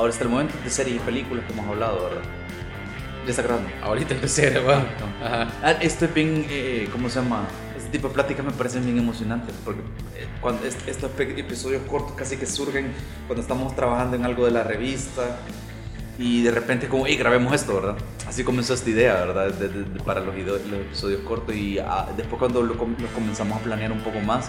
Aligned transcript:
Ahora 0.00 0.12
está 0.12 0.24
el 0.24 0.30
momento 0.30 0.54
de 0.64 0.70
series 0.70 0.96
y 0.96 0.98
películas 1.00 1.44
que 1.44 1.52
hemos 1.52 1.66
hablado, 1.68 2.04
¿verdad? 2.04 2.22
Ya 3.26 3.30
está 3.32 3.42
grabando. 3.42 3.68
Ahorita 3.82 4.14
empecé 4.14 4.56
a. 4.56 4.78
Ajá. 5.26 5.52
Ah, 5.62 5.72
esto 5.82 6.06
es 6.06 6.14
bien, 6.14 6.46
eh, 6.48 6.88
¿cómo 6.90 7.10
se 7.10 7.20
llama? 7.20 7.44
Este 7.76 7.90
tipo 7.90 8.08
de 8.08 8.14
pláticas 8.14 8.42
me 8.46 8.52
parecen 8.52 8.82
bien 8.86 8.96
emocionantes 8.96 9.54
porque 9.62 9.80
eh, 10.16 10.26
cuando 10.40 10.66
est- 10.66 10.88
estos 10.88 11.10
episodios 11.18 11.82
cortos 11.82 12.12
casi 12.16 12.38
que 12.38 12.46
surgen 12.46 12.92
cuando 13.26 13.42
estamos 13.42 13.76
trabajando 13.76 14.16
en 14.16 14.24
algo 14.24 14.46
de 14.46 14.52
la 14.52 14.64
revista 14.64 15.36
y 16.18 16.42
de 16.44 16.50
repente 16.50 16.88
como, 16.88 17.06
hey, 17.06 17.16
grabemos 17.18 17.52
esto, 17.52 17.74
¿verdad? 17.74 17.96
Así 18.26 18.42
comenzó 18.42 18.72
esta 18.72 18.88
idea, 18.88 19.14
¿verdad? 19.26 19.52
De- 19.52 19.68
de- 19.68 19.84
de- 19.84 20.00
para 20.02 20.20
los, 20.20 20.34
video- 20.34 20.54
los 20.56 20.80
episodios 20.80 21.20
cortos 21.20 21.54
y 21.54 21.78
ah, 21.78 22.08
después 22.16 22.38
cuando 22.38 22.62
lo, 22.62 22.78
com- 22.78 22.96
lo 22.98 23.08
comenzamos 23.08 23.58
a 23.58 23.60
planear 23.62 23.92
un 23.92 24.00
poco 24.00 24.20
más, 24.20 24.48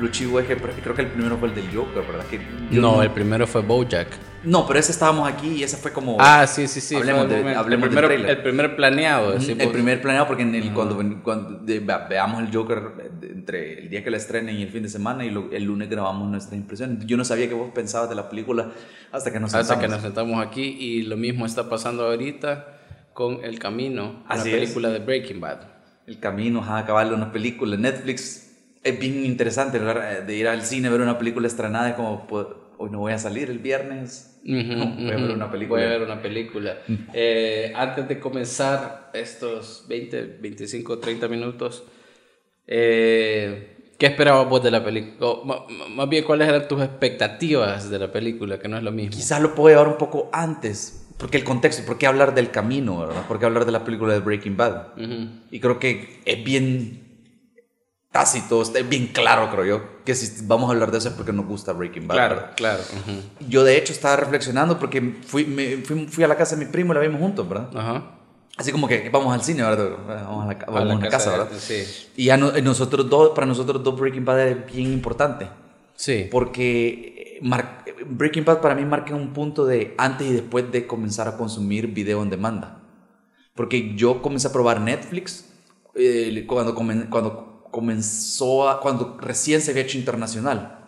lo 0.00 0.08
chivo 0.08 0.40
es 0.40 0.46
que 0.46 0.56
creo 0.56 0.94
que 0.94 1.02
el 1.02 1.08
primero 1.08 1.36
fue 1.36 1.48
el 1.48 1.54
del 1.54 1.66
Joker, 1.76 2.02
¿verdad? 2.06 2.24
Que 2.30 2.40
yo 2.70 2.80
No, 2.80 3.02
el 3.02 3.10
primero 3.10 3.46
fue 3.46 3.60
Bojack. 3.60 4.08
No, 4.44 4.66
pero 4.66 4.78
ese 4.80 4.90
estábamos 4.92 5.28
aquí 5.28 5.48
y 5.48 5.62
ese 5.62 5.76
fue 5.76 5.92
como... 5.92 6.16
Ah, 6.18 6.46
sí, 6.46 6.66
sí, 6.66 6.80
sí. 6.80 6.96
Hablemos 6.96 7.28
de- 7.28 7.54
hablemos 7.54 7.88
el 7.88 7.94
trailer. 7.94 8.30
el 8.30 8.42
primer 8.42 8.74
planeado. 8.76 9.38
Sí, 9.40 9.54
el 9.58 9.70
primer 9.70 10.00
planeado 10.02 10.26
porque 10.26 10.42
en 10.42 10.54
el, 10.54 10.72
cuando, 10.72 10.96
ven- 10.96 11.20
cuando 11.22 11.58
de- 11.60 11.78
ve- 11.80 11.98
veamos 12.08 12.42
el 12.42 12.52
Joker 12.52 12.78
eh, 12.98 13.10
de- 13.20 13.26
entre 13.28 13.78
el 13.80 13.88
día 13.88 14.02
que 14.02 14.10
la 14.10 14.16
estrenen 14.16 14.56
y 14.56 14.62
el 14.62 14.70
fin 14.70 14.82
de 14.82 14.88
semana 14.88 15.24
y 15.24 15.30
lo- 15.30 15.50
el 15.52 15.64
lunes 15.64 15.88
grabamos 15.88 16.28
nuestra 16.28 16.56
impresión. 16.56 17.00
Yo 17.06 17.16
no 17.16 17.24
sabía 17.24 17.48
que 17.48 17.54
vos 17.54 17.70
pensabas 17.74 18.08
de 18.08 18.16
la 18.16 18.28
película 18.28 18.70
hasta 19.12 19.32
que 19.32 19.38
nos 19.38 19.54
Hasta 19.54 19.74
que 19.76 19.82
sentamos. 19.82 20.02
nos 20.02 20.14
sentamos 20.14 20.44
aquí 20.46 20.76
y 20.78 21.02
lo 21.02 21.16
mismo 21.16 21.46
está 21.46 21.68
pasando 21.68 22.04
ahorita 22.06 22.78
con 23.12 23.44
El 23.44 23.58
Camino, 23.58 24.24
Así 24.26 24.48
la 24.50 24.56
es. 24.56 24.60
película 24.62 24.88
de 24.88 24.98
Breaking 25.00 25.40
Bad. 25.40 25.58
El 26.06 26.18
camino, 26.18 26.64
a 26.64 26.78
acabar 26.78 27.12
una 27.14 27.30
película. 27.30 27.76
Netflix 27.76 28.51
es 28.84 28.98
bien 28.98 29.24
interesante 29.24 29.78
¿verdad? 29.78 30.22
de 30.22 30.36
ir 30.36 30.48
al 30.48 30.62
cine 30.62 30.88
a 30.88 30.90
ver 30.90 31.00
una 31.00 31.18
película 31.18 31.46
estrenada. 31.46 31.90
Es 31.90 31.94
como, 31.94 32.26
pues, 32.26 32.46
hoy 32.78 32.90
no 32.90 32.98
voy 32.98 33.12
a 33.12 33.18
salir 33.18 33.50
el 33.50 33.58
viernes. 33.58 34.40
Ujú, 34.44 35.04
Voy 35.04 35.12
a 35.12 35.16
ver 35.16 35.30
una 35.30 35.50
película. 35.50 35.80
Voy 35.80 35.88
a 35.88 35.98
ver 35.98 36.02
una 36.02 36.20
película. 36.20 36.78
Eh, 37.12 37.72
antes 37.76 38.08
de 38.08 38.18
comenzar 38.18 39.10
estos 39.14 39.84
20, 39.88 40.38
25, 40.40 40.98
30 40.98 41.28
minutos, 41.28 41.84
eh, 42.66 43.76
¿qué 43.98 44.06
esperabas 44.06 44.48
vos 44.48 44.62
de 44.64 44.72
la 44.72 44.84
película? 44.84 45.44
Más 45.90 46.08
bien, 46.08 46.24
¿cuáles 46.24 46.48
eran 46.48 46.66
tus 46.66 46.82
expectativas 46.82 47.88
de 47.88 47.98
la 48.00 48.10
película? 48.10 48.58
Que 48.58 48.68
no 48.68 48.76
es 48.76 48.82
lo 48.82 48.90
mismo. 48.90 49.12
Quizás 49.12 49.40
lo 49.40 49.54
puedo 49.54 49.68
llevar 49.68 49.86
un 49.86 49.98
poco 49.98 50.28
antes. 50.32 50.98
Porque 51.18 51.36
el 51.36 51.44
contexto, 51.44 51.84
¿por 51.86 51.98
qué 51.98 52.08
hablar 52.08 52.34
del 52.34 52.50
camino? 52.50 52.98
¿verdad? 52.98 53.24
¿Por 53.28 53.38
qué 53.38 53.46
hablar 53.46 53.64
de 53.64 53.70
la 53.70 53.84
película 53.84 54.12
de 54.12 54.18
Breaking 54.18 54.56
Bad? 54.56 54.88
Ujú. 54.96 55.28
Y 55.52 55.60
creo 55.60 55.78
que 55.78 56.20
es 56.24 56.42
bien 56.42 57.01
tácito, 58.12 58.60
está 58.62 58.80
bien 58.82 59.06
claro, 59.08 59.50
creo 59.50 59.64
yo, 59.64 59.82
que 60.04 60.14
si 60.14 60.44
vamos 60.46 60.68
a 60.68 60.72
hablar 60.74 60.90
de 60.92 60.98
eso 60.98 61.08
es 61.08 61.14
porque 61.14 61.32
nos 61.32 61.46
gusta 61.46 61.72
Breaking 61.72 62.06
Bad. 62.06 62.14
Claro, 62.16 62.34
¿verdad? 62.36 62.52
claro. 62.56 62.82
Yo 63.48 63.64
de 63.64 63.76
hecho 63.78 63.92
estaba 63.92 64.16
reflexionando 64.16 64.78
porque 64.78 65.16
fui, 65.26 65.44
me- 65.46 65.78
fui, 65.78 66.06
fui 66.06 66.22
a 66.22 66.28
la 66.28 66.36
casa 66.36 66.54
de 66.56 66.64
mi 66.66 66.70
primo 66.70 66.92
y 66.92 66.96
la 66.96 67.00
vimos 67.00 67.20
juntos, 67.20 67.48
¿verdad? 67.48 67.70
Ajá. 67.74 68.18
Así 68.58 68.70
como 68.70 68.86
que 68.86 69.08
vamos 69.08 69.32
al 69.34 69.42
cine, 69.42 69.62
¿verdad? 69.62 69.96
Vamos 70.06 70.44
a 70.44 70.48
la, 70.48 70.54
vamos 70.66 70.80
a 70.82 70.84
la 70.84 70.94
una 70.94 71.08
casa, 71.08 71.30
de- 71.32 71.38
¿verdad? 71.38 71.52
Sí. 71.58 71.84
Y 72.16 72.28
a 72.28 72.36
no- 72.36 72.52
nosotros 72.52 73.08
dos, 73.08 73.30
para 73.30 73.46
nosotros 73.46 73.82
dos 73.82 73.98
Breaking 73.98 74.24
Bad 74.26 74.40
es 74.46 74.66
bien 74.72 74.92
importante. 74.92 75.48
Sí. 75.94 76.28
Porque 76.30 77.38
mar- 77.40 77.82
Breaking 78.06 78.44
Bad 78.44 78.60
para 78.60 78.74
mí 78.74 78.84
marca 78.84 79.14
un 79.14 79.32
punto 79.32 79.64
de 79.64 79.94
antes 79.96 80.26
y 80.28 80.32
después 80.34 80.70
de 80.70 80.86
comenzar 80.86 81.28
a 81.28 81.36
consumir 81.38 81.86
video 81.86 82.22
en 82.22 82.28
demanda. 82.28 82.82
Porque 83.54 83.94
yo 83.96 84.20
comencé 84.20 84.48
a 84.48 84.52
probar 84.52 84.80
Netflix 84.82 85.46
eh, 85.94 86.44
cuando, 86.46 86.74
cuando 86.74 87.51
comenzó, 87.72 88.68
a- 88.68 88.80
cuando 88.80 89.16
recién 89.20 89.60
se 89.60 89.72
había 89.72 89.82
hecho 89.82 89.98
internacional. 89.98 90.78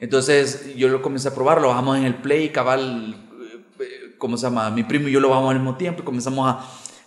Entonces 0.00 0.76
yo 0.76 0.88
lo 0.88 1.00
comencé 1.00 1.28
a 1.28 1.34
probar, 1.34 1.60
lo 1.62 1.68
bajamos 1.68 1.96
en 1.96 2.04
el 2.04 2.16
Play, 2.16 2.50
cabal, 2.50 3.16
eh, 3.40 3.60
eh, 3.80 4.14
¿cómo 4.18 4.36
se 4.36 4.42
llama? 4.46 4.70
Mi 4.70 4.82
primo 4.84 5.08
y 5.08 5.12
yo 5.12 5.20
lo 5.20 5.30
bajamos 5.30 5.50
al 5.52 5.56
mismo 5.60 5.76
tiempo 5.76 6.02
y 6.02 6.04
comenzamos 6.04 6.46
a, 6.48 6.60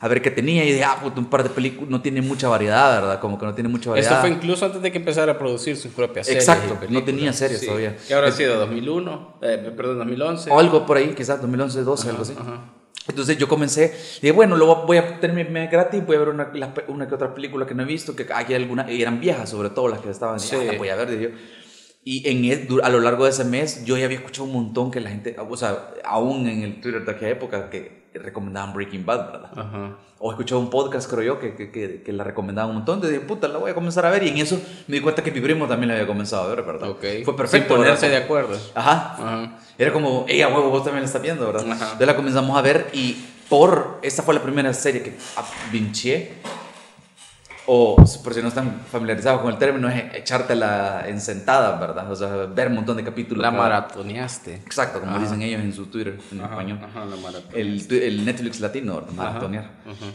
a 0.04 0.08
ver 0.08 0.22
qué 0.22 0.32
tenía 0.32 0.66
y 0.66 0.72
dije, 0.72 0.84
ah, 0.84 0.98
puta, 1.02 1.20
un 1.20 1.28
par 1.28 1.44
de 1.44 1.50
películas, 1.50 1.90
no 1.90 2.02
tiene 2.02 2.22
mucha 2.22 2.50
variedad, 2.50 3.00
¿verdad? 3.00 3.20
Como 3.22 3.38
que 3.38 3.46
no 3.46 3.54
tiene 3.54 3.70
mucha 3.70 3.92
variedad. 3.92 4.12
Esto 4.14 4.22
fue 4.22 4.32
incluso 4.36 4.66
antes 4.66 4.82
de 4.82 4.92
que 4.92 4.98
empezara 4.98 5.34
a 5.34 5.38
producir 5.38 5.78
sus 5.78 5.92
propias 5.92 6.26
series. 6.28 6.48
Exacto, 6.48 6.78
no 6.90 7.04
tenía 7.04 7.32
series 7.32 7.66
todavía. 7.66 7.96
¿Qué 8.08 8.14
habrá 8.14 8.32
sido? 8.32 8.66
¿2001? 8.68 9.36
Eh, 9.42 9.74
perdón, 9.78 10.00
2011. 10.00 10.50
O 10.52 10.60
algo 10.60 10.86
por 10.86 10.98
ahí, 10.98 11.14
quizás 11.16 11.40
2011, 11.42 11.84
12, 11.84 12.10
algo 12.10 12.24
así. 12.24 12.34
Ajá. 12.40 12.74
Entonces 13.12 13.38
yo 13.38 13.48
comencé, 13.48 13.94
dije, 14.22 14.32
bueno, 14.32 14.58
luego 14.58 14.86
voy 14.88 14.98
a 14.98 15.20
tener 15.20 15.36
mi 15.46 15.50
mes 15.52 15.70
gratis, 15.72 16.06
voy 16.06 16.16
a 16.16 16.20
ver 16.20 16.30
una, 16.30 16.52
pe- 16.52 16.86
una 16.88 17.08
que 17.08 17.16
otra 17.16 17.34
película 17.34 17.66
que 17.66 17.76
no 17.76 17.84
he 17.84 17.86
visto, 17.86 18.16
que 18.16 18.24
aquí 18.34 18.54
hay 18.54 18.62
algunas, 18.64 18.90
y 18.90 19.02
eran 19.02 19.20
viejas 19.20 19.50
sobre 19.50 19.70
todo 19.70 19.88
las 19.88 20.00
que 20.00 20.10
estaban, 20.10 20.40
Sí. 20.40 20.56
sí. 20.60 20.66
las 20.66 20.78
voy 20.78 20.90
a 20.90 20.96
ver, 20.96 21.10
dije 21.12 21.24
yo. 21.24 21.30
Y 22.04 22.28
en 22.28 22.46
el- 22.46 22.82
a 22.84 22.90
lo 22.90 23.00
largo 23.00 23.26
de 23.26 23.30
ese 23.30 23.44
mes 23.46 23.86
yo 23.86 23.96
ya 23.96 24.06
había 24.06 24.18
escuchado 24.18 24.46
un 24.46 24.54
montón 24.54 24.90
que 24.90 25.00
la 25.00 25.10
gente, 25.12 25.36
o 25.38 25.56
sea, 25.56 25.92
aún 26.04 26.48
en 26.48 26.64
el 26.64 26.82
Twitter 26.82 27.06
de 27.06 27.12
aquella 27.12 27.32
época, 27.32 27.70
que 27.70 28.01
recomendaban 28.14 28.74
Breaking 28.74 29.06
Bad, 29.06 29.32
¿verdad? 29.32 29.52
Ajá. 29.56 29.98
O 30.20 30.32
escuchaba 30.32 30.62
un 30.62 30.70
podcast, 30.70 31.10
creo 31.10 31.24
yo, 31.24 31.40
que, 31.40 31.56
que, 31.56 31.72
que, 31.72 32.04
que 32.04 32.14
la 32.14 32.24
recomendaban 32.24 32.70
un 32.70 32.78
montón. 32.78 32.96
Entonces 32.96 33.20
dije, 33.20 33.28
puta, 33.28 33.48
la 33.48 33.58
voy 33.58 33.72
a 33.72 33.74
comenzar 33.74 34.06
a 34.06 34.12
ver. 34.12 34.24
Y 34.24 34.30
en 34.30 34.38
eso 34.38 34.62
me 34.88 34.96
di 34.96 35.02
cuenta 35.02 35.24
que 35.24 35.32
mi 35.32 35.42
primo 35.42 35.68
también 35.68 35.88
la 35.90 35.96
había 35.96 36.08
comenzado 36.08 36.44
a 36.44 36.56
ver, 36.56 36.64
¿verdad? 36.64 36.90
Ok. 36.90 37.04
Fue 37.26 37.36
perfecto. 37.36 37.74
Sin 37.74 37.84
ponerse 37.84 38.10
de 38.10 38.18
acuerdo. 38.18 38.58
Ajá. 38.76 39.16
Ajá. 39.18 39.58
Era 39.78 39.92
como, 39.92 40.26
ella, 40.28 40.48
huevo, 40.50 40.70
vos 40.70 40.84
también 40.84 41.02
la 41.02 41.08
estás 41.08 41.22
viendo, 41.22 41.48
¿verdad? 41.48 41.64
Ajá. 41.72 41.84
Entonces 41.86 42.08
la 42.08 42.16
comenzamos 42.16 42.56
a 42.56 42.62
ver 42.62 42.90
y 42.94 43.18
por, 43.50 44.00
esta 44.02 44.24
fue 44.24 44.34
la 44.34 44.42
primera 44.42 44.74
serie 44.74 45.04
que 45.04 45.18
vinché, 45.72 46.34
o 47.68 47.96
por 48.24 48.34
si 48.34 48.42
no 48.42 48.48
están 48.48 48.82
familiarizados 48.92 49.42
con 49.42 49.52
el 49.52 49.58
término, 49.58 49.88
es 49.90 50.16
echártela 50.16 51.04
en 51.08 51.22
sentada, 51.22 51.78
¿verdad? 51.80 52.12
O 52.12 52.16
sea, 52.16 52.28
ver 52.48 52.68
un 52.70 52.76
montón 52.76 52.98
de 52.98 53.04
capítulos. 53.04 53.42
La 53.42 53.52
cada- 53.52 53.62
maratoneaste. 53.64 54.56
Exacto, 54.56 55.00
como 55.00 55.12
Ajá. 55.14 55.22
dicen 55.22 55.42
ellos 55.42 55.62
en 55.62 55.74
su 55.74 55.86
Twitter, 55.86 56.20
en 56.32 56.42
Ajá, 56.42 56.50
español. 56.52 56.80
Ajá, 56.84 57.06
la. 57.06 57.40
El, 57.54 57.86
el 57.94 58.26
Netflix 58.26 58.60
latino, 58.60 58.96
¿verdad? 58.96 59.12
maratonear. 59.14 59.70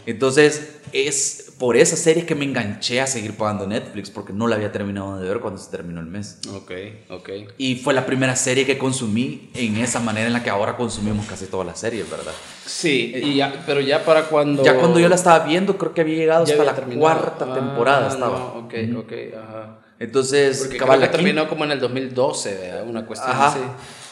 Entonces, 0.07 0.79
es 0.93 1.46
por 1.59 1.77
esa 1.77 1.97
serie 1.97 2.27
que 2.27 2.35
me 2.35 2.45
enganché 2.45 3.01
a 3.01 3.07
seguir 3.07 3.35
pagando 3.37 3.67
Netflix, 3.67 4.11
porque 4.11 4.33
no 4.33 4.47
la 4.47 4.57
había 4.57 4.73
terminado 4.73 5.19
de 5.19 5.27
ver 5.29 5.41
cuando 5.41 5.59
se 5.61 5.71
terminó 5.71 6.01
el 6.01 6.07
mes. 6.07 6.39
Ok, 6.55 6.71
ok. 7.11 7.31
Y 7.57 7.77
fue 7.77 7.95
la 7.95 8.05
primera 8.05 8.37
serie 8.37 8.67
que 8.67 8.77
consumí 8.77 9.51
en 9.55 9.77
esa 9.79 10.01
manera 10.01 10.27
en 10.27 10.33
la 10.35 10.43
que 10.43 10.51
ahora 10.51 10.77
consumimos 10.77 11.25
casi 11.27 11.47
todas 11.47 11.67
las 11.67 11.81
series, 11.81 12.11
¿verdad? 12.11 12.33
Sí, 12.67 13.13
y 13.17 13.37
ya, 13.37 13.63
pero 13.67 13.81
ya 13.81 14.05
para 14.05 14.25
cuando... 14.25 14.63
Ya 14.63 14.79
cuando 14.79 14.99
yo 15.01 15.09
la 15.09 15.15
estaba 15.15 15.47
viendo, 15.47 15.79
creo 15.79 15.95
que 15.95 16.03
había 16.03 16.17
llegado 16.17 16.43
hasta 16.43 16.55
había 16.55 16.65
la 16.67 16.75
terminado. 16.75 17.01
cuarta 17.01 17.47
Ah, 17.51 17.55
temporada 17.55 18.09
estaba. 18.09 18.39
no, 18.39 18.47
ok, 18.67 18.75
ok, 18.99 19.13
ajá. 19.37 19.79
Entonces, 19.99 20.59
Porque 20.59 20.77
cabal, 20.77 20.99
creo 20.99 21.11
que 21.11 21.17
terminó 21.17 21.49
como 21.49 21.65
en 21.65 21.71
el 21.71 21.81
2012, 21.81 22.55
¿verdad? 22.55 22.87
Una 22.87 23.07
cuestión 23.07 23.31
Ajá, 23.33 23.47
así. 23.49 23.61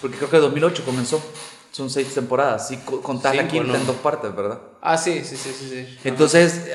porque 0.00 0.16
creo 0.16 0.30
que 0.30 0.38
2008 0.38 0.82
comenzó. 0.82 1.22
Son 1.74 1.90
seis 1.90 2.14
temporadas. 2.14 2.68
Sí, 2.68 2.78
co- 2.84 3.00
contás 3.02 3.34
la 3.34 3.48
quinta 3.48 3.72
¿no? 3.72 3.74
en 3.74 3.84
dos 3.86 3.96
partes, 3.96 4.34
¿verdad? 4.34 4.60
Ah, 4.80 4.96
sí, 4.96 5.22
sí, 5.24 5.36
sí, 5.36 5.50
sí. 5.52 5.68
sí. 5.70 5.98
Entonces, 6.04 6.70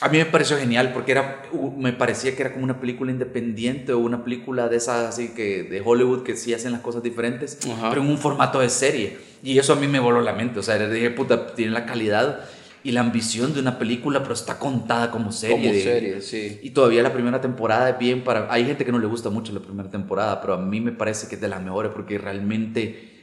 a 0.00 0.08
mí 0.08 0.16
me 0.16 0.24
pareció 0.24 0.56
genial 0.58 0.90
porque 0.94 1.12
era, 1.12 1.42
me 1.76 1.92
parecía 1.92 2.34
que 2.34 2.40
era 2.42 2.52
como 2.52 2.64
una 2.64 2.80
película 2.80 3.10
independiente 3.12 3.92
o 3.92 3.98
una 3.98 4.24
película 4.24 4.68
de 4.68 4.78
esas 4.78 5.06
así 5.08 5.28
que 5.34 5.64
de 5.64 5.82
Hollywood 5.84 6.22
que 6.22 6.34
sí 6.34 6.54
hacen 6.54 6.72
las 6.72 6.80
cosas 6.80 7.02
diferentes, 7.02 7.58
Ajá. 7.70 7.90
pero 7.90 8.00
en 8.02 8.08
un 8.08 8.16
formato 8.16 8.60
de 8.60 8.70
serie. 8.70 9.18
Y 9.42 9.58
eso 9.58 9.74
a 9.74 9.76
mí 9.76 9.86
me 9.86 10.00
voló 10.00 10.22
la 10.22 10.32
mente. 10.32 10.60
O 10.60 10.62
sea, 10.62 10.78
dije, 10.78 11.10
puta, 11.10 11.54
tiene 11.54 11.72
la 11.72 11.84
calidad 11.84 12.40
y 12.82 12.92
la 12.92 13.00
ambición 13.00 13.52
de 13.52 13.60
una 13.60 13.78
película, 13.78 14.22
pero 14.22 14.32
está 14.32 14.58
contada 14.58 15.10
como 15.10 15.30
serie. 15.30 15.56
Como 15.56 15.72
de- 15.72 15.82
serie, 15.82 16.20
sí. 16.22 16.58
Y 16.62 16.70
todavía 16.70 17.02
la 17.02 17.12
primera 17.12 17.40
temporada 17.40 17.90
es 17.90 17.98
bien 17.98 18.24
para... 18.24 18.50
Hay 18.50 18.64
gente 18.64 18.84
que 18.86 18.92
no 18.92 18.98
le 18.98 19.06
gusta 19.06 19.28
mucho 19.28 19.52
la 19.52 19.60
primera 19.60 19.90
temporada, 19.90 20.40
pero 20.40 20.54
a 20.54 20.58
mí 20.58 20.80
me 20.80 20.92
parece 20.92 21.28
que 21.28 21.34
es 21.34 21.40
de 21.42 21.48
las 21.48 21.62
mejores 21.62 21.92
porque 21.94 22.16
realmente 22.18 23.13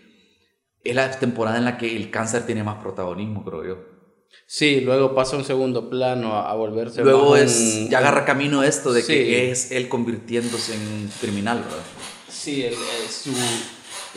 es 0.83 0.95
la 0.95 1.11
temporada 1.19 1.57
en 1.57 1.65
la 1.65 1.77
que 1.77 1.95
el 1.95 2.09
cáncer 2.11 2.45
tiene 2.45 2.63
más 2.63 2.81
protagonismo, 2.81 3.43
creo 3.43 3.65
yo. 3.65 3.77
Sí, 4.47 4.81
luego 4.81 5.13
pasa 5.13 5.35
a 5.35 5.39
un 5.39 5.45
segundo 5.45 5.89
plano 5.89 6.33
a, 6.33 6.49
a 6.51 6.55
volverse 6.55 7.01
Luego 7.03 7.31
más 7.31 7.41
es, 7.41 7.77
un- 7.83 7.89
ya 7.89 7.99
agarra 7.99 8.25
camino 8.25 8.63
esto 8.63 8.91
de 8.93 9.01
Sí. 9.01 9.07
que 9.13 9.51
es 9.51 9.71
él 9.71 9.87
convirtiéndose 9.89 10.73
en 10.75 11.09
criminal, 11.19 11.59
¿verdad? 11.59 11.83
Sí, 12.29 12.63
el, 12.63 12.73
el- 12.73 13.09
su, 13.09 13.31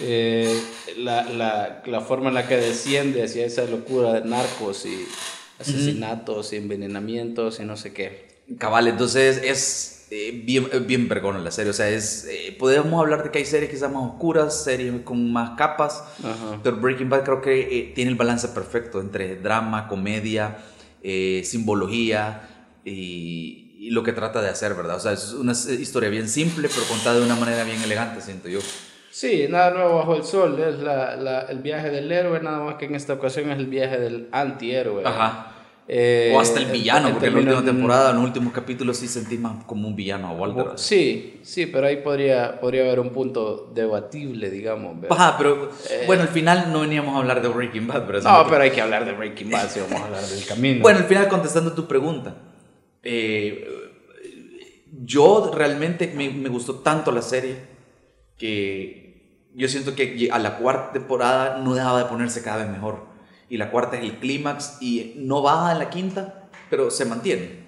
eh, 0.01 0.61
la, 0.99 1.25
la, 1.25 1.83
la 1.87 2.01
forma 2.01 2.29
en 2.29 2.35
la 2.35 2.47
que 2.49 2.57
desciende 2.57 3.23
hacia 3.23 3.45
esa 3.47 3.65
locura 3.65 4.13
de 4.15 4.29
narcos 4.29 4.87
y 4.87 5.07
asesinatos 5.61 6.53
y 6.53 6.57
envenenamientos 6.57 7.61
y 7.61 7.65
no 7.65 7.77
sé 7.77 7.93
qué. 7.93 8.43
Cabal, 8.59 8.89
entonces 8.89 9.41
es 9.43 9.94
eh, 10.11 10.43
bien, 10.45 10.69
bien 10.87 11.09
vergona 11.09 11.39
la 11.39 11.51
serie, 11.51 11.71
o 11.71 11.75
sea, 11.75 11.89
es, 11.89 12.27
eh, 12.31 12.55
podemos 12.59 13.01
hablar 13.03 13.23
de 13.25 13.31
que 13.31 13.39
hay 13.39 13.45
series 13.45 13.71
quizás 13.71 13.91
más 13.93 14.03
oscuras, 14.13 14.65
series 14.65 14.93
con 15.03 15.33
más 15.33 15.51
capas, 15.57 16.05
Ajá. 16.23 16.61
pero 16.63 16.77
Breaking 16.77 17.09
Bad 17.09 17.25
creo 17.25 17.41
que 17.41 17.61
eh, 17.79 17.93
tiene 17.95 18.11
el 18.11 18.17
balance 18.17 18.49
perfecto 18.49 19.01
entre 19.01 19.37
drama, 19.37 19.89
comedia, 19.89 20.59
eh, 21.03 21.43
simbología 21.45 22.49
y, 22.85 23.77
y 23.79 23.91
lo 23.91 24.03
que 24.03 24.13
trata 24.13 24.41
de 24.43 24.49
hacer, 24.49 24.75
¿verdad? 24.75 24.97
O 24.97 25.01
sea, 25.01 25.13
es 25.13 25.33
una 25.33 25.53
historia 25.53 26.09
bien 26.11 26.29
simple, 26.29 26.69
pero 26.69 26.87
contada 26.87 27.19
de 27.19 27.25
una 27.27 27.37
manera 27.37 27.65
bien 27.65 27.83
elegante, 27.83 28.21
siento 28.21 28.49
yo. 28.49 28.61
Sí, 29.11 29.47
nada 29.49 29.71
nuevo 29.71 29.97
bajo 29.99 30.17
el 30.17 30.25
sol, 30.25 30.59
es 30.61 30.81
la, 30.81 31.15
la- 31.17 31.43
el 31.43 31.61
viaje 31.61 31.91
del 31.91 32.11
héroe, 32.11 32.41
nada 32.41 32.59
más 32.65 32.75
que 32.77 32.87
en 32.87 32.95
esta 32.97 33.13
ocasión 33.15 33.51
es 33.51 33.59
el 33.59 33.67
viaje 33.67 33.99
del 34.01 34.29
antihéroe. 34.33 35.05
Ajá. 35.07 35.54
Eh, 35.87 36.33
o 36.35 36.41
hasta 36.41 36.61
el 36.61 36.67
villano, 36.67 37.11
porque 37.11 37.27
en 37.27 37.35
la 37.35 37.41
última 37.41 37.65
temporada, 37.65 38.11
en 38.11 38.17
los 38.17 38.25
últimos 38.25 38.55
capítulos 38.55 38.97
sí 38.97 39.07
sentí 39.07 39.37
más 39.37 39.65
como 39.65 39.87
un 39.87 39.95
villano 39.95 40.29
a 40.29 40.33
Walter. 40.33 40.67
Sí, 40.77 41.41
sí, 41.43 41.67
pero 41.67 41.87
ahí 41.87 41.99
podría, 41.99 42.59
podría 42.59 42.85
haber 42.85 43.01
un 43.01 43.11
punto 43.11 43.71
debatible, 43.75 44.49
digamos. 44.49 44.97
Ajá, 45.11 45.37
pero 45.37 45.69
bueno, 46.07 46.23
al 46.23 46.29
final 46.29 46.73
no 46.73 46.81
veníamos 46.81 47.15
a 47.15 47.19
hablar 47.19 47.43
de 47.43 47.49
Breaking 47.49 47.87
Bad, 47.87 48.07
pero 48.07 48.19
Eh. 48.19 48.23
No, 48.25 48.47
pero 48.49 48.63
hay 48.63 48.71
que 48.71 48.81
hablar 48.81 49.05
de 49.05 49.13
Breaking 49.13 49.51
Bad 49.51 49.69
si 49.69 49.81
vamos 49.81 50.01
a 50.01 50.05
hablar 50.07 50.23
del 50.23 50.47
camino. 50.47 50.81
Bueno, 50.81 51.01
al 51.01 51.05
final 51.05 51.29
contestando 51.29 51.75
tu 51.75 51.87
pregunta, 51.87 52.35
eh, 53.03 53.69
yo 55.03 55.51
realmente 55.55 56.13
me, 56.17 56.31
me 56.31 56.49
gustó 56.49 56.77
tanto 56.77 57.13
la 57.13 57.21
serie 57.21 57.57
que 58.39 59.05
yo 59.55 59.69
siento 59.69 59.95
que 59.95 60.29
a 60.33 60.39
la 60.39 60.57
cuarta 60.57 60.93
temporada 60.93 61.59
no 61.59 61.75
dejaba 61.75 61.99
de 62.01 62.05
ponerse 62.07 62.43
cada 62.43 62.65
vez 62.65 62.71
mejor. 62.71 63.14
Y 63.55 63.57
la 63.57 63.71
cuarta 63.71 63.97
es 63.97 64.03
el 64.03 64.17
clímax 64.19 64.79
y 64.81 65.13
no 65.15 65.41
baja 65.41 65.71
en 65.71 65.79
la 65.79 65.89
quinta, 65.89 66.49
pero 66.69 66.91
se 66.91 67.05
mantiene. 67.05 67.61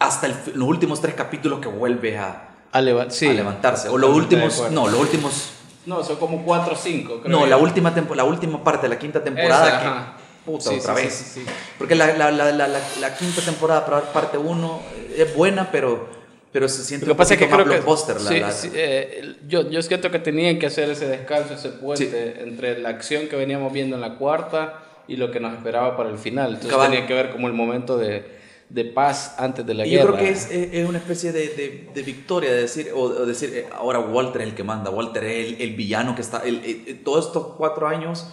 Hasta 0.00 0.26
el 0.26 0.34
los 0.56 0.66
últimos 0.68 1.00
tres 1.00 1.14
capítulos 1.14 1.60
que 1.60 1.68
vuelve 1.68 2.18
a, 2.18 2.64
a, 2.72 2.80
leva- 2.80 3.08
sí, 3.08 3.28
a 3.28 3.32
levantarse. 3.32 3.88
O 3.88 3.96
los 3.96 4.10
últimos, 4.10 4.72
no, 4.72 4.88
los 4.88 4.98
últimos 4.98 5.50
No, 5.86 6.02
son 6.02 6.16
como 6.16 6.42
4 6.44 6.72
o 6.72 6.76
5, 6.76 7.20
creo. 7.22 7.30
no, 7.38 7.46
la 7.46 7.58
última, 7.58 7.94
tempo- 7.94 8.16
la 8.16 8.24
última 8.24 8.64
parte 8.64 8.88
de 8.88 8.94
la 8.94 8.98
quinta 8.98 9.22
temporada 9.22 9.68
Esa, 9.68 9.78
que... 9.80 9.86
ajá. 9.86 10.16
Puta, 10.44 10.70
Sí, 10.70 10.78
otra 10.80 10.96
sí, 10.96 11.02
vez. 11.04 11.14
sí, 11.14 11.24
sí, 11.24 11.40
sí. 11.46 11.52
Porque 11.78 11.94
la, 11.94 12.16
la, 12.16 12.32
la, 12.32 12.50
la, 12.50 12.66
la, 12.66 12.80
la 12.98 13.16
quinta 13.16 13.40
temporada, 13.40 13.86
parte 14.12 14.36
1, 14.36 14.80
es 15.16 15.36
buena, 15.36 15.70
pero, 15.70 16.08
pero 16.52 16.68
se 16.68 16.84
siente 16.84 17.06
Lo 17.06 17.14
que 17.14 17.18
pasa 17.18 17.34
es 17.34 17.40
que 17.40 17.46
creo 17.48 17.64
que 17.64 17.80
la- 17.80 17.82
sí, 18.20 18.40
la- 18.40 18.50
sí, 18.52 18.70
eh, 18.74 19.36
yo, 19.48 19.70
yo 19.70 19.80
siento 19.82 20.10
que 20.10 20.18
tenían 20.18 20.58
que 20.58 20.66
hacer 20.66 20.90
ese 20.90 21.06
descanso, 21.08 21.54
ese 21.54 21.70
puente 21.70 22.42
entre 22.42 22.78
la 22.78 22.90
acción 22.90 23.26
que 23.28 23.36
veníamos 23.36 23.72
viendo 23.72 23.96
en 23.96 24.02
la 24.02 24.16
cuarta 24.18 24.82
y 25.08 25.16
lo 25.16 25.30
que 25.30 25.40
nos 25.40 25.54
esperaba 25.54 25.96
para 25.96 26.10
el 26.10 26.18
final. 26.18 26.48
Entonces 26.50 26.70
Cabal. 26.70 26.90
tenía 26.90 27.06
que 27.06 27.14
ver 27.14 27.30
como 27.30 27.46
el 27.48 27.54
momento 27.54 27.96
de, 27.96 28.40
de 28.68 28.84
paz 28.84 29.34
antes 29.38 29.66
de 29.66 29.74
la 29.74 29.86
y 29.86 29.90
guerra. 29.90 30.04
yo 30.04 30.12
creo 30.12 30.24
que 30.24 30.30
es, 30.30 30.50
es- 30.50 30.88
una 30.88 30.98
especie 30.98 31.32
de, 31.32 31.48
de, 31.48 31.88
de 31.94 32.02
victoria, 32.02 32.50
de 32.52 32.60
decir, 32.62 32.90
o, 32.94 33.00
o 33.00 33.26
decir, 33.26 33.50
eh, 33.54 33.66
ahora 33.74 33.98
Walter 34.00 34.42
es 34.42 34.48
el 34.48 34.54
que 34.54 34.62
manda, 34.64 34.90
Walter 34.90 35.24
es 35.24 35.46
el, 35.54 35.60
el 35.62 35.74
villano 35.74 36.14
que 36.14 36.22
está, 36.22 36.38
el, 36.44 36.56
el- 36.64 36.84
el- 36.86 37.02
todos 37.02 37.26
estos 37.26 37.46
cuatro 37.56 37.86
años, 37.88 38.26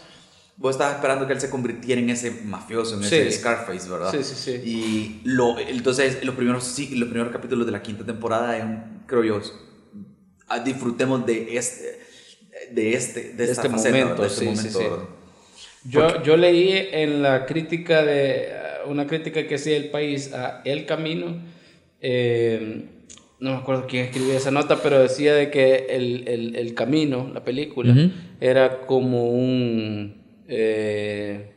vos 0.60 0.76
estabas 0.76 0.96
esperando 0.96 1.26
que 1.26 1.32
él 1.34 1.40
se 1.40 1.50
convirtiera 1.50 2.02
en 2.02 2.10
ese 2.10 2.32
mafioso, 2.44 2.96
en 2.98 3.04
Sí. 3.04 3.16
ese 3.16 3.32
Scarface, 3.40 3.90
¿verdad? 3.90 4.12
Sí, 4.12 4.24
sí, 4.24 4.36
sí. 4.36 4.52
Y 4.70 5.22
lo, 5.24 5.58
entonces, 5.58 6.24
los 6.24 6.36
primeros, 6.36 6.66
sí, 6.66 6.96
los 6.96 7.08
primeros 7.08 7.32
capítulos 7.32 7.66
de 7.66 7.72
la 7.72 7.82
quinta 7.82 8.06
temporada, 8.06 9.02
creo 9.08 9.24
yo, 9.24 9.42
ah, 10.50 10.60
disfrutemos 10.60 11.26
de 11.26 11.56
este, 11.58 12.00
de 12.72 12.94
este, 12.94 13.34
de, 13.34 13.44
esta 13.46 13.62
este 13.62 13.70
faceta, 13.70 13.98
momento, 13.98 14.22
de 14.22 14.28
este 14.28 14.40
sí, 14.42 14.46
momento, 14.46 14.80
sí. 14.80 15.90
Yo, 15.90 16.22
yo 16.24 16.36
leí 16.36 16.90
en 16.92 17.22
la 17.22 17.46
crítica 17.46 18.04
de 18.04 18.50
una 18.86 19.08
crítica 19.08 19.48
que 19.48 19.56
hacía 19.56 19.78
el 19.78 19.90
país 19.90 20.34
a 20.34 20.62
El 20.66 20.86
Camino, 20.86 21.38
eh, 22.02 22.84
no 23.40 23.52
me 23.52 23.58
acuerdo 23.58 23.88
quién 23.88 24.04
escribió 24.06 24.34
esa 24.34 24.52
nota, 24.52 24.82
pero 24.84 25.00
decía 25.00 25.34
de 25.34 25.50
que 25.50 25.88
el, 25.92 26.28
el, 26.28 26.56
el 26.58 26.74
Camino, 26.74 27.32
la 27.34 27.46
película, 27.46 27.96
era 28.42 28.82
como 28.82 29.30
un... 29.30 30.19
eh, 30.50 31.54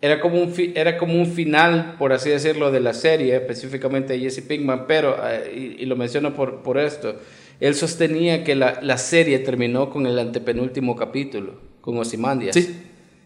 era 0.00 0.20
como, 0.20 0.40
un 0.42 0.50
fi- 0.52 0.72
era 0.74 0.96
como 0.98 1.14
un 1.14 1.26
final, 1.26 1.94
por 1.98 2.12
así 2.12 2.30
decirlo, 2.30 2.72
de 2.72 2.80
la 2.80 2.92
serie, 2.92 3.36
específicamente 3.36 4.14
de 4.14 4.18
Jesse 4.20 4.40
Pinkman, 4.42 4.86
pero, 4.88 5.16
eh, 5.24 5.52
y, 5.78 5.82
y 5.82 5.86
lo 5.86 5.94
menciono 5.94 6.34
por, 6.34 6.62
por 6.62 6.78
esto, 6.78 7.16
él 7.60 7.74
sostenía 7.76 8.42
que 8.42 8.56
la, 8.56 8.80
la 8.82 8.98
serie 8.98 9.38
terminó 9.38 9.90
con 9.90 10.06
el 10.06 10.18
antepenúltimo 10.18 10.96
capítulo, 10.96 11.60
con 11.80 11.96
Ozymandias. 11.98 12.56
Sí. 12.56 12.82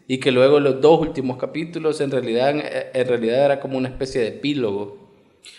Y 0.08 0.18
que 0.18 0.30
luego 0.30 0.60
los 0.60 0.80
dos 0.80 1.00
últimos 1.00 1.36
capítulos 1.38 2.00
en 2.00 2.10
realidad, 2.10 2.54
en 2.94 3.08
realidad 3.08 3.44
era 3.46 3.60
como 3.60 3.78
una 3.78 3.88
especie 3.88 4.20
de 4.20 4.28
epílogo. 4.28 5.05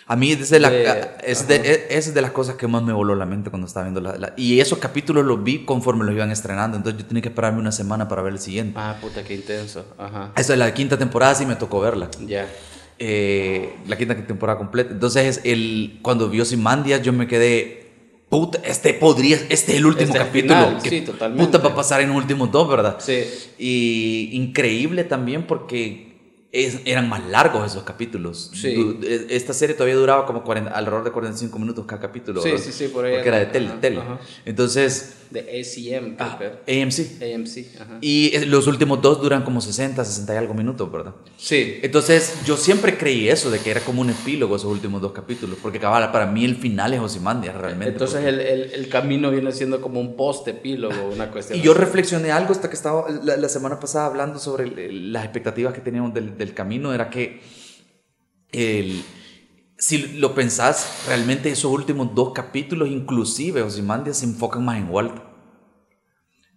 A 0.06 0.16
mí 0.16 0.32
es 0.32 0.48
de, 0.50 0.58
la- 0.60 0.70
De- 0.70 1.06
es, 1.24 1.46
de, 1.48 1.56
es- 1.56 2.06
es 2.08 2.14
de 2.14 2.22
las 2.22 2.30
cosas 2.30 2.56
que 2.56 2.66
más 2.66 2.82
me 2.82 2.92
voló 2.94 3.14
la 3.14 3.26
mente 3.26 3.50
cuando 3.50 3.66
estaba 3.66 3.84
viendo 3.84 4.00
la, 4.00 4.16
la- 4.16 4.32
Y 4.36 4.60
esos 4.60 4.78
capítulos 4.78 5.24
los 5.26 5.42
vi 5.44 5.64
conforme 5.66 6.04
los 6.04 6.14
iban 6.14 6.30
estrenando, 6.30 6.76
entonces 6.78 7.00
yo 7.02 7.06
tenía 7.06 7.22
que 7.22 7.28
esperarme 7.28 7.60
una 7.60 7.72
semana 7.72 8.08
para 8.08 8.22
ver 8.22 8.32
el 8.32 8.38
siguiente. 8.38 8.74
Ah, 8.76 8.96
puta, 9.00 9.22
qué 9.22 9.34
intenso. 9.34 9.84
Ajá. 9.98 10.32
Eso 10.36 10.52
de 10.52 10.58
la 10.58 10.72
quinta 10.72 10.96
temporada 10.98 11.34
sí 11.34 11.44
me 11.44 11.56
tocó 11.56 11.80
verla. 11.80 12.08
Ya. 12.26 12.48
Eh, 12.98 13.74
la 13.86 13.96
quinta 13.96 14.16
temporada 14.26 14.58
completa. 14.58 14.92
Entonces, 14.92 15.40
el, 15.44 15.98
cuando 16.02 16.28
vio 16.28 16.44
Simandias, 16.44 17.02
yo 17.02 17.12
me 17.12 17.26
quedé. 17.28 17.86
Puta, 18.28 18.58
este 18.64 18.92
podría. 18.94 19.36
Este 19.48 19.72
es 19.72 19.78
el 19.78 19.86
último 19.86 20.06
Este 20.06 20.18
es 20.18 20.24
capítulo. 20.24 20.54
final, 20.66 20.82
que 20.82 20.90
sí, 20.90 21.00
totalmente. 21.02 21.44
Puta, 21.44 21.58
va 21.58 21.70
a 21.70 21.74
pasar 21.74 22.00
en 22.00 22.08
los 22.08 22.16
últimos 22.16 22.50
dos, 22.50 22.68
¿verdad? 22.68 22.96
Sí. 22.98 23.24
Y 23.58 24.30
increíble 24.32 25.04
también 25.04 25.46
porque 25.46 26.07
es- 26.52 26.80
eran 26.86 27.08
más 27.08 27.26
largos 27.26 27.66
esos 27.70 27.82
capítulos. 27.84 28.50
Sí. 28.54 28.74
Du- 28.74 28.98
e- 29.06 29.26
Esta 29.30 29.52
serie 29.52 29.74
todavía 29.74 29.96
duraba 29.96 30.24
como 30.26 30.42
40 30.44 30.70
alrededor 30.72 31.04
de 31.04 31.10
45 31.12 31.58
minutos 31.58 31.84
cada 31.86 32.00
capítulo. 32.00 32.40
Sí, 32.42 32.50
¿verdad? 32.50 32.64
sí, 32.64 32.72
sí, 32.72 32.88
por 32.88 33.04
ahí 33.04 33.14
Porque 33.14 33.28
era 33.28 33.38
de. 33.38 33.44
Ajá, 33.66 33.80
tele. 33.80 34.00
ajá. 34.00 34.18
Entonces, 34.44 35.17
De 35.30 35.40
ACM, 35.40 36.16
ah. 36.18 36.38
AMC. 36.66 37.22
AMC, 37.22 37.80
ajá. 37.80 37.98
Y 38.00 38.38
los 38.46 38.66
últimos 38.66 39.02
dos 39.02 39.20
duran 39.20 39.42
como 39.42 39.60
60, 39.60 40.04
60 40.04 40.34
y 40.34 40.36
algo 40.38 40.54
minutos, 40.54 40.90
¿verdad? 40.90 41.14
Sí. 41.36 41.78
Entonces, 41.82 42.34
yo 42.46 42.56
siempre 42.56 42.96
creí 42.96 43.28
eso, 43.28 43.50
de 43.50 43.58
que 43.58 43.70
era 43.70 43.80
como 43.80 44.00
un 44.00 44.10
epílogo 44.10 44.56
esos 44.56 44.70
últimos 44.72 45.02
dos 45.02 45.12
capítulos, 45.12 45.58
porque 45.60 45.78
cabal, 45.78 46.10
para 46.12 46.26
mí 46.26 46.44
el 46.44 46.56
final 46.56 46.94
es 46.94 47.00
Osimandia 47.00 47.52
realmente. 47.52 47.92
Entonces 47.92 48.22
porque- 48.22 48.28
el, 48.30 48.40
el, 48.40 48.72
el 48.72 48.88
camino 48.88 49.30
viene 49.30 49.52
siendo 49.52 49.80
como 49.80 50.00
un 50.00 50.16
post-epílogo, 50.16 51.10
una 51.12 51.30
cuestión. 51.30 51.58
Y 51.58 51.62
yo 51.62 51.72
así. 51.72 51.80
reflexioné 51.80 52.32
algo 52.32 52.52
hasta 52.52 52.68
que 52.70 52.76
estaba 52.76 53.04
la, 53.10 53.36
la 53.36 53.48
semana 53.48 53.78
pasada 53.78 54.06
hablando 54.06 54.38
sobre 54.38 54.64
el- 54.64 55.12
las 55.12 55.24
expectativas 55.24 55.74
que 55.74 55.80
teníamos 55.80 56.14
del, 56.14 56.38
del 56.38 56.54
camino, 56.54 56.94
era 56.94 57.10
que 57.10 57.40
el, 58.52 59.02
si 59.78 60.18
lo 60.18 60.34
pensás, 60.34 61.04
realmente 61.06 61.50
esos 61.50 61.70
últimos 61.72 62.14
dos 62.14 62.32
capítulos, 62.32 62.88
inclusive 62.88 63.62
Osimandia, 63.62 64.12
se 64.12 64.24
enfocan 64.26 64.64
más 64.64 64.78
en 64.78 64.90
Walt. 64.90 65.22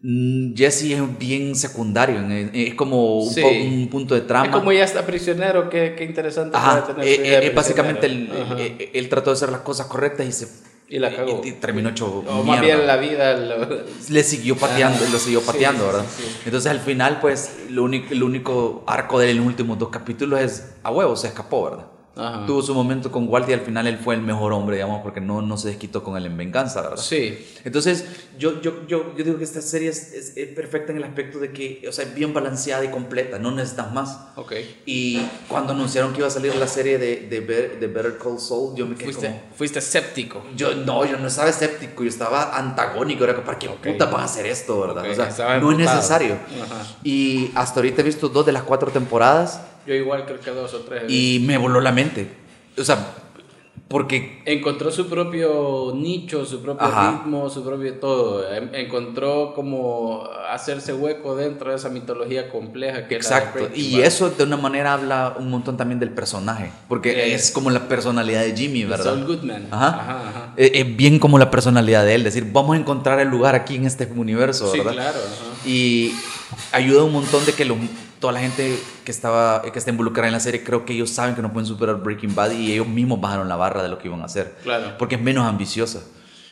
Mm, 0.04 0.56
Jesse 0.56 0.94
es 0.94 1.20
bien 1.20 1.54
secundario, 1.56 2.20
es 2.54 2.74
como 2.74 3.20
un, 3.20 3.30
Sí. 3.32 3.42
po- 3.42 3.50
un 3.50 3.88
punto 3.88 4.16
de 4.16 4.22
trama. 4.22 4.48
Es 4.48 4.52
como 4.52 4.72
ya 4.72 4.84
está 4.84 5.06
prisionero, 5.06 5.70
qué, 5.70 5.94
qué 5.96 6.06
interesante 6.06 6.58
Ajá, 6.58 6.88
tener 6.88 7.06
eh, 7.06 7.46
eh, 7.46 7.52
básicamente 7.52 8.08
él, 8.08 8.26
prisionero. 8.28 8.46
Ajá. 8.56 8.64
eh, 8.64 8.92
él 8.96 9.10
trató 9.10 9.30
de 9.30 9.36
hacer 9.36 9.52
las 9.52 9.62
cosas 9.62 9.86
correctas 9.86 10.26
y 10.26 10.32
se 10.32 10.48
Y 10.90 10.98
la 10.98 11.16
cagó. 11.16 11.42
y- 11.46 11.50
y 11.50 11.52
terminó 11.52 11.90
hecho 11.90 12.08
o 12.08 12.44
más 12.44 12.60
mierda. 12.60 12.62
bien 12.78 12.88
la 12.88 12.98
vida. 12.98 13.38
lo- 13.38 13.68
le 14.10 14.24
siguió 14.24 14.56
pateando, 14.58 15.06
Ah, 15.06 15.10
lo 15.12 15.20
siguió 15.20 15.42
pateando, 15.44 15.84
sí, 15.84 15.86
¿verdad? 15.92 16.06
sí. 16.18 16.24
Entonces 16.46 16.72
al 16.72 16.80
final, 16.80 17.20
pues, 17.22 17.52
lo 17.70 17.84
único, 17.84 18.12
el 18.12 18.24
único 18.24 18.84
arco 18.88 19.20
de 19.20 19.26
él 19.26 19.32
en 19.34 19.38
los 19.38 19.46
últimos 19.48 19.78
dos 19.78 19.90
capítulos 19.90 20.40
es 20.42 20.72
a 20.82 20.90
huevo, 20.90 21.16
se 21.16 21.28
escapó, 21.28 21.66
¿verdad? 21.70 21.86
Ajá. 22.13 22.46
Tuvo 22.46 22.62
su 22.62 22.74
momento 22.75 23.10
con 23.10 23.30
Walt 23.30 23.48
y 23.50 23.53
al 23.53 23.62
final 23.62 23.88
él 23.88 23.98
fue 23.98 24.15
el 24.15 24.22
mejor 24.22 24.51
hombre, 24.51 24.75
digamos, 24.75 25.01
porque 25.01 25.22
no, 25.22 25.41
no 25.41 25.56
se 25.58 25.70
desquitó 25.70 26.03
con 26.03 26.18
él 26.18 26.25
en 26.25 26.36
venganza, 26.36 26.82
¿verdad? 26.82 26.98
Sí. 26.98 27.38
Entonces, 27.63 28.06
yo, 28.38 28.62
yo, 28.62 28.86
yo, 28.86 29.15
yo 29.15 29.24
digo 29.24 29.38
que 29.38 29.46
esta 29.46 29.62
serie 29.62 29.88
es, 29.89 30.12
es- 30.12 30.36
es 30.36 30.48
perfecta 30.50 30.91
en 30.91 30.98
el 30.98 31.06
aspecto 31.06 31.39
de 31.39 31.51
que, 31.53 31.86
o 31.88 31.91
sea, 31.94 32.03
es 32.03 32.13
bien 32.13 32.34
balanceada 32.34 32.84
y 32.84 32.89
completa, 32.89 33.39
no 33.39 33.51
necesitas 33.51 33.94
más. 33.94 34.18
Ok. 34.36 34.53
Y 34.86 35.22
cuando 35.48 35.72
anunciaron 35.72 36.12
que 36.12 36.18
iba 36.20 36.27
a 36.27 36.32
salir 36.32 36.53
la 36.56 36.68
serie 36.68 36.98
de, 36.98 37.27
de, 37.30 37.39
Better, 37.39 37.80
de 37.80 37.88
Better 37.88 38.18
Call 38.18 38.39
Saul, 38.39 38.75
yo 38.75 38.86
me 38.86 38.96
quedé 38.96 39.06
Fuiste, 39.06 39.27
como... 39.27 39.41
fuiste 39.56 39.80
escéptico. 39.80 40.44
Yo 40.58 40.75
no, 40.75 41.06
yo 41.06 41.18
no 41.18 41.27
estaba 41.27 41.50
escéptico, 41.50 42.03
yo 42.03 42.10
estaba 42.10 42.58
antagónico, 42.58 43.24
era 43.24 43.36
que 43.36 43.41
para 43.41 43.58
qué 43.58 43.70
puta 43.70 44.06
van 44.08 44.22
a 44.22 44.25
hacer 44.25 44.46
esto, 44.48 44.82
¿verdad? 44.82 45.06
Ok, 45.06 45.12
o 45.12 45.32
sea, 45.34 45.60
no 45.60 45.72
es 45.72 45.77
necesario. 45.77 46.34
Ajá. 46.62 46.86
Y 47.06 47.51
hasta 47.56 47.80
ahorita 47.80 48.01
he 48.01 48.03
visto 48.03 48.27
dos 48.27 48.46
de 48.46 48.51
las 48.51 48.63
cuatro 48.63 48.91
temporadas 48.91 49.62
Yo 49.88 49.94
igual 49.96 50.26
creo 50.26 50.40
que 50.40 50.52
dos 50.52 50.74
o 50.74 50.80
tres. 50.80 51.04
y 51.08 51.44
me 51.46 51.58
voló 51.58 51.82
la 51.82 51.92
mente. 51.92 52.28
O 52.78 52.84
sea, 52.84 53.16
porque 53.88 54.42
Encontró 54.46 54.90
su 54.90 55.08
propio 55.08 55.92
nicho, 55.94 56.46
su 56.46 56.62
propio 56.62 56.88
Ajá. 56.88 57.12
ritmo, 57.24 57.50
su 57.50 57.62
propio 57.64 57.96
todo. 57.96 58.50
Em- 58.54 58.70
Encontró 58.74 59.54
como 59.54 60.24
hacerse 60.50 60.94
hueco 60.94 61.36
dentro 61.36 61.72
de 61.72 61.76
esa 61.76 61.90
mitología 61.90 62.50
compleja 62.50 63.08
que 63.10 63.18
es 63.18 63.26
Exacto, 63.26 63.68
y 63.76 64.00
eso 64.00 64.30
de 64.30 64.44
una 64.46 64.56
manera 64.56 64.94
habla 64.94 65.36
un 65.38 65.50
montón 65.50 65.76
también 65.76 66.00
del 66.00 66.12
personaje, 66.12 66.72
porque 66.88 67.12
Eh, 67.12 67.34
es 67.34 67.52
como 67.52 67.70
la 67.70 67.88
personalidad 67.90 68.42
de 68.44 68.56
Jimmy, 68.56 68.86
¿verdad? 68.86 69.04
Saul 69.06 69.26
Goodman. 69.26 69.68
Ajá. 69.72 69.88
Ajá, 69.88 70.30
ajá. 70.30 70.54
Eh, 70.56 70.72
Es 70.76 70.96
bien 70.96 71.20
como 71.20 71.38
la 71.38 71.52
personalidad 71.52 72.06
de 72.06 72.16
él, 72.16 72.24
decir, 72.24 72.48
vamos 72.52 72.78
a 72.78 72.80
encontrar 72.80 73.20
el 73.20 73.28
lugar 73.28 73.56
aquí 73.56 73.76
en 73.76 73.86
este 73.86 74.06
universo, 74.06 74.72
Sí, 74.72 74.78
¿verdad? 74.78 74.94
claro. 74.94 75.20
ajá. 75.20 75.68
Y 75.68 76.14
ayuda 76.72 77.04
un 77.04 77.12
montón 77.12 77.46
de 77.46 77.52
que 77.54 77.66
lo- 77.66 77.76
toda 78.22 78.32
la 78.32 78.40
gente 78.40 78.80
que, 79.04 79.12
estaba, 79.12 79.62
que 79.63 79.78
está 79.78 79.92
involucrada 79.92 80.28
en 80.30 80.34
la 80.34 80.40
serie, 80.40 80.63
creo 80.63 80.86
que 80.86 80.94
ellos 80.94 81.10
saben 81.10 81.36
que 81.36 81.42
no 81.42 81.51
pueden 81.51 81.68
superar 81.68 81.98
Breaking 81.98 82.34
Bad 82.34 82.51
y 82.51 82.72
ellos 82.72 82.88
mismos 82.88 83.20
bajaron 83.20 83.50
la 83.50 83.58
barra 83.58 83.84
de 83.84 83.90
lo 83.90 83.98
que 83.98 84.08
iban 84.08 84.22
a 84.22 84.25
hacer. 84.25 84.56
Claro. 84.63 84.96
Porque 84.98 85.16
es 85.16 85.22
menos 85.22 85.46
ambiciosa. 85.46 86.01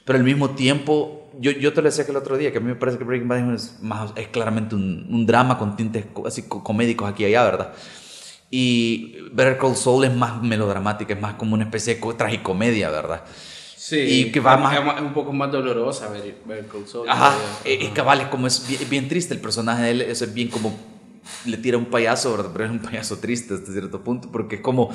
Pero 0.04 0.18
al 0.20 0.26
mismo 0.26 0.50
tiempo, 0.50 1.30
yo, 1.40 1.52
yo 1.52 1.72
te 1.72 1.82
lo 1.82 1.88
decía 1.90 2.04
que 2.04 2.12
el 2.12 2.18
otro 2.18 2.36
día, 2.38 2.52
que 2.52 2.58
a 2.58 2.62
mí 2.62 2.68
me 2.68 2.76
parece 2.76 2.98
que 2.98 3.04
Breaking 3.06 3.28
Bad 3.30 3.54
es, 3.54 3.78
más, 3.82 4.12
es 4.16 4.28
claramente 4.28 4.76
un, 4.76 5.08
un 5.10 5.26
drama 5.26 5.58
con 5.58 5.78
tintes 5.78 6.06
así 6.26 6.42
co- 6.44 6.64
comédicos 6.64 7.08
aquí 7.10 7.24
y 7.24 7.28
allá, 7.28 7.44
¿verdad? 7.46 7.74
Y 8.52 9.16
Better 9.32 9.58
Call 9.58 9.76
Saul 9.76 10.06
es 10.06 10.14
más 10.14 10.42
melodramática, 10.42 11.14
es 11.14 11.22
más 11.22 11.36
como 11.36 11.54
una 11.54 11.66
especie 11.66 11.96
de 11.96 12.00
co- 12.00 12.16
tragicomedia, 12.16 12.90
¿verdad? 12.90 13.24
Sí. 13.78 13.98
Y 14.00 14.32
que 14.32 14.40
va 14.40 14.56
es- 14.56 14.60
más- 14.84 14.96
Es 14.98 15.02
un 15.02 15.14
poco 15.14 15.32
más 15.34 15.52
dolorosa 15.52 16.10
ver, 16.10 16.36
ver 16.46 16.66
Call 16.68 16.88
Saul. 16.88 17.08
Ajá, 17.08 17.30
todavía. 17.36 17.48
eh, 17.66 17.80
es 17.86 17.90
cabal, 17.92 18.22
es 18.22 18.28
como 18.28 18.48
es 18.48 18.68
bien, 18.68 18.82
bien 18.90 19.08
triste 19.08 19.34
el 19.36 19.40
personaje 19.40 19.84
de 19.84 19.92
él, 19.92 20.02
eso 20.02 20.26
es 20.26 20.34
bien 20.34 20.48
como 20.50 20.76
le 21.46 21.58
tira 21.58 21.78
un 21.78 21.86
payaso, 21.86 22.36
¿verdad? 22.36 22.52
Pero 22.54 22.66
es 22.66 22.72
un 22.72 22.80
payaso 22.80 23.18
triste 23.20 23.54
hasta 23.54 23.72
cierto 23.72 24.02
punto, 24.04 24.30
porque 24.32 24.56
es 24.56 24.62
como 24.62 24.92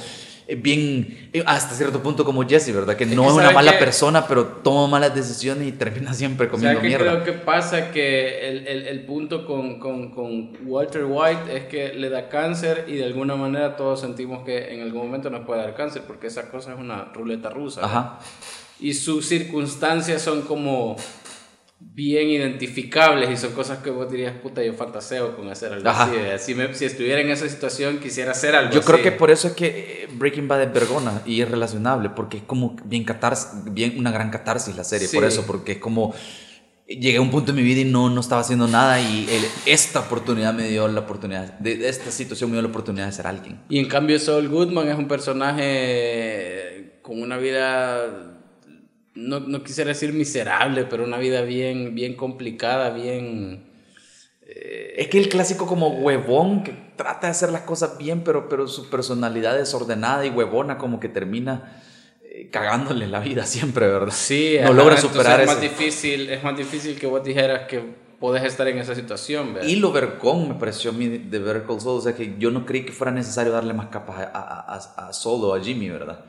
eh, 0.46 0.56
bien, 0.56 1.30
eh, 1.32 1.42
hasta 1.46 1.74
cierto 1.74 2.02
punto 2.02 2.22
como 2.22 2.46
Jesse, 2.46 2.74
¿verdad? 2.74 2.96
Que 2.96 3.06
no 3.06 3.26
es, 3.26 3.32
una 3.32 3.50
mala 3.50 3.78
persona, 3.78 4.26
pero 4.26 4.44
toma 4.44 4.86
malas 4.86 5.14
decisiones 5.14 5.66
y 5.66 5.72
termina 5.72 6.12
siempre 6.12 6.48
comiendo 6.48 6.80
¿sabe 6.80 6.88
mierda. 6.88 7.22
creo 7.22 7.24
que 7.24 7.32
pasa 7.32 7.90
que 7.90 8.48
el, 8.48 8.66
el, 8.66 8.86
el 8.86 9.06
punto 9.06 9.46
con, 9.46 9.78
con, 9.78 10.10
con, 10.10 10.52
Walter 10.66 11.06
White 11.06 11.56
es 11.56 11.64
que 11.64 11.94
le 11.94 12.10
da 12.10 12.28
cáncer 12.28 12.84
y 12.88 12.96
de 12.96 13.04
alguna 13.04 13.36
manera 13.36 13.76
todos 13.76 14.02
sentimos 14.02 14.44
que 14.44 14.74
en 14.74 14.82
algún 14.82 15.06
momento 15.06 15.30
nos 15.30 15.46
puede 15.46 15.62
dar 15.62 15.74
cáncer, 15.74 16.02
porque 16.06 16.26
esa 16.26 16.50
cosa 16.50 16.74
es 16.74 16.78
una 16.78 17.06
ruleta 17.14 17.48
rusa. 17.48 17.82
Ajá. 17.82 18.18
Y 18.80 18.92
sus 18.92 19.26
circunstancias 19.26 20.20
son 20.20 20.42
como 20.42 20.96
bien 21.92 22.28
identificables 22.28 23.30
y 23.30 23.36
son 23.36 23.52
cosas 23.52 23.78
que 23.78 23.90
vos 23.90 24.10
dirías, 24.10 24.34
puta, 24.38 24.62
yo 24.62 24.72
fantaseo 24.72 25.36
con 25.36 25.48
hacer 25.48 25.72
algo 25.72 25.88
así. 25.88 26.12
Si, 26.38 26.54
si, 26.72 26.84
estuviera 26.84 27.20
en 27.20 27.30
esa 27.30 27.48
situación, 27.48 27.98
quisiera 27.98 28.32
hacer 28.32 28.56
algo 28.56 28.72
yo 28.72 28.80
así. 28.80 28.86
Creo 28.86 29.02
que 29.02 29.12
por 29.12 29.30
eso 29.30 29.48
es 29.48 29.54
que 29.54 29.66
eh, 29.66 30.08
Breaking 30.12 30.48
Bad 30.48 30.62
es 30.62 30.72
vergona 30.72 31.22
y 31.24 31.40
es 31.40 31.48
relacionable, 31.48 32.10
porque 32.10 32.38
es 32.38 32.42
como 32.42 32.76
bien, 32.84 33.04
catarsis, 33.04 33.50
bien 33.72 33.94
una 33.98 34.10
gran 34.10 34.30
catarsis 34.30 34.74
la 34.76 34.84
serie, 34.84 35.08
por 35.08 35.24
eso, 35.24 35.44
porque 35.46 35.72
es 35.72 35.78
como 35.78 36.14
llegué 36.86 37.16
a 37.16 37.20
un 37.20 37.30
punto 37.30 37.50
en 37.52 37.56
mi 37.56 37.62
vida 37.62 37.80
y 37.80 37.84
no, 37.84 38.10
no 38.10 38.20
estaba 38.20 38.42
haciendo 38.42 38.66
nada 38.68 39.00
y 39.00 39.26
esta 39.64 40.00
oportunidad 40.00 40.52
me 40.52 40.68
dio 40.68 40.86
la 40.88 41.00
oportunidad, 41.00 41.58
de, 41.58 41.88
esta 41.88 42.10
situación 42.10 42.50
me 42.50 42.56
dio 42.56 42.62
la 42.62 42.68
oportunidad 42.68 43.06
de 43.06 43.12
ser 43.12 43.26
alguien. 43.26 43.60
Y 43.68 43.78
en 43.78 43.88
cambio 43.88 44.18
Saul 44.18 44.48
Goodman 44.48 44.88
es 44.88 44.98
un 44.98 45.08
personaje 45.08 46.98
con 47.02 47.22
una 47.22 47.36
vida 47.38 48.34
no, 49.14 49.40
no, 49.40 49.62
quisiera 49.62 49.88
decir 49.88 50.12
miserable, 50.12 50.84
pero 50.84 51.04
una 51.04 51.18
vida 51.18 51.42
bien, 51.42 51.94
bien 51.94 52.14
complicada, 52.14 52.90
bien... 52.90 53.72
Eh, 54.46 54.94
es 54.98 55.08
que 55.08 55.18
el 55.18 55.28
clásico 55.28 55.66
como 55.66 55.88
huevón, 55.88 56.64
que 56.64 56.72
trata 56.96 57.28
de 57.28 57.30
hacer 57.30 57.50
las 57.50 57.62
cosas 57.62 57.96
bien, 57.98 58.22
pero, 58.24 58.48
pero 58.48 58.68
su 58.68 58.90
personalidad 58.90 59.56
desordenada 59.56 60.26
y 60.26 60.30
huevona 60.30 60.76
como 60.76 61.00
que 61.00 61.08
termina 61.08 61.82
eh, 62.22 62.50
cagándole 62.50 63.06
la 63.06 63.20
vida 63.20 63.46
siempre, 63.46 63.86
¿verdad? 63.86 64.12
Sí, 64.12 64.56
no 64.62 64.72
logra 64.72 64.96
superar 64.96 65.40
es 65.40 65.46
más 65.46 65.60
difícil 65.60 66.28
Es 66.28 66.42
más 66.42 66.56
difícil 66.56 66.98
que 66.98 67.06
vos 67.06 67.24
dijeras 67.24 67.66
que 67.68 68.03
podés 68.24 68.44
estar 68.44 68.66
en 68.68 68.78
esa 68.78 68.94
situación. 68.94 69.54
Y 69.66 69.76
lo 69.76 69.92
vercón 69.92 70.48
me 70.48 70.54
pareció 70.54 70.92
a 70.92 70.94
mí 70.94 71.08
de 71.08 71.38
ver 71.38 71.64
Call 71.66 71.78
Saul, 71.78 71.98
o 71.98 72.00
sea 72.00 72.14
que 72.14 72.36
yo 72.38 72.50
no 72.50 72.64
creí 72.64 72.82
que 72.86 72.90
fuera 72.90 73.12
necesario 73.12 73.52
darle 73.52 73.74
más 73.74 73.88
capas 73.88 74.16
a, 74.32 74.38
a, 74.38 75.08
a, 75.08 75.12
Solo, 75.12 75.54
a 75.54 75.60
Jimmy, 75.60 75.90
¿verdad? 75.90 76.20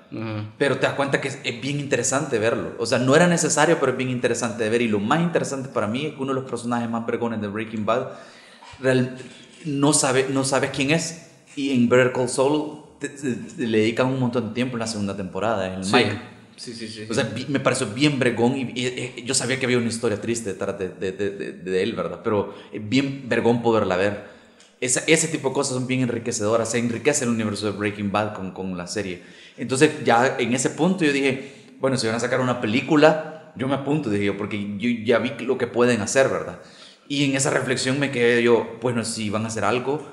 Pero 0.58 0.75
te 0.75 0.88
das 0.88 0.96
cuenta 0.96 1.22
que 1.22 1.30
es, 1.30 1.62
bien 1.62 1.80
interesante 1.80 2.38
verlo. 2.38 2.74
O 2.80 2.86
sea, 2.86 3.00
no 3.00 3.16
era 3.16 3.28
necesario, 3.28 3.78
pero 3.80 3.94
es 3.94 3.98
bien 3.98 4.10
interesante 4.10 4.66
de 4.66 4.70
ver. 4.70 4.82
Y 4.82 4.90
lo 4.90 5.00
más 5.00 5.22
interesante 5.22 5.70
para 5.70 5.88
mí 5.88 6.08
es 6.08 6.16
que 6.16 6.22
uno 6.22 6.34
de 6.34 6.42
los 6.42 6.50
personajes 6.50 6.90
más 6.90 7.06
vergones 7.06 7.40
de 7.40 7.48
Breaking 7.48 7.86
Bad 7.86 8.10
no, 9.64 9.94
sabe, 9.94 10.28
no 10.30 10.44
sabes 10.44 10.72
quién 10.72 10.92
es. 10.92 11.32
Y 11.56 11.72
en 11.72 11.88
Better 11.88 12.12
Call 12.12 12.28
Saul 12.28 12.82
le 13.58 13.78
dedican 13.78 14.08
un 14.08 14.20
montón 14.20 14.50
de 14.50 14.54
tiempo 14.54 14.75
en 14.75 14.82
la 14.82 14.88
segunda 14.88 15.16
temporada, 15.16 15.66
en 15.66 15.80
el 15.80 15.86
Mike. 15.90 16.35
Sí, 16.58 16.74
sí, 16.74 16.88
sí. 16.88 17.06
O 17.10 17.14
sea, 17.14 17.32
me 17.48 17.60
pareció 17.60 17.88
bien 17.88 18.18
bregón 18.18 18.56
y, 18.58 19.24
yo 19.24 19.34
sabía 19.34 19.60
que 19.60 19.66
había 19.66 19.78
una 19.78 19.88
historia 19.88 20.20
triste 20.20 20.54
detrás 20.54 20.80
de, 20.80 20.90
de, 20.90 21.12
de, 21.12 21.30
de, 21.54 21.84
él, 21.84 21.94
¿verdad? 21.94 22.22
Pero 22.24 22.56
bien 22.74 23.28
vergón 23.28 23.62
poderla 23.62 23.98
ver. 23.98 24.24
Esa, 24.80 25.04
ese 25.08 25.28
tipo 25.28 25.50
de 25.50 25.54
cosas 25.56 25.74
son 25.74 25.88
bien 25.88 26.02
enriquecedoras, 26.02 26.72
se 26.72 26.80
enriquece 26.80 27.26
el 27.26 27.32
universo 27.32 27.66
de 27.66 27.78
Breaking 27.78 28.12
Bad 28.12 28.34
con, 28.34 28.52
con 28.52 28.78
la 28.78 28.88
serie. 28.88 29.22
Entonces 29.58 29.92
ya 30.04 30.38
en 30.38 30.54
ese 30.54 30.70
punto 30.70 31.04
yo 31.04 31.12
dije, 31.12 31.76
bueno, 31.80 31.98
si 31.98 32.08
van 32.08 32.16
a 32.16 32.20
sacar 32.20 32.40
una 32.40 32.62
película, 32.62 33.54
yo 33.56 33.68
me 33.68 33.76
apunto, 33.76 34.10
dije 34.10 34.26
yo, 34.26 34.38
porque 34.38 34.78
yo 34.78 34.90
ya 35.04 35.20
vi 35.20 35.32
lo 35.46 35.58
que 35.58 35.68
pueden 35.68 36.02
hacer, 36.02 36.30
¿verdad? 36.30 36.60
Y 37.08 37.26
en 37.26 37.36
esa 37.36 37.52
reflexión 37.52 38.00
me 38.00 38.12
quedé 38.12 38.42
yo, 38.44 38.78
bueno, 38.82 39.06
si 39.06 39.30
van 39.30 39.46
a 39.46 39.48
hacer 39.48 39.64
algo, 39.64 40.06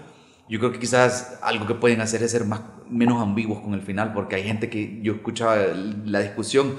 yo 0.48 0.58
creo 0.58 0.72
que 0.72 0.78
quizás 0.78 1.38
algo 1.42 1.66
que 1.66 1.74
pueden 1.74 2.00
hacer 2.00 2.22
es 2.22 2.30
ser 2.30 2.44
más, 2.44 2.60
menos 2.90 3.22
ambiguos 3.22 3.60
con 3.60 3.74
el 3.74 3.82
final, 3.82 4.12
porque 4.12 4.36
hay 4.36 4.44
gente 4.44 4.68
que 4.68 4.98
yo 5.02 5.14
escuchaba 5.14 5.56
la 6.04 6.20
discusión. 6.20 6.74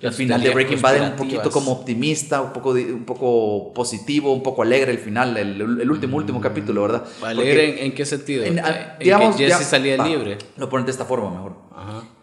El 0.00 0.12
final 0.12 0.42
de 0.42 0.50
Breaking 0.50 0.82
Bad 0.82 0.96
es 0.96 1.02
un 1.02 1.16
poquito 1.16 1.50
como 1.50 1.72
optimista, 1.72 2.42
un 2.42 2.52
poco, 2.52 2.72
un 2.72 3.04
poco 3.04 3.72
positivo, 3.72 4.34
un 4.34 4.42
poco 4.42 4.62
alegre 4.62 4.92
el 4.92 4.98
final, 4.98 5.34
el, 5.36 5.90
último, 5.90 6.18
último 6.18 6.40
capítulo, 6.42 6.82
¿verdad? 6.82 7.04
¿Alegre 7.22 7.86
en, 7.86 7.92
qué 7.92 8.04
sentido? 8.04 8.44
En, 8.44 8.60
digamos, 9.00 9.36
que 9.36 9.46
Jesse 9.46 9.64
salía 9.64 10.04
libre. 10.04 10.36
Lo 10.58 10.68
ponen 10.68 10.84
de 10.84 10.92
esta 10.92 11.06
forma 11.06 11.30
mejor. 11.30 11.56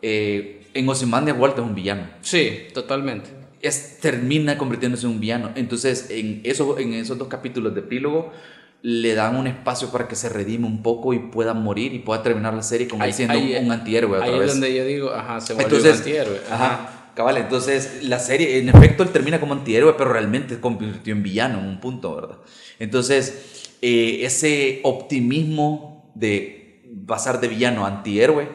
Eh, 0.04 0.68
en 0.74 0.88
Ozymandias 0.88 1.38
Walter 1.40 1.64
es 1.64 1.70
un 1.70 1.76
villano. 1.76 2.08
Sí, 2.22 2.68
totalmente. 2.74 3.30
Es, 3.62 4.00
termina 4.00 4.58
convirtiéndose 4.58 5.08
en 5.08 5.14
un 5.14 5.20
villano. 5.20 5.52
Entonces, 5.56 6.08
en, 6.12 6.42
eso, 6.44 6.78
en 6.78 6.94
esos 6.94 7.18
dos 7.18 7.28
capítulos 7.28 7.74
de 7.74 7.80
epílogo, 7.80 8.32
le 8.84 9.14
dan 9.14 9.36
un 9.36 9.48
espacio 9.48 9.92
para 9.92 10.08
que 10.08 10.16
se 10.16 10.30
redime 10.30 10.66
un 10.66 10.82
poco 10.82 11.14
y 11.14 11.20
pueda 11.20 11.54
morir 11.54 11.94
y 11.94 12.00
pueda 12.00 12.24
terminar 12.24 12.54
la 12.54 12.64
serie 12.64 12.88
como 12.88 13.10
siendo 13.12 13.38
un 13.38 13.72
antihéroe 13.72 14.18
otra 14.18 14.34
ahí 14.34 14.40
es 14.40 14.48
donde 14.48 14.76
yo 14.76 14.86
digo, 14.86 15.12
ajá, 15.12 15.40
se 15.40 15.54
vuelve 15.54 15.80
un 15.80 15.88
antihéroe. 15.88 16.42
Ajá. 16.50 17.12
cabal, 17.16 17.38
entonces 17.38 18.04
la 18.04 18.18
serie, 18.20 18.58
en 18.58 18.70
efecto, 18.70 19.04
él 19.04 19.10
termina 19.10 19.40
como 19.40 19.54
antihéroe, 19.54 19.94
pero 19.98 20.12
realmente 20.12 20.56
se 20.56 20.62
convirtió 20.62 21.14
en 21.14 21.22
villano 21.22 21.60
en 21.60 21.66
un 21.66 21.80
punto, 21.80 22.16
¿verdad? 22.16 22.38
Entonces, 22.80 23.76
eh, 23.82 24.22
ese 24.24 24.80
optimismo 24.84 26.12
de 26.16 26.84
pasar 27.06 27.40
de 27.40 27.48
villano 27.48 27.86
a 27.86 27.90
antihéroe 27.90 28.48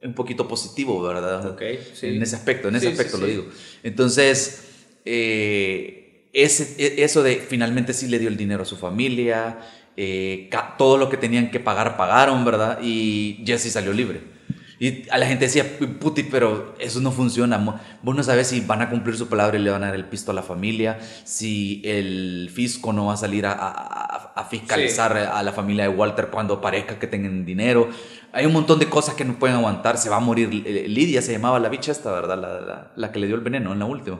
es 0.00 0.08
un 0.08 0.14
poquito 0.14 0.48
positivo, 0.48 1.02
¿verdad? 1.02 1.46
Ok, 1.50 1.62
sí. 1.92 2.08
En 2.08 2.22
ese 2.22 2.36
aspecto, 2.36 2.68
en 2.68 2.76
ese 2.76 2.88
aspecto 2.88 3.18
lo 3.18 3.26
digo. 3.26 3.44
Entonces, 3.82 4.68
eh, 5.04 6.03
ese, 6.34 6.74
e, 6.78 7.04
eso 7.04 7.22
de 7.22 7.36
finalmente 7.36 7.94
sí 7.94 8.08
le 8.08 8.18
dio 8.18 8.28
el 8.28 8.36
dinero 8.36 8.64
a 8.64 8.66
su 8.66 8.76
familia, 8.76 9.58
eh, 9.96 10.50
todo 10.76 10.98
lo 10.98 11.08
que 11.08 11.16
tenían 11.16 11.50
que 11.50 11.60
pagar 11.60 11.96
pagaron, 11.96 12.44
¿verdad? 12.44 12.80
Y 12.82 13.42
Jesse 13.46 13.72
salió 13.72 13.92
libre. 13.92 14.34
Y 14.80 15.08
a 15.08 15.18
la 15.18 15.26
gente 15.26 15.44
decía, 15.44 15.78
puti, 16.00 16.24
pero 16.24 16.74
eso 16.80 17.00
no 17.00 17.12
funciona. 17.12 17.58
Vos 18.02 18.16
no 18.16 18.22
sabes 18.24 18.48
si 18.48 18.60
van 18.60 18.82
a 18.82 18.90
cumplir 18.90 19.16
su 19.16 19.28
palabra 19.28 19.56
y 19.56 19.62
le 19.62 19.70
van 19.70 19.84
a 19.84 19.86
dar 19.86 19.94
el 19.94 20.04
pisto 20.04 20.32
a 20.32 20.34
la 20.34 20.42
familia, 20.42 20.98
si 21.22 21.80
el 21.84 22.50
fisco 22.52 22.92
no 22.92 23.06
va 23.06 23.14
a 23.14 23.16
salir 23.16 23.46
a, 23.46 23.52
a, 23.52 24.44
fiscalizar 24.50 25.16
a 25.16 25.42
la 25.42 25.52
familia 25.52 25.84
de 25.84 25.90
Walter 25.90 26.26
cuando 26.26 26.60
parezca 26.60 26.98
que 26.98 27.06
tengan 27.06 27.46
dinero. 27.46 27.88
Hay 28.32 28.46
un 28.46 28.52
montón 28.52 28.80
de 28.80 28.88
cosas 28.88 29.14
que 29.14 29.24
no 29.24 29.38
pueden 29.38 29.56
aguantar. 29.56 29.96
Se 29.96 30.10
va 30.10 30.16
a 30.16 30.20
morir. 30.20 30.48
Lidia 30.52 31.22
se 31.22 31.32
llamaba 31.32 31.60
la 31.60 31.68
bicha 31.68 31.92
esta, 31.92 32.10
¿verdad? 32.10 32.36
La, 32.36 32.60
la, 32.60 32.92
la 32.96 33.12
que 33.12 33.20
le 33.20 33.28
dio 33.28 33.36
el 33.36 33.42
veneno 33.42 33.72
en 33.72 33.78
la 33.78 33.84
última. 33.84 34.18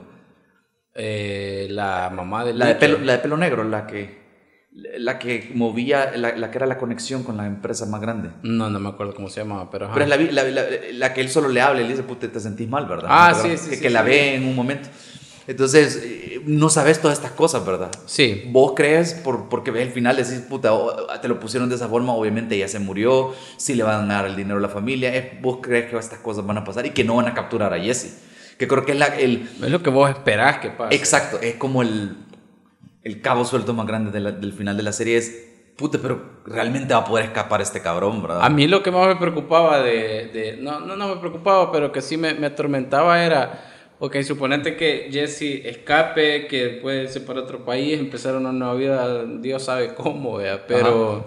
Eh, 0.97 1.67
la 1.71 2.09
mamá 2.09 2.45
de 2.45 2.53
la 2.53 2.67
de, 2.67 2.75
pelo, 2.75 2.99
la 2.99 3.13
de 3.13 3.19
pelo 3.19 3.35
negro, 3.35 3.65
la 3.65 3.85
que 3.85 4.23
la 4.97 5.19
que 5.19 5.51
movía, 5.53 6.11
la, 6.15 6.51
que 6.51 6.57
era 6.57 6.65
la 6.65 6.77
conexión 6.77 7.23
con 7.23 7.37
la 7.37 7.45
empresa 7.45 7.85
más 7.85 8.01
grande. 8.01 8.29
No, 8.43 8.69
no 8.69 8.79
me 8.79 8.89
acuerdo 8.89 9.13
cómo 9.13 9.29
se 9.29 9.39
llamaba, 9.39 9.71
pero... 9.71 9.89
Pero 9.93 10.05
es 10.05 10.33
la, 10.33 10.43
la, 10.91 11.13
que 11.13 11.21
él 11.21 11.29
solo 11.29 11.47
le 11.47 11.61
habla 11.61 11.79
y 11.79 11.85
le 11.85 11.91
dice, 11.91 12.03
puta, 12.03 12.27
te 12.27 12.39
sentís 12.41 12.67
mal, 12.67 12.85
¿verdad? 12.85 13.07
Ah, 13.09 13.33
sí, 13.33 13.57
sí. 13.57 13.79
Que, 13.79 13.89
la 13.89 14.01
ve 14.01 14.35
en 14.35 14.45
un 14.45 14.53
momento. 14.53 14.89
Entonces, 15.47 16.01
eh, 16.03 16.41
no 16.45 16.67
sabes 16.67 16.99
todas 16.99 17.17
estas 17.17 17.31
cosas, 17.31 17.65
¿verdad? 17.65 17.89
Sí. 18.05 18.43
Vos 18.51 18.73
crees, 18.75 19.13
por, 19.13 19.47
porque 19.47 19.71
ves 19.71 19.87
el 19.87 19.93
final, 19.93 20.17
decís, 20.17 20.43
puta, 20.49 20.73
te 21.21 21.29
lo 21.29 21.39
pusieron 21.39 21.69
de 21.69 21.75
esa 21.75 21.87
forma, 21.87 22.13
obviamente 22.13 22.57
ya 22.57 22.67
se 22.67 22.79
murió, 22.79 23.33
sí 23.55 23.75
le 23.75 23.83
van 23.83 24.11
a 24.11 24.15
dar 24.15 24.25
el 24.25 24.35
dinero 24.35 24.57
a 24.57 24.61
la 24.61 24.69
familia, 24.69 25.39
vos 25.41 25.59
crees 25.61 25.89
que 25.89 25.97
estas 25.97 26.19
cosas 26.19 26.45
van 26.45 26.57
a 26.57 26.65
pasar 26.65 26.85
y 26.85 26.89
que 26.89 27.05
no 27.05 27.15
van 27.15 27.27
a 27.27 27.33
capturar 27.33 27.73
a 27.73 27.79
Jesse 27.79 28.24
que 28.57 28.67
creo 28.67 28.85
que 28.85 28.93
es 28.93 28.99
la, 28.99 29.07
el... 29.07 29.49
Es 29.63 29.69
lo 29.69 29.81
que 29.83 29.89
vos 29.89 30.09
esperás 30.09 30.59
que 30.59 30.69
pase. 30.69 30.95
Exacto, 30.95 31.39
es 31.41 31.55
como 31.55 31.81
el, 31.81 32.15
el 33.03 33.21
cabo 33.21 33.45
suelto 33.45 33.73
más 33.73 33.87
grande 33.87 34.19
del 34.19 34.53
final 34.53 34.77
de 34.77 34.83
la 34.83 34.91
serie 34.91 35.17
es, 35.17 35.47
puta, 35.75 35.99
pero 36.01 36.41
realmente 36.45 36.93
va 36.93 37.01
a 37.01 37.05
poder 37.05 37.25
escapar 37.25 37.61
este 37.61 37.81
cabrón, 37.81 38.21
¿verdad? 38.21 38.43
A 38.43 38.49
mí 38.49 38.67
lo 38.67 38.81
que 38.81 38.91
más 38.91 39.07
me 39.07 39.15
preocupaba 39.15 39.81
de... 39.81 40.29
de 40.33 40.57
no, 40.59 40.79
no, 40.79 40.95
no 40.95 41.15
me 41.15 41.17
preocupaba, 41.17 41.71
pero 41.71 41.91
que 41.91 42.01
sí 42.01 42.17
me, 42.17 42.33
me 42.33 42.47
atormentaba 42.47 43.23
era... 43.23 43.71
Ok, 43.97 44.17
suponete 44.23 44.75
que 44.75 45.07
Jesse 45.09 45.65
escape, 45.65 46.47
que 46.47 46.79
puede 46.81 47.03
irse 47.03 47.21
para 47.21 47.39
otro 47.39 47.63
país, 47.63 47.97
empezar 47.97 48.35
una 48.35 48.51
nueva 48.51 48.73
vida, 48.73 49.23
Dios 49.23 49.63
sabe 49.63 49.93
cómo, 49.95 50.35
¿vea? 50.35 50.67
pero 50.67 51.25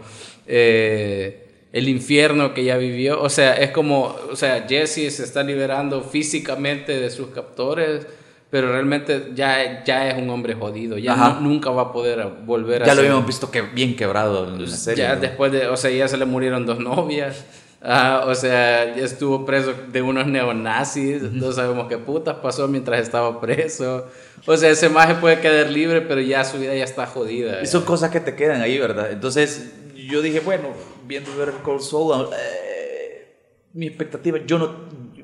el 1.72 1.88
infierno 1.88 2.54
que 2.54 2.64
ya 2.64 2.76
vivió. 2.76 3.20
O 3.20 3.28
sea, 3.28 3.54
es 3.54 3.70
como, 3.70 4.16
o 4.30 4.36
sea, 4.36 4.66
Jesse 4.68 5.14
se 5.14 5.24
está 5.24 5.42
liberando 5.42 6.02
físicamente 6.02 6.98
de 6.98 7.10
sus 7.10 7.28
captores, 7.28 8.06
pero 8.50 8.72
realmente 8.72 9.32
ya, 9.34 9.84
ya 9.84 10.08
es 10.08 10.16
un 10.16 10.30
hombre 10.30 10.54
jodido, 10.54 10.96
ya 10.96 11.38
nunca 11.40 11.70
va 11.70 11.82
a 11.82 11.92
poder 11.92 12.26
volver 12.46 12.82
a 12.82 12.86
Ya 12.86 12.94
lo 12.94 13.00
habíamos 13.00 13.26
visto 13.26 13.50
que 13.50 13.60
bien 13.62 13.94
quebrado 13.94 14.48
en 14.48 14.62
la 14.62 14.70
serie. 14.70 15.04
Ya 15.04 15.16
después 15.16 15.52
de, 15.52 15.68
o 15.68 15.76
sea, 15.76 15.90
ya 15.90 16.08
se 16.08 16.16
le 16.16 16.24
murieron 16.24 16.64
dos 16.64 16.78
novias. 16.78 17.44
Ah, 17.80 18.24
o 18.26 18.34
sea, 18.34 18.96
ya 18.96 19.04
estuvo 19.04 19.46
preso 19.46 19.72
de 19.92 20.02
unos 20.02 20.26
neonazis, 20.26 21.22
no 21.22 21.52
sabemos 21.52 21.86
qué 21.86 21.96
putas 21.96 22.36
pasó 22.36 22.66
mientras 22.66 23.00
estaba 23.00 23.40
preso. 23.40 24.08
O 24.46 24.56
sea, 24.56 24.70
ese 24.70 24.88
maje 24.88 25.14
puede 25.14 25.38
quedar 25.38 25.70
libre, 25.70 26.00
pero 26.00 26.20
ya 26.20 26.42
su 26.44 26.58
vida 26.58 26.74
ya 26.74 26.82
está 26.82 27.06
jodida. 27.06 27.62
Y 27.62 27.66
son 27.66 27.84
cosas 27.84 28.10
que 28.10 28.18
te 28.18 28.34
quedan 28.34 28.62
ahí, 28.62 28.78
¿verdad? 28.78 29.12
Entonces, 29.12 29.72
yo 29.94 30.22
dije, 30.22 30.40
bueno, 30.40 30.70
viendo 31.08 31.34
ver 31.36 31.52
Cold 31.64 31.80
Soul, 31.80 32.28
eh, 32.38 33.36
mi 33.72 33.86
expectativa, 33.86 34.38
yo 34.46 34.58
no, 34.58 34.74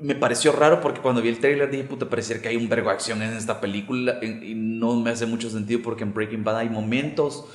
me 0.01 0.15
pareció 0.15 0.53
raro 0.53 0.81
porque 0.81 1.01
cuando 1.01 1.23
vi 1.23 1.29
el 1.29 1.39
trailer 1.39 1.71
dije, 1.71 1.85
puta, 1.85 2.09
parecer 2.09 2.43
que 2.43 2.49
hay 2.49 2.57
un 2.57 2.69
vergo 2.69 2.89
de 2.89 2.95
acción 2.95 3.23
en 3.23 3.35
esta 3.35 3.61
película 3.61 4.19
y 4.23 4.55
no 4.55 4.97
me 4.97 5.11
hace 5.11 5.27
mucho 5.27 5.49
sentido 5.51 5.81
porque 5.83 6.03
en 6.03 6.13
Breaking 6.13 6.43
Bad 6.43 6.59
hay 6.59 6.69
momentos 6.69 7.47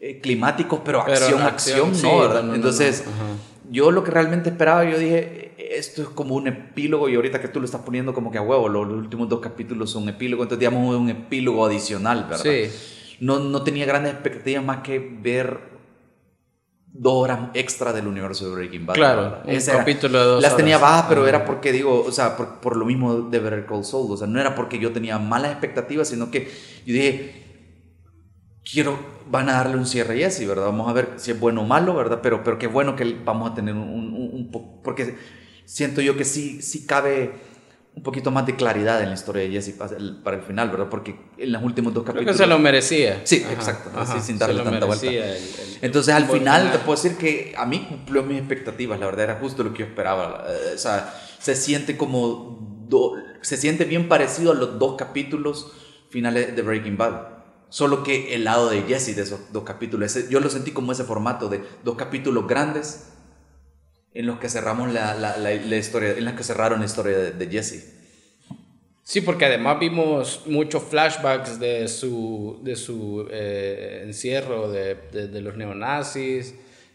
eh, 0.00 0.20
climáticos, 0.20 0.80
pero, 0.84 1.00
acción, 1.00 1.42
acción, 1.42 1.92
no, 2.02 2.20
¿verdad? 2.20 2.54
Entonces, 2.54 3.04
yo 3.70 3.90
lo 3.90 4.02
que 4.04 4.10
realmente 4.10 4.50
esperaba, 4.50 4.84
yo 4.84 4.98
dije, 4.98 5.54
esto 5.56 6.02
es 6.02 6.08
como 6.08 6.34
un 6.34 6.46
epílogo 6.46 7.08
y 7.08 7.14
ahorita 7.14 7.40
que 7.40 7.48
tú 7.48 7.60
lo 7.60 7.66
estás 7.66 7.82
poniendo 7.82 8.12
como 8.12 8.30
que 8.30 8.38
a 8.38 8.42
huevo, 8.42 8.68
los, 8.68 8.86
últimos 8.86 9.28
dos 9.28 9.40
capítulos 9.40 9.90
son 9.90 10.08
epílogo, 10.08 10.42
entonces 10.42 10.60
digamos 10.60 10.94
un 10.94 11.08
epílogo 11.08 11.64
adicional, 11.64 12.26
¿verdad? 12.28 12.42
Sí. 12.42 12.70
No, 13.20 13.38
no 13.38 13.62
tenía 13.62 13.86
grandes 13.86 14.12
expectativas 14.12 14.64
más 14.64 14.78
que 14.78 14.98
ver 14.98 15.73
dos 16.96 17.14
horas 17.14 17.50
extra 17.54 17.92
del 17.92 18.06
universo 18.06 18.48
de 18.48 18.54
Breaking 18.54 18.86
Bad. 18.86 18.94
Claro, 18.94 19.42
un 19.44 19.60
capítulo 19.60 20.18
de 20.18 20.24
dos 20.24 20.42
Las 20.42 20.56
tenía 20.56 20.78
bajas, 20.78 21.06
pero 21.08 21.26
era 21.26 21.44
porque, 21.44 21.72
digo, 21.72 22.04
o 22.06 22.12
sea, 22.12 22.36
por, 22.36 22.60
por, 22.60 22.76
lo 22.76 22.86
mismo 22.86 23.22
de 23.22 23.38
ver 23.40 23.66
Cold 23.66 23.84
Soul. 23.84 24.12
O 24.12 24.16
sea, 24.16 24.28
no 24.28 24.40
era 24.40 24.54
porque 24.54 24.78
yo 24.78 24.92
tenía 24.92 25.18
malas 25.18 25.50
expectativas, 25.50 26.08
sino 26.08 26.30
que 26.30 26.48
yo 26.86 26.94
dije, 26.94 27.44
quiero, 28.64 28.96
van 29.28 29.48
a 29.48 29.54
darle 29.54 29.76
un 29.76 29.86
cierre 29.86 30.14
a 30.14 30.16
Jesse, 30.18 30.46
¿verdad? 30.46 30.66
Vamos 30.66 30.88
a 30.88 30.92
ver 30.92 31.14
si 31.16 31.32
es 31.32 31.40
bueno 31.40 31.62
o 31.62 31.64
malo, 31.64 31.96
¿verdad? 31.96 32.20
Pero, 32.22 32.44
pero 32.44 32.58
qué 32.58 32.68
bueno 32.68 32.94
que 32.94 33.04
vamos 33.24 33.50
a 33.50 33.54
tener 33.54 33.74
un, 33.74 34.14
un, 34.32 34.50
poco, 34.52 34.80
porque 34.82 35.16
siento 35.64 36.00
yo 36.00 36.16
que 36.16 36.24
sí, 36.24 36.62
sí 36.62 36.86
cabe 36.86 37.32
un 37.96 38.02
poquito 38.02 38.30
más 38.30 38.44
de 38.44 38.56
claridad 38.56 39.02
en 39.02 39.08
la 39.08 39.14
historia 39.14 39.42
de 39.42 39.50
Jesse 39.50 39.72
para 39.72 39.96
el, 39.96 40.16
para 40.16 40.36
el 40.36 40.42
final, 40.42 40.68
¿verdad? 40.68 40.88
Porque 40.90 41.16
en 41.38 41.52
los 41.52 41.62
últimos 41.62 41.94
dos 41.94 42.02
capítulos... 42.02 42.34
Creo 42.34 42.34
que 42.34 42.38
se 42.38 42.46
lo 42.46 42.58
merecía. 42.58 43.20
Sí, 43.24 43.36
exacto, 43.36 43.90
así, 43.98 44.20
sin 44.20 44.36
darle 44.36 44.62
tanta 44.62 44.84
vuelta. 44.84 45.06
Entonces 45.80 46.12
al 46.12 46.26
final, 46.26 46.72
te 46.72 46.78
puedo 46.78 47.00
decir 47.00 47.16
que 47.16 47.54
a 47.56 47.66
mí 47.66 47.86
cumplió 47.88 48.24
mis 48.24 48.38
expectativas, 48.38 48.98
la 48.98 49.06
verdad 49.06 49.24
era 49.24 49.36
justo 49.36 49.62
lo 49.62 49.72
que 49.72 49.80
yo 49.80 49.86
esperaba. 49.86 50.44
Eh, 50.48 50.72
o 50.74 50.78
sea, 50.78 51.14
se 51.38 51.54
siente 51.54 51.96
como... 51.96 52.86
se 53.42 53.56
siente 53.56 53.84
bien 53.84 54.08
parecido 54.08 54.52
a 54.52 54.54
los 54.54 54.78
dos 54.78 54.96
capítulos 54.96 55.70
finales 56.10 56.56
de 56.56 56.62
Breaking 56.62 56.96
Bad. 56.96 57.34
Solo 57.68 58.02
que 58.02 58.34
el 58.34 58.44
lado 58.44 58.70
de 58.70 58.82
Jesse 58.82 59.16
de 59.16 59.22
esos 59.22 59.52
dos 59.52 59.64
capítulos, 59.64 60.28
yo 60.28 60.40
lo 60.40 60.50
sentí 60.50 60.72
como 60.72 60.92
ese 60.92 61.04
formato 61.04 61.48
de 61.48 61.62
dos 61.84 61.96
capítulos 61.96 62.46
grandes 62.46 63.13
en 64.14 64.26
los 64.26 64.38
que 64.38 64.48
cerramos 64.48 64.92
la, 64.92 65.14
la, 65.14 65.36
la, 65.36 65.76
historia, 65.76 66.12
en 66.12 66.24
los 66.24 66.34
que 66.34 66.44
cerraron 66.44 66.78
la 66.78 66.86
historia 66.86 67.18
de, 67.18 67.48
Jesse. 67.48 67.92
Sí, 69.02 69.20
porque 69.20 69.44
además 69.44 69.78
vimos 69.80 70.42
muchos 70.46 70.84
flashbacks 70.84 71.58
de 71.58 71.88
su, 71.88 72.60
de 72.62 72.76
su 72.76 73.28
eh, 73.30 74.02
encierro 74.04 74.70
de, 74.70 74.94
de, 74.94 75.40
los 75.40 75.56
neonazis. 75.56 76.54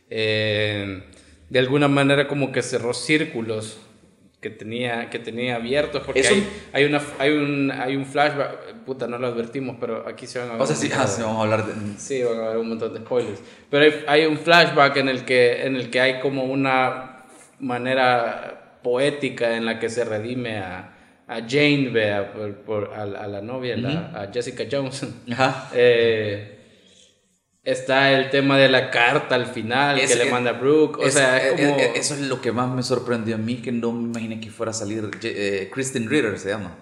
Eh, 0.09 1.03
de 1.49 1.59
alguna 1.59 1.87
manera 1.87 2.27
como 2.27 2.51
que 2.51 2.61
cerró 2.61 2.93
círculos 2.93 3.79
que 4.39 4.49
tenía, 4.49 5.09
que 5.09 5.19
tenía 5.19 5.55
abiertos, 5.55 6.01
porque 6.05 6.25
hay, 6.25 6.47
hay, 6.71 6.85
una, 6.85 7.01
hay, 7.17 7.31
un, 7.31 7.71
hay 7.71 7.95
un 7.97 8.05
flashback, 8.05 8.73
puta, 8.85 9.05
no 9.05 9.17
lo 9.17 9.27
advertimos, 9.27 9.75
pero 9.79 10.07
aquí 10.07 10.27
se 10.27 10.39
van 10.39 10.49
a 10.49 10.53
ver. 10.53 10.61
O 10.61 10.65
sea, 10.65 10.75
sí, 10.77 10.89
ah, 10.93 11.05
vamos 11.19 11.39
a 11.39 11.41
hablar 11.41 11.65
de... 11.65 11.73
Sí, 11.99 12.23
van 12.23 12.39
a 12.39 12.45
haber 12.45 12.57
un 12.57 12.69
montón 12.69 12.93
de 12.93 12.99
spoilers. 12.99 13.41
Pero 13.69 13.83
hay, 13.83 14.03
hay, 14.07 14.25
un 14.27 14.37
flashback 14.37 14.95
en 14.97 15.09
el, 15.09 15.25
que, 15.25 15.65
en 15.65 15.75
el 15.75 15.89
que 15.89 15.99
hay 15.99 16.19
como 16.21 16.45
una 16.45 17.08
manera 17.59 18.79
poética 18.83 19.55
en 19.55 19.65
la 19.65 19.79
que 19.79 19.89
se 19.89 20.05
redime 20.05 20.59
a, 20.59 20.95
a 21.27 21.41
Jane, 21.47 21.89
vea, 21.89 22.33
por, 22.65 22.93
a, 22.93 23.05
la 23.05 23.41
novia, 23.41 23.75
a 24.13 24.31
Jessica 24.31 24.65
Johnson. 24.69 25.13
Ajá. 25.31 25.69
Eh, 25.75 26.55
Está 27.69 28.13
el 28.13 28.29
tema 28.29 28.57
de 28.57 28.69
la 28.69 28.89
carta 28.89 29.35
al 29.35 29.45
final 29.45 29.99
que 29.99 30.15
le 30.15 30.31
manda 30.31 30.53
Brooke. 30.53 30.97
O 31.05 31.11
sea, 31.11 31.37
es 31.37 31.61
como... 31.61 31.77
Eso 31.77 32.15
es 32.15 32.21
lo 32.21 32.41
que 32.41 32.51
más 32.51 32.67
me 32.73 32.81
sorprendió 32.81 33.35
a 33.35 33.37
mí, 33.37 33.57
que 33.57 33.71
no 33.71 33.91
me 33.91 34.05
imaginé 34.09 34.39
que 34.39 34.49
fuera 34.49 34.71
a 34.71 34.73
salir. 34.73 35.11
Eh, 35.21 35.69
Kristen 35.71 36.09
Ritter 36.09 36.39
se 36.39 36.49
llama. 36.49 36.75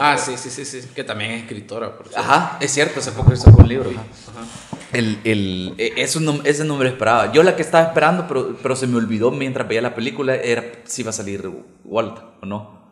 ah, 0.00 0.16
sí, 0.16 0.36
sí, 0.38 0.48
sí, 0.48 0.64
sí, 0.64 0.88
que 0.94 1.04
también 1.04 1.32
es 1.32 1.42
escritora. 1.42 1.94
Por 1.96 2.06
Ajá, 2.16 2.56
es 2.60 2.70
cierto, 2.70 3.00
hace 3.00 3.12
poco 3.12 3.34
hizo 3.34 3.50
un 3.50 3.68
libro. 3.68 3.90
Ajá. 3.90 4.78
El, 4.92 5.18
el, 5.24 5.74
e, 5.78 5.94
ese 5.96 6.64
nombre 6.64 6.88
esperaba. 6.88 7.32
Yo 7.32 7.42
la 7.42 7.56
que 7.56 7.62
estaba 7.62 7.86
esperando, 7.86 8.26
pero, 8.28 8.56
pero 8.62 8.76
se 8.76 8.86
me 8.86 8.96
olvidó 8.96 9.30
mientras 9.30 9.66
veía 9.66 9.82
la 9.82 9.94
película, 9.94 10.34
era 10.34 10.64
si 10.84 11.02
iba 11.02 11.10
a 11.10 11.14
salir 11.14 11.50
Walt 11.84 12.18
o 12.42 12.46
no. 12.46 12.82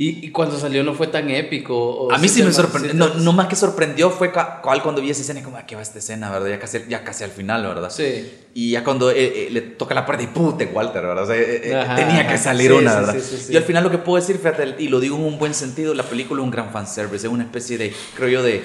Y, 0.00 0.30
cuando 0.30 0.56
salió 0.56 0.84
no 0.84 0.94
fue 0.94 1.08
tan 1.08 1.28
épico. 1.28 2.08
a 2.12 2.18
mí 2.18 2.28
sí 2.28 2.44
me 2.44 2.52
sorprendió. 2.52 2.94
No, 2.94 3.14
no, 3.14 3.32
más 3.32 3.48
que 3.48 3.56
sorprendió 3.56 4.10
fue 4.10 4.30
cual 4.30 4.80
cuando 4.80 5.02
vi 5.02 5.10
esa 5.10 5.22
escena 5.22 5.40
y 5.40 5.42
como, 5.42 5.56
ah, 5.56 5.66
¿qué 5.66 5.74
va 5.74 5.82
esta 5.82 5.98
escena, 5.98 6.30
verdad? 6.30 6.50
Ya 6.50 6.60
casi, 6.60 6.78
ya 6.88 7.02
casi 7.02 7.24
al 7.24 7.32
final, 7.32 7.64
¿verdad? 7.64 7.90
Sí. 7.90 8.32
Y 8.54 8.70
ya 8.70 8.84
cuando 8.84 9.10
eh, 9.10 9.16
eh, 9.18 9.48
le 9.50 9.60
toca 9.60 9.96
la 9.96 10.06
puerta 10.06 10.22
y 10.22 10.28
pute 10.28 10.66
Walter, 10.66 11.02
¿verdad? 11.02 11.24
O 11.24 11.26
sea, 11.26 11.34
eh, 11.36 11.76
tenía 11.96 12.28
que 12.28 12.38
salir 12.38 12.72
una, 12.72 12.94
¿verdad? 12.94 13.16
y 13.48 13.56
al 13.56 13.64
final 13.64 13.82
lo 13.82 13.90
que 13.90 13.98
puedo 13.98 14.20
decir, 14.20 14.36
fíjate, 14.38 14.76
y 14.78 14.86
lo 14.86 15.00
digo 15.00 15.16
en 15.16 15.24
un 15.24 15.36
buen 15.36 15.52
sentido, 15.52 15.92
la 15.94 16.04
película 16.04 16.42
es 16.42 16.44
un 16.44 16.52
gran 16.52 16.70
fanservice, 16.70 17.26
es 17.26 17.32
una 17.32 17.42
especie 17.42 17.76
de, 17.76 17.92
creo 18.14 18.28
yo, 18.28 18.42
de... 18.44 18.62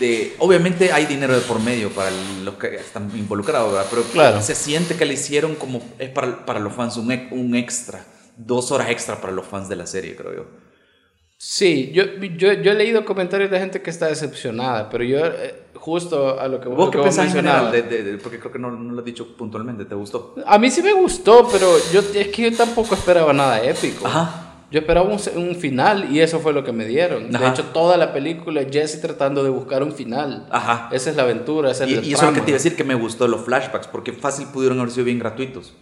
De, 0.00 0.34
obviamente 0.38 0.92
hay 0.92 1.06
dinero 1.06 1.34
de 1.34 1.40
por 1.40 1.60
medio 1.60 1.90
para 1.90 2.10
los 2.42 2.54
que 2.54 2.76
están 2.76 3.10
involucrados, 3.16 3.72
¿verdad? 3.72 3.86
Pero 3.90 4.02
claro. 4.04 4.42
se 4.42 4.54
siente 4.54 4.96
que 4.96 5.04
le 5.04 5.14
hicieron 5.14 5.54
como 5.54 5.82
es 5.98 6.10
para, 6.10 6.44
para 6.44 6.60
los 6.60 6.72
fans 6.72 6.96
un, 6.96 7.10
un 7.30 7.54
extra 7.54 8.04
dos 8.36 8.72
horas 8.72 8.90
extra 8.90 9.20
para 9.20 9.32
los 9.32 9.46
fans 9.46 9.68
de 9.68 9.76
la 9.76 9.86
serie, 9.86 10.16
creo 10.16 10.34
yo. 10.34 10.44
Sí, 11.36 11.90
yo, 11.92 12.04
yo, 12.36 12.52
yo 12.54 12.72
he 12.72 12.74
leído 12.74 13.04
comentarios 13.04 13.50
de 13.50 13.58
gente 13.58 13.82
que 13.82 13.90
está 13.90 14.06
decepcionada, 14.06 14.88
pero 14.88 15.04
yo 15.04 15.18
eh, 15.26 15.64
justo 15.74 16.40
a 16.40 16.48
lo 16.48 16.60
que 16.60 16.68
vos, 16.68 16.78
¿Vos 16.78 16.90
qué 16.90 16.98
pensás 16.98 17.26
en 17.26 17.32
general? 17.32 17.70
De, 17.70 18.18
porque 18.22 18.38
creo 18.38 18.52
que 18.52 18.58
no, 18.58 18.70
no, 18.70 18.92
lo 18.92 19.00
has 19.00 19.04
dicho 19.04 19.36
puntualmente, 19.36 19.84
¿te 19.84 19.94
gustó? 19.94 20.34
A 20.46 20.58
mí 20.58 20.70
sí 20.70 20.80
me 20.80 20.92
gustó, 20.92 21.48
pero 21.50 21.76
yo, 21.92 22.00
es 22.14 22.28
que 22.28 22.50
yo 22.50 22.56
tampoco 22.56 22.94
esperaba 22.94 23.32
nada 23.32 23.62
épico. 23.62 24.06
Ajá. 24.06 24.43
Yo 24.70 24.80
esperaba 24.80 25.06
un, 25.06 25.20
un, 25.36 25.56
final 25.56 26.10
y 26.10 26.20
eso 26.20 26.40
fue 26.40 26.52
lo 26.52 26.64
que 26.64 26.72
me 26.72 26.84
dieron. 26.84 27.30
De 27.30 27.46
hecho, 27.46 27.64
toda 27.66 27.96
la 27.96 28.12
película 28.12 28.60
es 28.60 28.72
Jesse 28.72 29.00
tratando 29.00 29.44
de 29.44 29.50
buscar 29.50 29.82
un 29.82 29.92
final. 29.92 30.46
Ajá. 30.50 30.88
Esa 30.90 31.10
es 31.10 31.16
la 31.16 31.22
aventura, 31.22 31.70
esa 31.70 31.84
es 31.84 31.90
y, 31.90 32.10
y 32.10 32.12
eso 32.14 32.22
es 32.24 32.30
lo 32.30 32.34
que 32.34 32.40
te 32.40 32.50
iba 32.50 32.56
a 32.56 32.60
decir, 32.62 32.74
que 32.74 32.84
me 32.84 32.94
gustó 32.94 33.28
los 33.28 33.44
flashbacks, 33.44 33.86
porque 33.86 34.12
fácil 34.12 34.48
pudieron 34.48 34.78
haber 34.80 34.90
sido 34.90 35.04
bien 35.04 35.18
gratuitos. 35.18 35.74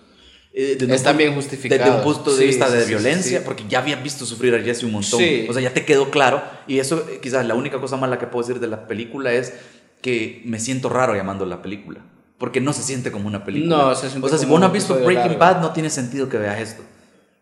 Eh, 0.55 0.77
Está 0.90 1.12
bien 1.12 1.35
justificado. 1.35 1.83
Desde 1.83 1.97
un 1.97 2.03
punto 2.03 2.37
de 2.37 2.47
vista 2.47 2.68
de 2.68 2.85
violencia, 2.85 3.42
porque 3.45 3.64
ya 3.68 3.79
habían 3.79 4.03
visto 4.03 4.27
sufrir 4.27 4.55
a 4.55 4.61
Jesse 4.61 4.85
un 4.85 4.92
montón. 4.92 5.21
O 5.49 5.53
sea, 5.53 5.62
ya 5.62 5.73
te 5.73 5.85
quedó 5.85 6.11
claro. 6.11 6.42
Y 6.66 6.79
eso, 6.79 7.07
eh, 7.11 7.21
quizás 7.23 7.47
la 7.47 7.55
única 7.55 7.81
cosa 7.81 7.97
mala 7.97 8.18
que 8.18 8.27
puedo 8.27 8.47
decir 8.47 8.61
de 8.61 8.68
la 8.68 8.87
película 8.87 9.33
es 9.33 9.55
que 10.03 10.42
me 10.45 10.61
siento 10.61 10.88
raro 10.88 11.14
llamando 11.14 11.47
la 11.47 11.62
película. 11.62 12.01
Porque 12.37 12.61
no 12.61 12.73
se 12.73 12.83
siente 12.83 13.11
como 13.12 13.29
una 13.29 13.45
película. 13.45 13.77
No, 13.77 13.95
se 13.95 14.07
O 14.18 14.29
sea, 14.29 14.37
si 14.37 14.47
vos 14.47 14.61
no 14.61 14.66
has 14.66 14.73
visto 14.73 14.95
Breaking 14.95 15.38
Bad, 15.38 15.61
no 15.61 15.73
tiene 15.73 15.88
sentido 15.88 16.29
que 16.29 16.37
veas 16.37 16.61
esto. 16.61 16.83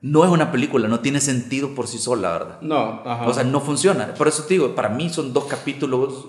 No 0.02 0.24
es 0.24 0.30
una 0.30 0.50
película, 0.50 0.88
no 0.88 1.00
tiene 1.00 1.20
sentido 1.20 1.74
por 1.74 1.86
sí 1.86 1.98
sola, 1.98 2.32
¿verdad? 2.32 2.60
No, 2.62 3.02
O 3.26 3.34
sea, 3.34 3.44
no 3.44 3.60
funciona. 3.60 4.14
Por 4.14 4.28
eso 4.28 4.44
te 4.44 4.54
digo, 4.54 4.74
para 4.74 4.88
mí 4.88 5.10
son 5.10 5.32
dos 5.32 5.44
capítulos, 5.44 6.26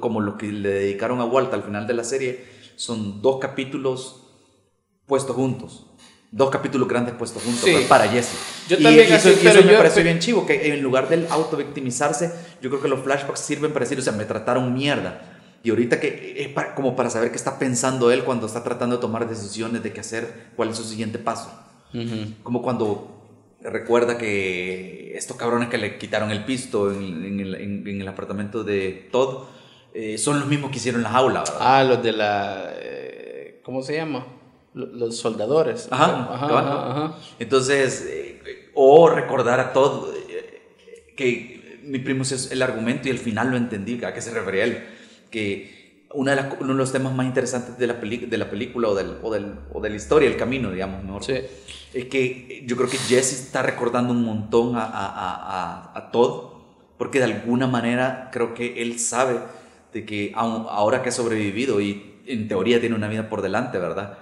como 0.00 0.20
los 0.20 0.34
que 0.34 0.50
le 0.50 0.68
dedicaron 0.68 1.20
a 1.20 1.24
Walt 1.24 1.54
al 1.54 1.62
final 1.62 1.86
de 1.86 1.94
la 1.94 2.04
serie, 2.04 2.44
son 2.76 3.22
dos 3.22 3.38
capítulos 3.38 4.20
puestos 5.06 5.36
juntos 5.36 5.86
dos 6.34 6.50
capítulos 6.50 6.88
grandes 6.88 7.14
puestos 7.14 7.44
juntos 7.44 7.68
para 7.88 8.08
Jesse. 8.08 8.34
Yo 8.68 8.76
también 8.82 9.08
y, 9.08 9.12
eso, 9.12 9.30
pero 9.40 9.62
me 9.62 9.74
pareció 9.74 10.02
bien 10.02 10.18
chivo, 10.18 10.44
que 10.44 10.66
en 10.66 10.82
lugar 10.82 11.08
del 11.08 11.28
auto-victimizarse, 11.30 12.32
yo 12.60 12.70
creo 12.70 12.82
que 12.82 12.88
los 12.88 13.00
flashbacks 13.04 13.38
sirven 13.38 13.72
para 13.72 13.84
decir, 13.84 14.00
o 14.00 14.02
sea, 14.02 14.12
me 14.12 14.24
trataron 14.24 14.74
mierda. 14.74 15.30
Y 15.62 15.70
ahorita 15.70 16.00
que 16.00 16.34
es 16.36 16.74
como 16.74 16.96
para 16.96 17.08
saber 17.08 17.30
qué 17.30 17.36
está 17.36 17.56
pensando 17.60 18.10
él 18.10 18.24
cuando 18.24 18.46
está 18.46 18.64
tratando 18.64 18.96
de 18.96 19.00
tomar 19.00 19.28
decisiones 19.28 19.84
de 19.84 19.92
qué 19.92 20.00
hacer, 20.00 20.50
cuál 20.56 20.70
es 20.70 20.76
su 20.76 20.82
siguiente 20.82 21.20
paso. 21.20 21.52
Como 22.42 22.62
cuando 22.62 23.10
recuerda 23.62 24.18
que 24.18 25.16
estos 25.16 25.36
cabrones 25.36 25.68
que 25.68 25.78
le 25.78 25.96
quitaron 25.96 26.30
el 26.30 26.44
pisto 26.44 26.90
en, 26.92 27.40
el, 27.40 27.54
en, 27.54 28.00
el, 28.00 28.08
apartamento 28.08 28.64
de 28.64 29.08
Todd 29.12 29.44
eh, 29.94 30.18
son 30.18 30.40
los 30.40 30.48
mismos 30.48 30.70
que 30.70 30.78
hicieron 30.78 31.02
la 31.02 31.10
jaula, 31.10 31.40
¿verdad? 31.40 31.56
Ah, 31.60 31.84
los 31.84 32.02
de 32.02 32.12
la... 32.12 32.72
Eh, 32.76 33.60
¿Cómo 33.64 33.80
se 33.82 33.96
llama? 33.96 34.26
los 34.74 35.16
soldadores. 35.16 35.88
Ajá, 35.90 36.28
ajá, 36.32 37.16
Entonces, 37.38 38.06
eh, 38.08 38.70
o 38.74 39.08
recordar 39.08 39.60
a 39.60 39.72
todo 39.72 40.12
eh, 40.12 41.12
que 41.16 41.80
mi 41.84 42.00
primo 42.00 42.22
es 42.22 42.50
el 42.50 42.60
argumento 42.60 43.08
y 43.08 43.12
el 43.12 43.18
final 43.18 43.50
lo 43.50 43.56
entendí, 43.56 44.02
a 44.04 44.12
qué 44.12 44.20
se 44.20 44.32
refería 44.32 44.64
él, 44.64 44.84
que 45.30 45.83
una 46.14 46.34
de 46.34 46.56
uno 46.60 46.72
de 46.72 46.78
los 46.78 46.92
temas 46.92 47.14
más 47.14 47.26
interesantes 47.26 47.76
de 47.76 47.86
la, 47.86 47.94
de 47.94 48.38
la 48.38 48.48
película 48.50 48.88
o, 48.88 48.94
del, 48.94 49.18
o, 49.22 49.32
del, 49.32 49.54
o, 49.72 49.80
de 49.80 49.90
la 49.90 49.96
historia, 49.96 50.28
el 50.28 50.36
camino, 50.36 50.70
digamos, 50.70 51.02
mejor, 51.04 51.24
sí. 51.24 51.34
es 51.92 52.04
que 52.06 52.64
yo 52.66 52.76
creo 52.76 52.88
que 52.88 52.96
Jesse 52.96 53.32
está 53.32 53.62
recordando 53.62 54.12
un 54.12 54.24
montón 54.24 54.76
a, 54.76 54.84
a, 54.84 55.92
a, 55.92 55.98
a 55.98 56.10
Todd, 56.10 56.52
porque 56.96 57.18
de 57.18 57.24
alguna 57.24 57.66
manera 57.66 58.30
creo 58.32 58.54
que 58.54 58.82
él 58.82 58.98
sabe 58.98 59.40
de 59.92 60.04
que 60.04 60.32
ahora 60.34 61.02
que 61.02 61.10
ha 61.10 61.12
sobrevivido 61.12 61.80
y 61.80 62.20
en 62.26 62.48
teoría 62.48 62.80
tiene 62.80 62.96
una 62.96 63.08
vida 63.08 63.28
por 63.28 63.42
delante, 63.42 63.78
¿verdad? 63.78 64.18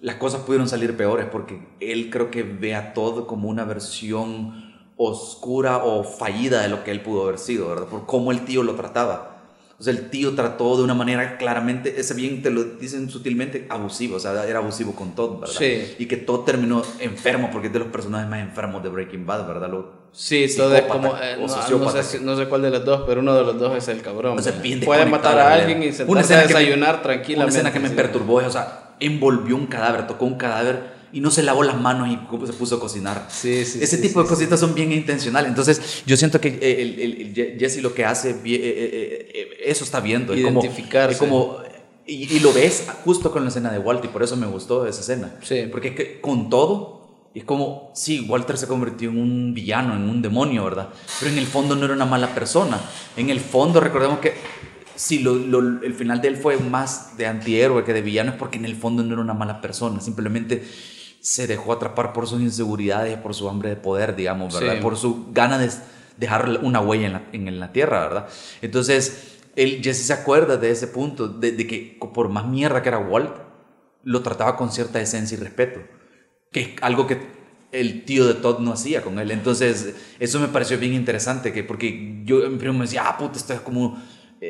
las 0.00 0.16
cosas 0.16 0.42
pudieron 0.42 0.68
salir 0.68 0.96
peores 0.96 1.26
porque 1.30 1.60
él 1.80 2.10
creo 2.10 2.30
que 2.30 2.42
ve 2.42 2.74
a 2.74 2.92
todo 2.92 3.26
como 3.26 3.48
una 3.48 3.64
versión 3.64 4.74
oscura 4.96 5.78
o 5.78 6.04
fallida 6.04 6.62
de 6.62 6.68
lo 6.68 6.84
que 6.84 6.90
él 6.90 7.02
pudo 7.02 7.24
haber 7.24 7.38
sido, 7.38 7.68
¿verdad? 7.68 7.86
Por 7.86 8.06
cómo 8.06 8.32
el 8.32 8.44
tío 8.44 8.62
lo 8.62 8.74
trataba. 8.74 9.35
O 9.78 9.82
sea, 9.82 9.92
el 9.92 10.08
tío 10.08 10.34
trató 10.34 10.76
de 10.78 10.82
una 10.84 10.94
manera 10.94 11.36
claramente, 11.36 12.00
ese 12.00 12.14
bien 12.14 12.40
te 12.40 12.50
lo 12.50 12.64
dicen 12.64 13.10
sutilmente, 13.10 13.66
abusivo. 13.68 14.16
O 14.16 14.18
sea, 14.18 14.46
era 14.46 14.60
abusivo 14.60 14.94
con 14.94 15.14
Todd, 15.14 15.40
¿verdad? 15.40 15.54
Sí. 15.54 15.96
Y 15.98 16.06
que 16.06 16.16
Todd 16.16 16.44
terminó 16.44 16.82
enfermo 16.98 17.50
porque 17.52 17.66
es 17.66 17.72
de 17.74 17.80
los 17.80 17.88
personajes 17.88 18.26
más 18.28 18.40
enfermos 18.40 18.82
de 18.82 18.88
Breaking 18.88 19.26
Bad, 19.26 19.46
¿verdad? 19.46 19.68
Lo, 19.70 20.06
Sí, 20.12 20.46
todo 20.56 20.74
es 20.74 20.80
como. 20.84 21.08
eh, 21.18 21.36
no, 21.38 21.46
no 21.46 22.02
sé, 22.02 22.20
no 22.20 22.36
sé 22.38 22.46
cuál 22.46 22.62
de 22.62 22.70
los 22.70 22.86
dos, 22.86 23.02
pero 23.06 23.20
uno 23.20 23.34
de 23.34 23.42
los 23.44 23.58
dos 23.58 23.76
es 23.76 23.86
el 23.88 24.00
cabrón. 24.00 24.38
O 24.38 24.42
sea, 24.42 24.52
bien 24.52 24.80
Puede 24.80 25.04
matar 25.04 25.38
a 25.38 25.52
alguien 25.52 25.82
y 25.82 25.92
sentarse 25.92 26.34
a 26.34 26.38
que 26.46 26.54
me- 26.54 26.60
desayunar 26.60 26.94
Una 26.94 27.02
tranquilamente. 27.02 27.58
escena 27.58 27.70
que 27.74 27.80
me 27.80 27.90
perturbó, 27.90 28.36
o 28.36 28.50
sea, 28.50 28.94
envolvió 28.98 29.56
un 29.56 29.66
cadáver, 29.66 30.06
tocó 30.06 30.24
un 30.24 30.38
cadáver 30.38 30.95
y 31.12 31.20
no 31.20 31.30
se 31.30 31.42
lavó 31.42 31.62
las 31.62 31.80
manos 31.80 32.08
y 32.08 32.46
se 32.46 32.52
puso 32.52 32.76
a 32.76 32.80
cocinar. 32.80 33.28
Sí, 33.30 33.64
sí, 33.64 33.78
Ese 33.82 33.96
sí, 33.96 34.02
tipo 34.02 34.22
de 34.22 34.28
cositas 34.28 34.58
son 34.60 34.74
bien 34.74 34.92
intencionales. 34.92 35.48
Entonces, 35.48 36.02
yo 36.06 36.16
siento 36.16 36.40
que 36.40 36.48
eh, 36.60 36.82
el, 36.82 37.00
el- 37.00 37.38
el 37.38 37.58
Jesse 37.58 37.82
lo 37.82 37.94
que 37.94 38.04
hace, 38.04 38.30
eh, 38.30 38.36
eh, 38.44 39.48
eso 39.66 39.84
está 39.84 40.00
viendo. 40.00 40.32
Es 40.34 40.42
como- 40.44 40.60
Identificarse. 40.60 41.12
es 41.14 41.18
como, 41.18 41.58
y, 42.06 42.32
y 42.36 42.40
lo 42.40 42.52
ves 42.52 42.86
justo 43.04 43.30
con 43.32 43.42
la 43.42 43.48
escena 43.48 43.70
de 43.72 43.78
Walter, 43.78 44.10
y 44.10 44.12
por 44.12 44.22
eso 44.22 44.36
me 44.36 44.46
gustó 44.46 44.86
esa 44.86 45.00
escena. 45.00 45.36
Sí. 45.42 45.64
Porque 45.70 45.88
es 45.88 45.94
que 45.94 46.20
con 46.20 46.50
todo, 46.50 46.94
es 47.34 47.44
como, 47.44 47.90
sí, 47.94 48.26
Walter 48.28 48.56
se 48.56 48.66
convirtió 48.66 49.10
en 49.10 49.18
un 49.18 49.54
villano, 49.54 49.94
en 49.94 50.08
un 50.08 50.22
demonio, 50.22 50.64
¿verdad? 50.64 50.88
Pero 51.20 51.32
en 51.32 51.38
el 51.38 51.46
fondo 51.46 51.74
no 51.76 51.84
era 51.84 51.94
una 51.94 52.06
mala 52.06 52.34
persona. 52.34 52.80
En 53.16 53.28
el 53.30 53.40
fondo, 53.40 53.78
recordemos 53.80 54.20
que 54.20 54.34
si 54.96 55.20
lo, 55.20 55.34
lo- 55.34 55.82
el 55.82 55.94
final 55.94 56.20
de 56.20 56.28
él 56.28 56.36
fue 56.36 56.56
más 56.58 57.16
de 57.16 57.26
antihéroe 57.26 57.84
que 57.84 57.92
de 57.92 58.02
villano, 58.02 58.32
es 58.32 58.36
porque 58.36 58.56
en 58.58 58.64
el 58.64 58.74
fondo 58.76 59.02
no 59.02 59.12
era 59.12 59.22
una 59.22 59.34
mala 59.34 59.60
persona. 59.60 60.00
Simplemente 60.00 60.64
se 61.20 61.46
dejó 61.46 61.72
atrapar 61.72 62.12
por 62.12 62.26
sus 62.26 62.40
inseguridades, 62.40 63.16
por 63.18 63.34
su 63.34 63.48
hambre 63.48 63.70
de 63.70 63.76
poder, 63.76 64.16
digamos, 64.16 64.54
¿verdad? 64.58 64.76
Sí. 64.76 64.80
Por 64.82 64.96
su 64.96 65.26
gana 65.32 65.58
de 65.58 65.70
dejar 66.16 66.60
una 66.62 66.80
huella 66.80 67.06
en 67.06 67.12
la, 67.12 67.22
en 67.32 67.60
la 67.60 67.72
tierra, 67.72 68.00
¿verdad? 68.00 68.28
Entonces, 68.62 69.38
él, 69.56 69.80
Jesse 69.82 70.06
se 70.06 70.12
acuerda 70.12 70.56
de 70.56 70.70
ese 70.70 70.86
punto, 70.86 71.28
de, 71.28 71.52
de 71.52 71.66
que 71.66 71.98
por 72.14 72.28
más 72.28 72.46
mierda 72.46 72.82
que 72.82 72.88
era 72.88 72.98
Walt, 72.98 73.32
lo 74.04 74.22
trataba 74.22 74.56
con 74.56 74.70
cierta 74.70 75.00
esencia 75.00 75.36
y 75.36 75.40
respeto, 75.40 75.80
que 76.52 76.60
es 76.60 76.68
algo 76.80 77.06
que 77.06 77.18
el 77.72 78.04
tío 78.04 78.26
de 78.26 78.34
Todd 78.34 78.60
no 78.60 78.72
hacía 78.72 79.02
con 79.02 79.18
él. 79.18 79.30
Entonces, 79.30 79.94
eso 80.20 80.38
me 80.40 80.48
pareció 80.48 80.78
bien 80.78 80.94
interesante, 80.94 81.52
que 81.52 81.64
porque 81.64 82.22
yo 82.24 82.44
en 82.44 82.56
me 82.56 82.84
decía, 82.84 83.08
ah, 83.08 83.18
puta, 83.18 83.36
esto 83.36 83.52
es 83.52 83.60
como, 83.60 84.00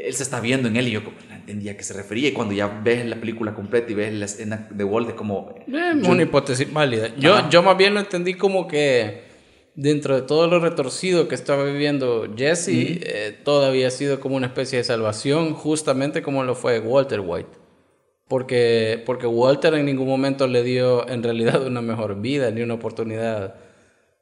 él 0.05 0.13
se 0.15 0.23
está 0.23 0.41
viendo 0.41 0.69
en 0.69 0.77
él, 0.77 0.89
y 0.89 0.91
yo 0.93 1.05
como, 1.05 1.17
no 1.29 1.35
entendía 1.37 1.73
a 1.73 1.77
qué 1.77 1.83
se 1.85 1.95
refería, 1.95 2.29
y 2.29 2.33
cuando 2.33 2.55
ya 2.55 2.67
ves 2.69 3.07
la 3.07 3.17
película 3.17 3.55
completa 3.55 3.91
y 3.91 3.95
ves 3.95 4.13
la 4.13 4.25
escena 4.27 4.69
de 4.71 4.85
Walt, 4.85 5.09
es 5.11 5.15
como... 5.15 5.55
Eh, 5.69 5.93
yo- 6.03 6.11
una 6.11 6.23
hipótesis 6.23 6.73
válida. 6.73 7.15
Yo, 7.17 7.35
Ajá. 7.35 7.49
yo 7.51 7.63
más 7.63 7.77
bien 7.77 7.95
lo 7.95 8.01
entendí 8.01 8.35
como 8.35 8.67
que 8.69 9.25
dentro 9.75 10.15
de 10.17 10.23
todo 10.23 10.47
lo 10.49 10.59
retorcido 10.59 11.29
que 11.29 11.35
estaba 11.35 11.63
viviendo 11.65 12.27
Jesse, 12.37 12.69
eh, 12.69 13.39
todo 13.45 13.67
había 13.67 13.91
sido 13.91 14.21
como 14.21 14.37
una 14.37 14.47
especie 14.47 14.79
de 14.79 14.85
salvación, 14.85 15.53
justamente 15.55 16.23
como 16.23 16.43
lo 16.45 16.55
fue 16.55 16.79
Walter 16.81 17.21
White. 17.21 17.51
Porque, 18.29 19.03
porque 19.07 19.27
Walter 19.29 19.75
en 19.75 19.87
ningún 19.87 20.09
momento 20.09 20.49
le 20.49 20.65
dio 20.65 21.09
en 21.09 21.23
realidad 21.23 21.65
una 21.65 21.81
mejor 21.81 22.21
vida, 22.21 22.51
ni 22.51 22.61
una 22.63 22.75
oportunidad 22.75 23.55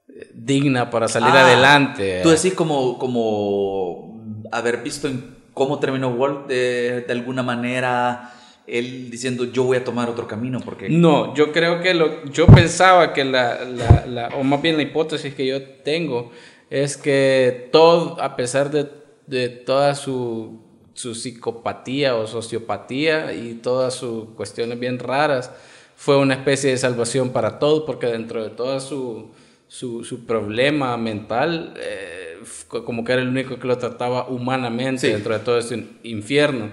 eh, 0.08 0.30
digna 0.34 0.90
para 0.90 1.08
salir 1.08 1.30
Ah, 1.32 1.46
adelante. 1.46 2.20
Tú 2.22 2.28
decís 2.28 2.52
como, 2.52 2.98
como 2.98 4.22
haber 4.52 4.82
visto 4.82 5.08
en 5.08 5.36
cómo 5.54 5.78
terminó 5.78 6.08
Walt 6.10 6.46
de, 6.48 7.04
de 7.06 7.12
alguna 7.12 7.42
manera, 7.42 8.34
él 8.66 9.10
diciendo 9.10 9.44
yo 9.44 9.64
voy 9.64 9.78
a 9.78 9.84
tomar 9.84 10.10
otro 10.10 10.26
camino 10.26 10.60
porque... 10.60 10.88
No, 10.88 11.34
yo 11.34 11.52
creo 11.52 11.80
que 11.80 11.94
lo, 11.94 12.24
yo 12.26 12.46
pensaba 12.46 13.12
que 13.12 13.24
la, 13.24 13.64
la, 13.64 14.28
o 14.36 14.42
más 14.42 14.60
bien 14.60 14.76
la 14.76 14.82
hipótesis 14.82 15.34
que 15.34 15.46
yo 15.46 15.62
tengo 15.62 16.30
es 16.70 16.96
que 16.96 17.68
todo, 17.72 18.20
a 18.20 18.36
pesar 18.36 18.70
de, 18.70 18.88
de 19.26 19.48
toda 19.48 19.94
su, 19.94 20.60
su 20.92 21.14
psicopatía 21.14 22.16
o 22.16 22.26
sociopatía 22.26 23.32
y 23.32 23.54
todas 23.54 23.94
sus 23.94 24.30
cuestiones 24.30 24.78
bien 24.78 24.98
raras, 24.98 25.50
fue 25.96 26.18
una 26.18 26.34
especie 26.34 26.70
de 26.70 26.76
salvación 26.76 27.30
para 27.30 27.58
todos, 27.58 27.84
porque 27.84 28.06
dentro 28.06 28.42
de 28.42 28.50
todo 28.50 28.80
su, 28.80 29.30
su, 29.68 30.04
su 30.04 30.26
problema 30.26 30.96
mental, 30.96 31.74
eh, 31.76 32.23
como 32.68 33.04
que 33.04 33.12
era 33.12 33.22
el 33.22 33.28
único 33.28 33.58
que 33.58 33.66
lo 33.66 33.78
trataba 33.78 34.28
humanamente 34.28 35.00
Sí. 35.06 35.12
dentro 35.12 35.32
de 35.34 35.40
todo 35.40 35.58
ese 35.58 35.84
infierno. 36.02 36.68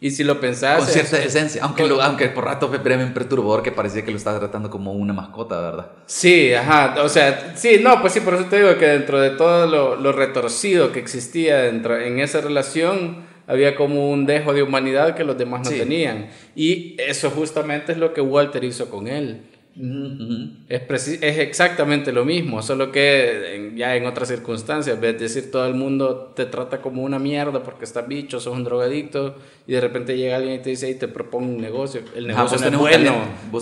Y 0.00 0.10
si 0.10 0.24
lo 0.24 0.40
pensás... 0.40 0.78
Con 0.78 0.88
cierta 0.88 1.18
es- 1.20 1.26
esencia, 1.26 1.62
aunque, 1.62 1.86
lo- 1.86 2.02
aunque 2.02 2.28
por 2.28 2.44
rato 2.44 2.68
fue 2.68 2.78
breve 2.78 3.06
perturbador 3.06 3.62
que 3.62 3.70
parecía 3.70 4.04
que 4.04 4.10
lo 4.10 4.16
estaba 4.16 4.40
tratando 4.40 4.68
como 4.68 4.92
una 4.92 5.12
mascota, 5.12 5.60
¿verdad? 5.60 5.86
Sí, 6.06 6.52
ajá, 6.52 6.96
o 7.04 7.08
sea, 7.08 7.52
sí, 7.56 7.78
no, 7.80 8.00
pues 8.00 8.12
sí, 8.12 8.20
por 8.20 8.34
eso 8.34 8.46
te 8.46 8.56
digo 8.56 8.76
que 8.78 8.86
dentro 8.86 9.20
de 9.20 9.30
todo 9.30 9.66
lo, 9.68 9.94
lo 9.94 10.10
retorcido 10.10 10.90
que 10.90 10.98
existía 10.98 11.58
dentro, 11.62 11.96
en 12.00 12.18
esa 12.18 12.40
relación, 12.40 13.30
había 13.46 13.76
como 13.76 14.10
un 14.10 14.26
dejo 14.26 14.52
de 14.52 14.62
humanidad 14.64 15.14
que 15.14 15.22
los 15.22 15.38
demás 15.38 15.60
no 15.64 15.70
Sí. 15.70 15.78
tenían. 15.78 16.30
Y 16.56 16.96
eso 16.98 17.30
justamente 17.30 17.92
es 17.92 17.98
lo 17.98 18.12
que 18.12 18.20
Walter 18.20 18.64
hizo 18.64 18.90
con 18.90 19.06
él. 19.06 19.42
Es, 19.74 20.82
preci- 20.86 21.18
es 21.22 21.38
exactamente 21.38 22.12
lo 22.12 22.24
mismo, 22.26 22.60
solo 22.62 22.92
que 22.92 23.54
en- 23.56 23.76
ya 23.76 23.96
en 23.96 24.04
otras 24.06 24.28
circunstancias, 24.28 24.98
es 25.02 25.18
decir, 25.18 25.50
todo 25.50 25.66
el 25.66 25.72
mundo 25.74 26.32
te 26.36 26.44
trata 26.44 26.82
como 26.82 27.02
una 27.02 27.18
mierda 27.18 27.62
porque 27.62 27.84
estás 27.84 28.06
bicho, 28.06 28.38
sos 28.38 28.54
un 28.54 28.64
drogadicto, 28.64 29.34
y 29.66 29.72
de 29.72 29.80
repente 29.80 30.16
llega 30.16 30.36
alguien 30.36 30.56
y 30.56 30.58
te 30.62 30.70
dice, 30.70 30.90
y 30.90 30.94
te 30.96 31.08
propongo 31.08 31.50
un 31.52 31.60
negocio. 31.60 32.02
El 32.14 32.26
negocio 32.26 32.58
no 32.70 32.86
es 32.86 33.00
bueno, 33.00 33.14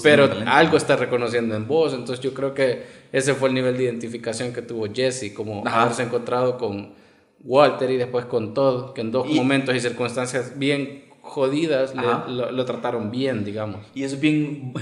pero 0.03 0.29
algo 0.47 0.77
está 0.77 0.97
reconociendo 0.97 1.55
en 1.55 1.69
vos. 1.69 1.93
Entonces 1.95 2.21
yo 2.21 2.35
creo 2.35 2.55
que 2.55 2.83
ese 3.13 3.35
fue 3.35 3.49
el 3.49 3.55
nivel 3.55 3.77
de 3.77 3.85
identificación 3.85 4.53
que 4.53 4.63
tuvo 4.63 4.87
Jesse, 4.93 5.33
como 5.33 5.63
Ajá. 5.67 5.83
haberse 5.83 6.03
encontrado 6.03 6.59
con 6.59 6.91
Walter 7.45 7.89
y 7.91 7.97
después 7.97 8.25
con 8.27 8.53
Todd, 8.53 8.95
que 8.95 9.01
en 9.03 9.13
dos 9.13 9.27
Y- 9.31 9.35
momentos 9.35 9.75
y 9.77 9.81
circunstancias 9.81 10.59
bien 10.59 11.05
jodidas 11.23 11.95
le- 11.95 12.35
lo, 12.35 12.51
lo 12.51 12.65
trataron 12.65 13.11
bien, 13.13 13.45
digamos. 13.45 13.87
Y 13.95 14.03
es 14.03 14.19
bien 14.21 14.73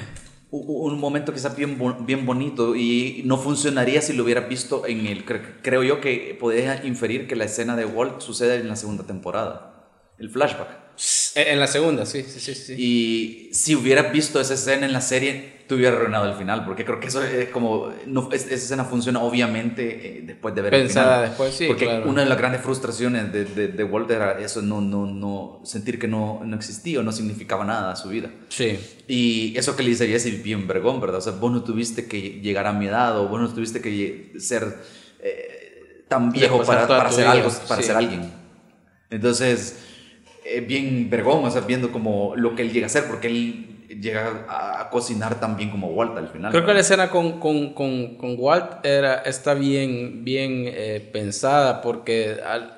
un 0.51 0.99
momento 0.99 1.33
quizás 1.33 1.55
bien, 1.57 1.79
bien 2.07 2.25
bonito 2.25 2.75
y 2.75 3.23
no 3.27 3.37
funcionaría 3.37 4.01
si 4.01 4.13
lo 4.15 4.25
hubieras 4.25 4.49
visto 4.49 4.87
en 4.87 5.07
el... 5.07 5.27
cre- 5.27 5.57
Creo 5.63 5.83
yo 5.83 6.01
que 6.01 6.37
podías 6.41 6.85
inferir 6.85 7.27
que 7.29 7.37
la 7.37 7.45
escena 7.45 7.77
de 7.77 7.85
Walt 7.85 8.21
sucede 8.21 8.57
en 8.57 8.69
la 8.69 8.77
segunda 8.77 9.05
temporada, 9.05 9.91
el 10.19 10.31
flashback. 10.31 10.88
Eh, 11.39 11.53
En 11.53 11.61
la 11.61 11.67
segunda, 11.67 12.05
sí, 12.07 12.23
sí, 12.27 12.41
sí. 12.41 12.55
sí. 12.55 12.75
Y 12.77 13.55
si 13.55 13.75
hubieras 13.77 14.13
visto 14.13 14.41
esa 14.41 14.55
escena 14.55 14.87
en 14.87 14.93
la 14.93 15.01
serie, 15.01 15.59
te 15.69 15.75
hubiera 15.75 15.95
arruinado 15.97 16.27
el 16.31 16.35
final, 16.35 16.65
porque 16.65 16.85
creo 16.85 16.99
que 16.99 17.09
eso 17.09 17.23
es 17.23 17.51
como... 17.51 17.93
No, 18.07 18.31
es- 18.33 18.47
esa 18.47 18.55
escena 18.55 18.85
funciona 18.87 19.21
obviamente 19.23 19.83
eh, 20.19 20.23
después 20.25 20.55
de 20.55 20.63
ver 20.63 20.71
Pensada 20.73 21.07
el 21.07 21.15
final. 21.17 21.29
después, 21.29 21.55
sí, 21.55 21.67
Porque 21.67 21.85
claro. 21.85 22.09
una 22.09 22.23
de 22.23 22.29
las 22.29 22.39
grandes 22.39 22.63
frustraciones 22.63 23.31
de, 23.33 23.45
de, 23.45 23.69
de 23.69 23.85
Walt 23.85 24.11
era 24.11 24.41
eso, 24.41 24.63
no, 24.63 24.81
no, 24.81 25.05
no, 25.07 25.61
sentir 25.65 25.99
que 25.99 26.09
no, 26.09 26.41
no 26.45 26.57
existía 26.57 27.01
o 27.01 27.03
no 27.03 27.13
significaba 27.13 27.65
nada 27.67 27.93
a 27.93 27.97
su 27.97 28.09
vida. 28.09 28.31
Sí. 28.49 28.79
Y 29.09 29.55
eso 29.59 29.77
que 29.77 29.83
le 29.83 29.91
dice 29.91 30.09
Jesse, 30.09 30.43
bien 30.43 30.67
vergón, 30.67 31.01
¿verdad? 31.03 31.19
O 31.19 31.21
sea, 31.21 31.33
vos 31.35 31.53
no 31.53 31.63
tuviste 31.63 32.07
que 32.09 32.41
llegar 32.41 32.67
a 32.67 32.73
mi 32.73 32.87
edad 32.87 33.19
o 33.19 33.29
vos 33.29 33.39
no 33.39 33.49
tuviste 33.53 33.83
que 33.83 34.33
ser 34.39 34.75
eh, 35.23 36.05
tan 36.09 36.33
viejo 36.33 36.63
para, 36.65 36.87
para 36.89 37.13
ser 37.13 37.27
algo, 37.27 37.51
para 37.69 37.83
sí. 37.83 37.87
ser 37.89 37.97
alguien. 37.97 38.33
Entonces, 39.11 39.77
eh, 40.49 40.61
bien 40.61 41.09
vergón, 41.11 41.45
o 41.45 41.51
sea, 41.51 41.61
viendo 41.63 41.91
como 41.93 42.35
lo 42.37 42.55
que 42.55 42.63
él 42.63 42.73
llega 42.73 42.87
a 42.87 42.89
hacer, 42.89 43.05
porque 43.07 43.27
él 43.29 43.75
llega 44.01 44.45
a, 44.49 44.81
a 44.83 44.91
cocinar 44.91 45.41
tan 45.41 45.57
bien 45.57 45.71
como 45.71 45.89
Walt 45.89 46.17
al 46.19 46.29
final. 46.29 46.51
Creo 46.53 46.65
que 46.67 46.75
la 46.75 46.81
escena 46.81 47.09
con, 47.11 47.41
con, 47.41 47.73
con, 47.75 48.17
con 48.17 48.35
Walt 48.39 48.85
era, 48.85 49.17
está 49.23 49.55
bien, 49.55 50.25
bien 50.25 50.65
eh, 50.67 51.09
pensada 51.13 51.81
porque 51.83 52.37
al- 52.45 52.75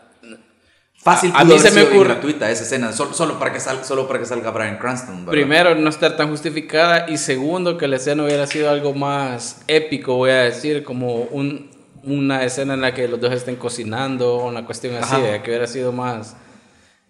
Fácil 1.03 1.33
a- 1.35 1.41
a 1.41 1.45
mí 1.45 1.59
se 1.59 1.71
me 1.71 1.83
ocurre- 1.83 2.09
gratuita 2.09 2.51
esa 2.51 2.63
escena, 2.63 2.93
solo, 2.93 3.15
solo, 3.15 3.39
para 3.39 3.53
que 3.55 3.61
salga, 3.61 3.83
solo 3.85 4.07
para 4.07 4.19
que 4.21 4.27
salga 4.27 4.51
Brian 4.51 4.77
Cranston, 4.77 5.21
¿verdad? 5.25 5.31
primero 5.33 5.75
no 5.75 5.89
estar 5.89 6.15
tan 6.15 6.29
justificada 6.29 7.07
y 7.09 7.17
segundo 7.17 7.79
que 7.79 7.89
la 7.89 7.97
escena 7.97 8.23
hubiera 8.25 8.47
sido 8.47 8.69
algo 8.69 8.93
más 8.93 9.63
épico, 9.67 10.17
voy 10.17 10.31
a 10.31 10.43
decir, 10.43 10.85
como 10.85 11.23
un, 11.23 11.71
una 12.05 12.45
escena 12.45 12.75
en 12.75 12.83
la 12.83 12.93
que 12.93 13.09
los 13.09 13.19
dos 13.19 13.33
estén 13.33 13.57
cocinando 13.57 14.45
una 14.45 14.67
cuestión 14.67 14.95
así, 14.97 15.15
Ajá. 15.15 15.43
que 15.43 15.51
hubiera 15.51 15.67
sido 15.67 15.91
más... 15.91 16.37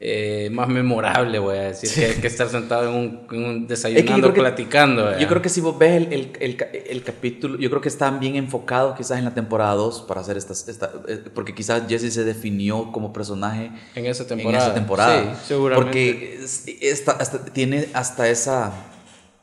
eh, 0.02 0.48
más 0.50 0.66
memorable, 0.68 1.38
voy 1.38 1.58
a 1.58 1.62
decir, 1.64 1.90
que, 1.92 2.20
que 2.22 2.26
estar 2.26 2.48
sentado 2.48 2.88
en 2.88 2.96
un, 2.96 3.20
en 3.32 3.44
un 3.44 3.66
desayunando, 3.66 4.14
creo 4.28 4.32
que- 4.32 4.40
platicando. 4.40 5.18
Yo 5.18 5.28
creo 5.28 5.42
que 5.42 5.50
si 5.50 5.60
vos 5.60 5.78
ves 5.78 5.92
el, 5.98 6.12
el, 6.12 6.32
el, 6.40 6.56
el 6.88 7.02
capítulo, 7.02 7.58
yo 7.58 7.68
creo 7.68 7.82
que 7.82 7.88
están 7.90 8.18
bien 8.18 8.36
enfocados 8.36 8.96
quizás 8.96 9.18
en 9.18 9.26
la 9.26 9.34
temporada 9.34 9.74
2 9.74 10.02
para 10.08 10.22
hacer 10.22 10.38
estas, 10.38 10.66
esta, 10.68 10.90
eh, 11.06 11.22
porque 11.34 11.54
quizás 11.54 11.82
Jesse 11.86 12.12
se 12.14 12.24
definió 12.24 12.90
como 12.92 13.12
personaje 13.12 13.70
en 13.94 14.06
esa 14.06 14.22
en 14.22 14.28
temporada. 14.30 14.64
esa 14.64 14.74
temporada. 14.74 15.34
Sí, 15.34 15.40
seguramente. 15.48 15.84
Porque 15.84 16.38
es- 16.44 16.64
esta, 16.80 17.12
hasta, 17.12 17.44
tiene 17.44 17.88
hasta 17.92 18.26
esa 18.28 18.72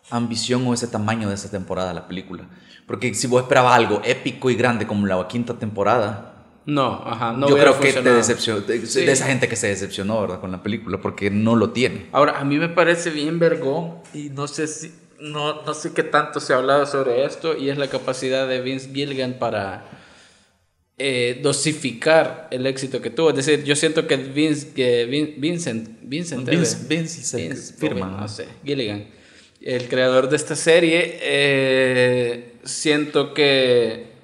ambición 0.09 0.65
o 0.65 0.73
ese 0.73 0.87
tamaño 0.87 1.29
de 1.29 1.35
esa 1.35 1.51
temporada 1.51 1.93
la 1.93 2.07
película. 2.07 2.47
Porque 2.87 3.13
si 3.13 3.27
vos 3.27 3.41
esperabas 3.43 3.75
algo 3.75 4.01
épico 4.05 4.49
y 4.49 4.55
grande 4.55 4.87
como 4.87 5.05
la 5.05 5.27
quinta 5.27 5.53
temporada, 5.59 6.36
No, 6.67 7.01
ajá, 7.05 7.31
no 7.31 7.47
yo 7.47 7.57
creo 7.57 7.79
que 7.79 7.93
te 7.93 8.11
decepcionó, 8.13 8.59
de, 8.59 8.85
Sí. 8.85 9.05
de 9.05 9.11
esa 9.13 9.25
gente 9.25 9.47
que 9.47 9.55
se 9.55 9.67
decepcionó 9.67 10.19
¿verdad? 10.19 10.41
con 10.41 10.51
la 10.51 10.61
película, 10.61 10.99
porque 10.99 11.31
no 11.31 11.55
lo 11.55 11.71
tiene. 11.71 12.07
Ahora, 12.11 12.39
a 12.39 12.43
mí 12.43 12.59
me 12.59 12.67
parece 12.67 13.09
bien 13.09 13.39
vergón 13.39 13.95
y 14.13 14.29
no 14.29 14.49
sé 14.49 14.67
si 14.67 14.91
no, 15.21 15.63
no 15.63 15.73
sé 15.73 15.93
qué 15.93 16.03
tanto 16.03 16.41
se 16.41 16.51
ha 16.53 16.57
hablado 16.57 16.85
sobre 16.85 17.23
esto 17.25 17.57
y 17.57 17.69
es 17.69 17.77
la 17.77 17.87
capacidad 17.87 18.47
de 18.49 18.59
Vince 18.61 18.89
Gilligan 18.93 19.39
para 19.39 19.85
eh, 20.97 21.39
dosificar 21.41 22.49
el 22.51 22.67
éxito 22.67 23.01
que 23.01 23.11
tuvo. 23.11 23.29
Es 23.29 23.37
decir, 23.37 23.63
yo 23.63 23.75
siento 23.77 24.05
que, 24.05 24.17
Vince, 24.17 24.73
que 24.73 25.05
Vincent, 25.05 25.87
Vincent, 26.01 26.49
Vince, 26.49 26.77
Vince, 26.89 27.37
Vince 27.37 27.73
firma, 27.75 28.07
no 28.19 28.27
sé, 28.27 28.45
Gilligan, 28.65 29.07
el 29.61 29.87
creador 29.87 30.27
de 30.27 30.35
esta 30.35 30.57
serie, 30.57 31.17
eh, 31.21 32.55
siento 32.65 33.33
que 33.33 34.16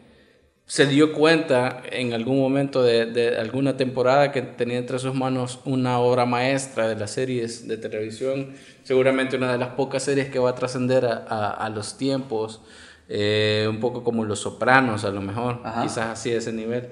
se 0.73 0.87
dio 0.87 1.13
cuenta 1.13 1.83
en 1.91 2.13
algún 2.13 2.39
momento 2.39 2.81
de, 2.81 3.05
de, 3.05 3.37
alguna 3.37 3.77
temporada 3.77 4.31
que 4.31 4.41
tenía 4.41 4.79
entre 4.79 4.97
sus 4.97 5.13
manos 5.13 5.59
una 5.65 5.99
obra 5.99 6.25
maestra 6.25 6.87
de 6.87 6.95
las 6.95 7.11
series 7.11 7.67
de 7.67 7.77
televisión, 7.77 8.55
seguramente 8.81 9.37
una 9.37 9.51
de 9.51 9.59
las 9.59 9.75
pocas 9.75 10.01
series 10.01 10.29
que 10.29 10.39
va 10.39 10.49
a 10.49 10.55
trascender 10.55 11.05
a, 11.05 11.27
a, 11.29 11.51
a 11.51 11.69
los 11.69 11.95
tiempos 11.95 12.63
eh, 13.07 13.67
un 13.69 13.79
poco 13.79 14.03
como 14.03 14.25
Los 14.25 14.39
Sopranos 14.39 15.05
a 15.05 15.11
lo 15.11 15.21
mejor, 15.21 15.61
quizás 15.83 16.07
así 16.07 16.31
de 16.31 16.37
ese 16.37 16.51
nivel. 16.51 16.89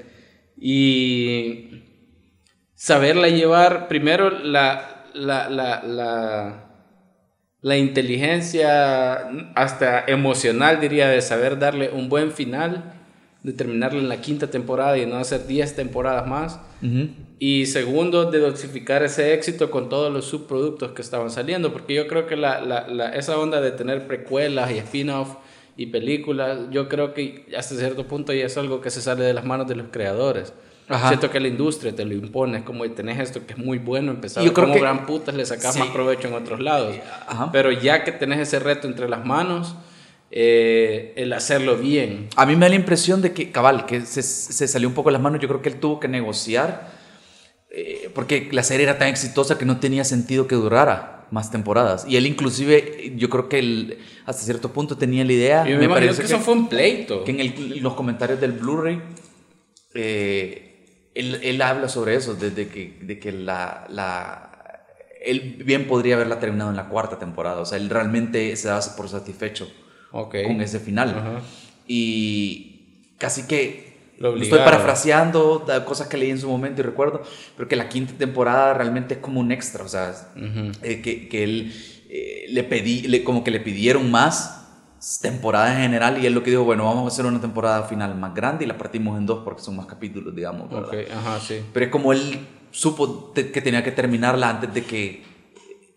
Y 0.55 1.81
saberla 2.75 3.29
llevar, 3.29 3.87
primero 3.87 4.29
la, 4.29 5.07
la, 5.15 5.49
la, 5.49 6.67
la, 7.61 7.77
inteligencia 7.77 9.27
hasta 9.55 10.05
emocional, 10.05 10.79
diría, 10.79 11.07
de 11.07 11.23
saber 11.23 11.57
darle 11.57 11.89
un 11.89 12.09
buen 12.09 12.31
final, 12.31 13.00
de 13.43 13.53
terminarla 13.53 13.99
en 13.99 14.09
la 14.09 14.21
quinta 14.21 14.47
temporada 14.51 14.97
y 14.97 15.05
no 15.05 15.17
hacer 15.17 15.47
10 15.47 15.75
temporadas 15.75 16.27
más. 16.27 16.59
Y 17.39 17.65
segundo, 17.65 18.29
de 18.29 18.39
dosificar 18.39 19.03
ese 19.03 19.33
éxito 19.33 19.71
con 19.71 19.89
todos 19.89 20.13
los 20.13 20.25
subproductos 20.25 20.91
que 20.91 21.01
estaban 21.01 21.31
saliendo, 21.31 21.73
porque 21.73 21.95
yo 21.95 22.07
creo 22.07 22.27
que 22.27 22.35
la, 22.35 23.13
esa 23.15 23.39
onda 23.39 23.61
de 23.61 23.71
tener 23.71 24.05
precuelas 24.05 24.71
y 24.71 24.77
spin-off 24.77 25.37
y 25.75 25.87
películas, 25.87 26.59
yo 26.69 26.87
creo 26.87 27.13
que 27.13 27.47
hasta 27.57 27.75
cierto 27.75 28.05
punto 28.05 28.33
ya 28.33 28.45
es 28.45 28.57
algo 28.57 28.81
que 28.81 28.91
se 28.91 29.01
sale 29.01 29.23
de 29.23 29.33
las 29.33 29.45
manos 29.45 29.67
de 29.67 29.75
los 29.75 29.87
creadores. 29.91 30.53
Siento 31.07 31.31
que 31.31 31.39
la 31.39 31.47
industria 31.47 31.95
te 31.95 32.03
lo 32.03 32.13
impone, 32.13 32.59
es 32.59 32.63
como 32.63 32.89
tenés 32.91 33.17
esto 33.19 33.45
que 33.45 33.53
es 33.53 33.59
muy 33.59 33.77
bueno, 33.77 34.11
empezar 34.11 34.43
yo 34.43 34.53
como 34.53 34.73
gran 34.73 35.05
putas 35.05 35.33
le 35.33 35.45
sacas 35.45 35.77
más 35.77 35.87
provecho 35.87 36.27
en 36.27 36.33
otros 36.33 36.59
lados. 36.59 36.95
Pero 37.51 37.71
ya 37.71 38.03
que 38.03 38.11
tenés 38.11 38.39
ese 38.39 38.59
reto 38.59 38.87
entre 38.87 39.07
las 39.07 39.25
manos, 39.25 39.75
eh, 40.33 41.13
el 41.17 41.33
hacerlo 41.33 41.77
bien. 41.77 42.29
A 42.37 42.45
mí 42.45 42.55
me 42.55 42.61
da 42.61 42.69
la 42.69 42.75
impresión 42.75 43.21
de 43.21 43.33
que, 43.33 43.51
cabal, 43.51 43.85
que 43.85 44.01
se, 44.05 44.23
se 44.23 44.67
salió 44.67 44.87
un 44.87 44.93
poco 44.93 45.09
de 45.09 45.13
las 45.13 45.21
manos, 45.21 45.41
yo 45.41 45.49
creo 45.49 45.61
que 45.61 45.67
él 45.67 45.75
tuvo 45.75 45.99
que 45.99 46.07
negociar, 46.07 46.89
eh, 47.69 48.09
porque 48.15 48.47
la 48.51 48.63
serie 48.63 48.85
era 48.85 48.97
tan 48.97 49.09
exitosa 49.09 49.57
que 49.57 49.65
no 49.65 49.79
tenía 49.79 50.05
sentido 50.05 50.47
que 50.47 50.55
durara 50.55 51.27
más 51.31 51.51
temporadas. 51.51 52.05
Y 52.07 52.15
él 52.15 52.25
inclusive, 52.25 53.13
yo 53.17 53.29
creo 53.29 53.49
que 53.49 53.59
él 53.59 53.97
hasta 54.25 54.43
cierto 54.43 54.71
punto 54.71 54.97
tenía 54.97 55.25
la 55.25 55.33
idea. 55.33 55.63
me, 55.65 55.89
parece 55.89 56.21
que, 56.21 56.27
eso 56.27 56.39
fue 56.39 56.53
un 56.53 56.69
pleito. 56.69 57.25
Que 57.25 57.31
en, 57.31 57.83
los 57.83 57.93
comentarios 57.95 58.39
del 58.39 58.53
Blu-ray, 58.53 59.01
eh, 59.93 61.09
él, 61.13 61.39
él, 61.43 61.61
habla 61.61 61.89
sobre 61.89 62.15
eso, 62.15 62.35
desde 62.35 62.69
que, 62.69 62.99
de 63.01 63.19
que 63.19 63.33
la, 63.33 63.85
la, 63.89 64.85
él 65.21 65.61
bien 65.65 65.87
podría 65.87 66.15
haberla 66.15 66.39
terminado 66.39 66.69
en 66.69 66.77
la 66.77 66.87
cuarta 66.87 67.19
temporada. 67.19 67.59
O 67.59 67.65
sea, 67.65 67.77
él 67.77 67.89
realmente 67.89 68.55
se 68.55 68.69
da 68.69 68.79
por 68.95 69.09
satisfecho 69.09 69.69
con 70.11 70.61
ese 70.61 70.79
final. 70.79 71.41
Y 71.87 73.15
casi 73.17 73.47
que 73.47 73.91
estoy 74.41 74.59
parafraseando 74.59 75.65
cosas 75.85 76.07
que 76.07 76.17
leí 76.17 76.29
en 76.29 76.39
su 76.39 76.49
momento 76.49 76.81
y 76.81 76.83
recuerdo, 76.83 77.23
pero 77.55 77.67
que 77.67 77.75
la 77.75 77.89
quinta 77.89 78.13
temporada 78.13 78.73
realmente 78.73 79.15
es 79.15 79.19
como 79.19 79.39
un 79.39 79.51
extra, 79.51 79.83
o 79.83 79.87
sea, 79.87 80.13
eh, 80.83 81.01
que, 81.01 81.27
que, 81.27 81.43
él 81.43 81.73
eh, 82.09 82.45
le 82.49 82.63
pedí, 82.63 83.01
le, 83.03 83.23
como 83.23 83.43
que 83.43 83.51
le 83.51 83.59
pidieron 83.59 84.11
más 84.11 84.57
temporada 85.21 85.73
en 85.73 85.81
general 85.81 86.21
y 86.21 86.27
él 86.27 86.33
lo 86.33 86.43
que 86.43 86.51
dijo, 86.51 86.63
bueno, 86.63 86.85
vamos 86.85 87.05
a 87.05 87.07
hacer 87.07 87.25
una 87.25 87.41
temporada 87.41 87.83
final 87.83 88.15
más 88.15 88.35
grande 88.35 88.65
y 88.65 88.67
la 88.67 88.77
partimos 88.77 89.17
en 89.17 89.25
dos 89.25 89.41
porque 89.43 89.61
son 89.61 89.75
más 89.75 89.87
capítulos, 89.87 90.35
digamos. 90.35 90.69
Pero 91.73 91.85
es 91.85 91.91
como 91.91 92.13
él 92.13 92.39
supo 92.69 93.33
que 93.33 93.61
tenía 93.61 93.83
que 93.83 93.91
terminarla 93.91 94.49
antes 94.49 94.73
de 94.73 94.83
que 94.83 95.30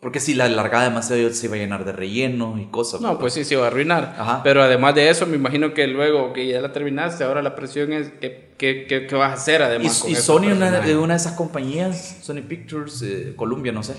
porque 0.04 0.20
si 0.20 0.34
la 0.34 0.44
alargaba 0.44 0.84
demasiado 0.84 1.32
se 1.32 1.46
iba 1.46 1.56
a 1.56 1.58
llenar 1.58 1.86
de 1.86 1.92
relleno 1.92 2.58
y 2.60 2.66
cosas. 2.66 3.00
No, 3.00 3.18
pues 3.18 3.32
sí, 3.32 3.42
se 3.42 3.54
iba 3.54 3.64
a 3.64 3.68
arruinar. 3.68 4.42
Pero 4.44 4.62
además 4.62 4.94
de 4.94 5.08
eso, 5.08 5.24
me 5.24 5.36
imagino 5.36 5.72
que 5.72 5.86
luego 5.86 6.34
que 6.34 6.46
ya 6.46 6.60
la 6.60 6.74
terminaste, 6.74 7.24
ahora 7.24 7.40
la 7.40 7.54
presión 7.54 7.90
es 7.94 8.12
¿qué, 8.20 8.50
qué, 8.58 8.84
qué, 8.86 9.16
vas 9.16 9.30
a 9.30 9.32
hacer 9.32 9.62
además? 9.62 10.04
Y, 10.06 10.12
y 10.12 10.14
Sony, 10.14 10.52
una, 10.52 10.70
de 10.82 10.98
una 10.98 11.14
de 11.14 11.20
esas 11.20 11.32
compañías, 11.32 12.18
Sony 12.20 12.42
Pictures, 12.46 13.00
eh, 13.00 13.32
Columbia, 13.34 13.72
no 13.72 13.82
sé, 13.82 13.94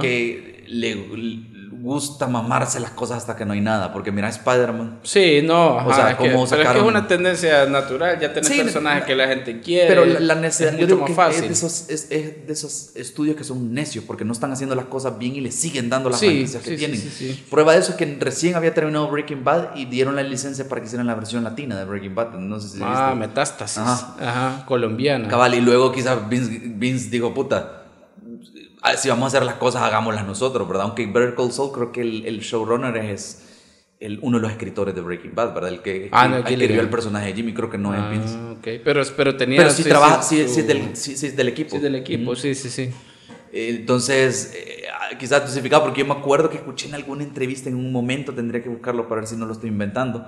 que 0.00 0.64
le, 0.66 0.90
gusta 1.84 2.26
mamarse 2.26 2.80
las 2.80 2.92
cosas 2.92 3.18
hasta 3.18 3.36
que 3.36 3.44
no 3.44 3.52
hay 3.52 3.60
nada, 3.60 3.92
porque 3.92 4.10
mira 4.10 4.26
Spider-Man. 4.30 5.00
Sí, 5.02 5.42
no, 5.44 5.76
o 5.76 5.94
sea, 5.94 6.16
como 6.16 6.46
pero 6.48 6.62
es 6.62 6.68
que 6.70 6.78
es 6.78 6.82
una 6.82 7.06
tendencia 7.06 7.66
natural, 7.66 8.18
ya 8.18 8.32
tenés 8.32 8.50
personajes 8.50 9.04
que 9.04 9.14
la 9.14 9.28
gente 9.28 9.60
quiere. 9.60 9.88
Pero 9.88 10.06
la, 10.06 10.34
necesidad 10.34 10.74
es 10.74 10.80
mucho 10.80 10.96
más 10.96 11.12
fácil. 11.12 11.44
Es 11.44 11.48
de, 11.48 11.52
esos, 11.52 11.90
es, 11.90 12.08
de 12.08 12.44
esos 12.48 12.96
estudios 12.96 13.36
que 13.36 13.44
son 13.44 13.74
necios, 13.74 14.02
porque 14.06 14.24
no 14.24 14.32
están 14.32 14.50
haciendo 14.50 14.74
las 14.74 14.86
cosas 14.86 15.18
bien 15.18 15.36
y 15.36 15.42
le 15.42 15.52
siguen 15.52 15.90
dando 15.90 16.08
las 16.08 16.20
sí, 16.20 16.46
que 16.64 16.76
tienen. 16.76 17.02
Prueba 17.50 17.74
de 17.74 17.80
eso 17.80 17.90
es 17.90 17.96
que 17.98 18.16
recién 18.18 18.54
había 18.54 18.72
terminado 18.72 19.08
Breaking 19.08 19.44
Bad 19.44 19.76
y 19.76 19.84
dieron 19.84 20.16
la 20.16 20.22
licencia 20.22 20.66
para 20.66 20.80
que 20.80 20.86
hicieran 20.86 21.06
la 21.06 21.14
versión 21.14 21.44
latina 21.44 21.78
de 21.78 21.84
Breaking 21.84 22.14
Bad. 22.14 22.32
No 22.38 22.60
sé 22.60 22.78
si 22.78 22.78
Ah, 22.82 23.14
Metástasis. 23.14 23.78
Ajá. 23.78 24.64
colombiana. 24.66 25.28
Cabal, 25.28 25.54
y 25.54 25.60
luego 25.60 25.92
quizás 25.92 26.26
Vince, 26.30 26.62
Vince 26.64 27.10
dijo, 27.10 27.34
puta 27.34 27.83
si 28.96 29.08
vamos 29.08 29.24
a 29.24 29.26
hacer 29.28 29.46
las 29.46 29.56
cosas, 29.56 29.82
hagámoslas 29.82 30.26
nosotros, 30.26 30.66
¿verdad? 30.68 30.84
Aunque 30.84 31.06
Better 31.06 31.34
Call 31.34 31.52
Saul 31.52 31.72
creo 31.72 31.92
que 31.92 32.00
el, 32.02 32.40
showrunner 32.40 32.96
es 32.96 33.42
el, 34.00 34.18
uno 34.22 34.38
de 34.38 34.42
los 34.42 34.50
escritores 34.52 34.94
de 34.94 35.00
Breaking 35.00 35.34
Bad, 35.34 35.54
¿verdad? 35.54 35.70
El 35.70 35.82
que, 35.82 36.08
ah, 36.12 36.28
no, 36.28 36.36
escribió 36.38 36.80
el 36.80 36.90
personaje 36.90 37.28
de 37.28 37.34
Jimmy, 37.34 37.54
creo 37.54 37.70
que 37.70 37.78
no 37.78 37.94
es 37.94 38.10
Vince. 38.10 38.36
Ah, 38.36 38.54
ok, 38.58 38.68
pero, 38.84 39.02
pero 39.16 39.36
tenía... 39.36 39.58
Pero 39.58 39.70
sí, 39.70 39.84
trabaja, 39.84 40.22
sí, 40.22 40.46
sí, 40.48 40.60
es 40.60 40.66
del, 40.66 40.96
sí, 40.96 41.28
del, 41.30 41.48
equipo. 41.48 41.70
Sí, 41.70 41.78
del 41.78 41.94
equipo, 41.94 42.36
sí, 42.36 42.54
sí, 42.54 42.68
sí. 42.68 42.90
Entonces, 43.52 44.52
eh, 44.54 44.84
quizás 45.18 45.42
justificado, 45.42 45.84
porque 45.84 46.00
yo 46.00 46.06
me 46.06 46.12
acuerdo 46.12 46.50
que 46.50 46.56
escuché 46.56 46.88
en 46.88 46.94
alguna 46.94 47.22
entrevista 47.22 47.68
en 47.68 47.76
un 47.76 47.92
momento, 47.92 48.34
tendría 48.34 48.62
que 48.62 48.68
buscarlo 48.68 49.08
para 49.08 49.20
ver 49.20 49.28
si 49.28 49.36
no 49.36 49.46
lo 49.46 49.52
estoy 49.52 49.70
inventando, 49.70 50.26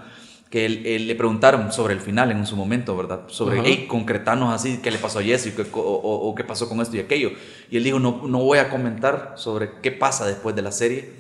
que 0.50 0.64
él, 0.64 1.08
le 1.08 1.14
preguntaron 1.16 1.72
sobre 1.72 1.94
el 1.94 2.00
final 2.00 2.30
en 2.30 2.46
su 2.46 2.56
momento, 2.56 2.96
¿verdad? 2.96 3.22
Sobre, 3.26 3.62
hey, 3.64 3.86
concretanos 3.88 4.54
así, 4.54 4.78
¿qué 4.82 4.90
le 4.90 4.98
pasó 4.98 5.18
a 5.18 5.22
Jesse? 5.22 5.52
O, 5.72 5.80
o, 5.80 6.34
qué 6.34 6.44
pasó 6.44 6.68
con 6.68 6.80
esto 6.80 6.96
y 6.96 7.00
aquello. 7.00 7.32
Y 7.70 7.78
él 7.78 7.84
dijo, 7.84 7.98
no, 7.98 8.22
no 8.26 8.38
voy 8.38 8.58
a 8.58 8.68
comentar 8.68 9.32
sobre 9.36 9.80
qué 9.82 9.90
pasa 9.90 10.26
después 10.26 10.54
de 10.54 10.62
la 10.62 10.70
serie, 10.70 11.10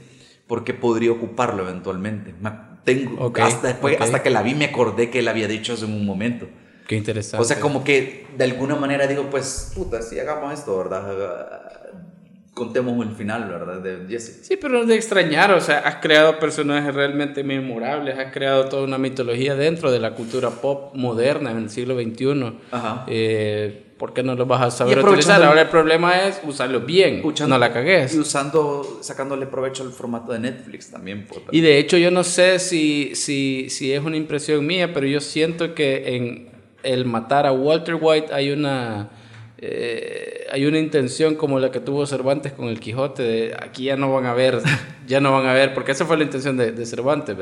porque 0.46 0.74
podría 0.74 1.10
ocuparlo 1.10 1.62
eventualmente. 1.64 2.34
Tengo, 2.84 3.32
hasta, 3.42 3.68
después, 3.68 4.00
hasta 4.00 4.22
que 4.22 4.30
la 4.30 4.42
vi 4.42 4.54
me 4.54 4.66
acordé 4.66 5.10
que 5.10 5.18
él 5.18 5.26
había 5.26 5.48
dicho 5.48 5.72
eso 5.72 5.86
en 5.86 5.92
un 5.92 6.06
momento. 6.06 6.46
Qué 6.86 6.94
interesante. 6.94 7.42
O 7.42 7.44
sea, 7.44 7.58
como 7.58 7.82
que 7.82 8.26
de 8.36 8.44
alguna 8.44 8.76
manera 8.76 9.08
digo, 9.08 9.28
pues, 9.28 9.72
puta, 9.74 10.02
si 10.02 10.20
hagamos 10.20 10.54
esto, 10.54 10.78
¿verdad? 10.78 11.66
Contemos 12.56 13.06
el 13.06 13.14
final, 13.14 13.50
¿verdad? 13.50 13.82
De 13.82 14.06
Jesse. 14.08 14.40
Sí, 14.40 14.56
pero 14.56 14.86
de 14.86 14.94
extrañar, 14.94 15.52
o 15.52 15.60
sea, 15.60 15.80
has 15.80 15.96
creado 15.96 16.38
personajes 16.38 16.94
realmente 16.94 17.44
memorables, 17.44 18.18
has 18.18 18.32
creado 18.32 18.64
toda 18.70 18.84
una 18.84 18.96
mitología 18.96 19.54
dentro 19.54 19.92
de 19.92 20.00
la 20.00 20.14
cultura 20.14 20.48
pop 20.48 20.94
moderna 20.94 21.50
en 21.50 21.58
el 21.58 21.68
siglo 21.68 22.00
XXI. 22.00 22.54
Ajá. 22.70 23.04
Eh, 23.08 23.82
¿Por 23.98 24.14
qué 24.14 24.22
no 24.22 24.34
lo 24.34 24.46
vas 24.46 24.62
a 24.62 24.70
saber 24.70 25.00
utilizar? 25.00 25.42
Ahora 25.42 25.60
el 25.60 25.68
problema 25.68 26.26
es 26.26 26.40
usarlo 26.44 26.80
bien, 26.80 27.22
no 27.46 27.58
la 27.58 27.74
cagues. 27.74 28.14
Y 28.14 28.20
usando, 28.20 29.00
sacándole 29.02 29.44
provecho 29.44 29.82
al 29.82 29.90
formato 29.90 30.32
de 30.32 30.38
Netflix 30.38 30.90
también. 30.90 31.26
Pues, 31.28 31.42
y 31.50 31.60
de 31.60 31.78
hecho 31.78 31.98
yo 31.98 32.10
no 32.10 32.24
sé 32.24 32.58
si, 32.58 33.14
si, 33.14 33.68
si 33.68 33.92
es 33.92 34.02
una 34.02 34.16
impresión 34.16 34.66
mía, 34.66 34.94
pero 34.94 35.06
yo 35.06 35.20
siento 35.20 35.74
que 35.74 36.16
en 36.16 36.48
el 36.82 37.04
matar 37.04 37.46
a 37.46 37.52
Walter 37.52 37.98
White 38.00 38.32
hay 38.32 38.50
una 38.50 39.10
eh, 39.58 40.46
hay 40.52 40.66
una 40.66 40.78
intención 40.78 41.34
como 41.34 41.58
la 41.58 41.70
que 41.70 41.80
tuvo 41.80 42.04
Cervantes 42.06 42.52
con 42.52 42.68
el 42.68 42.78
Quijote 42.78 43.22
de 43.22 43.56
aquí 43.58 43.84
ya 43.84 43.96
no 43.96 44.12
van 44.12 44.26
a 44.26 44.34
ver, 44.34 44.60
ya 45.06 45.20
no 45.20 45.32
van 45.32 45.46
a 45.46 45.54
ver, 45.54 45.72
porque 45.72 45.92
esa 45.92 46.04
fue 46.04 46.18
la 46.18 46.24
intención 46.24 46.56
de, 46.56 46.86
Cervantes, 46.86 47.36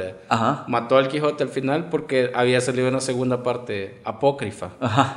Mató 0.69 0.97
al 0.97 1.09
Quijote 1.09 1.43
al 1.43 1.49
final 1.49 1.89
porque 1.91 2.31
había 2.35 2.61
salido 2.61 2.89
una 2.89 3.01
segunda 3.01 3.43
parte 3.43 3.99
apócrifa. 4.05 4.71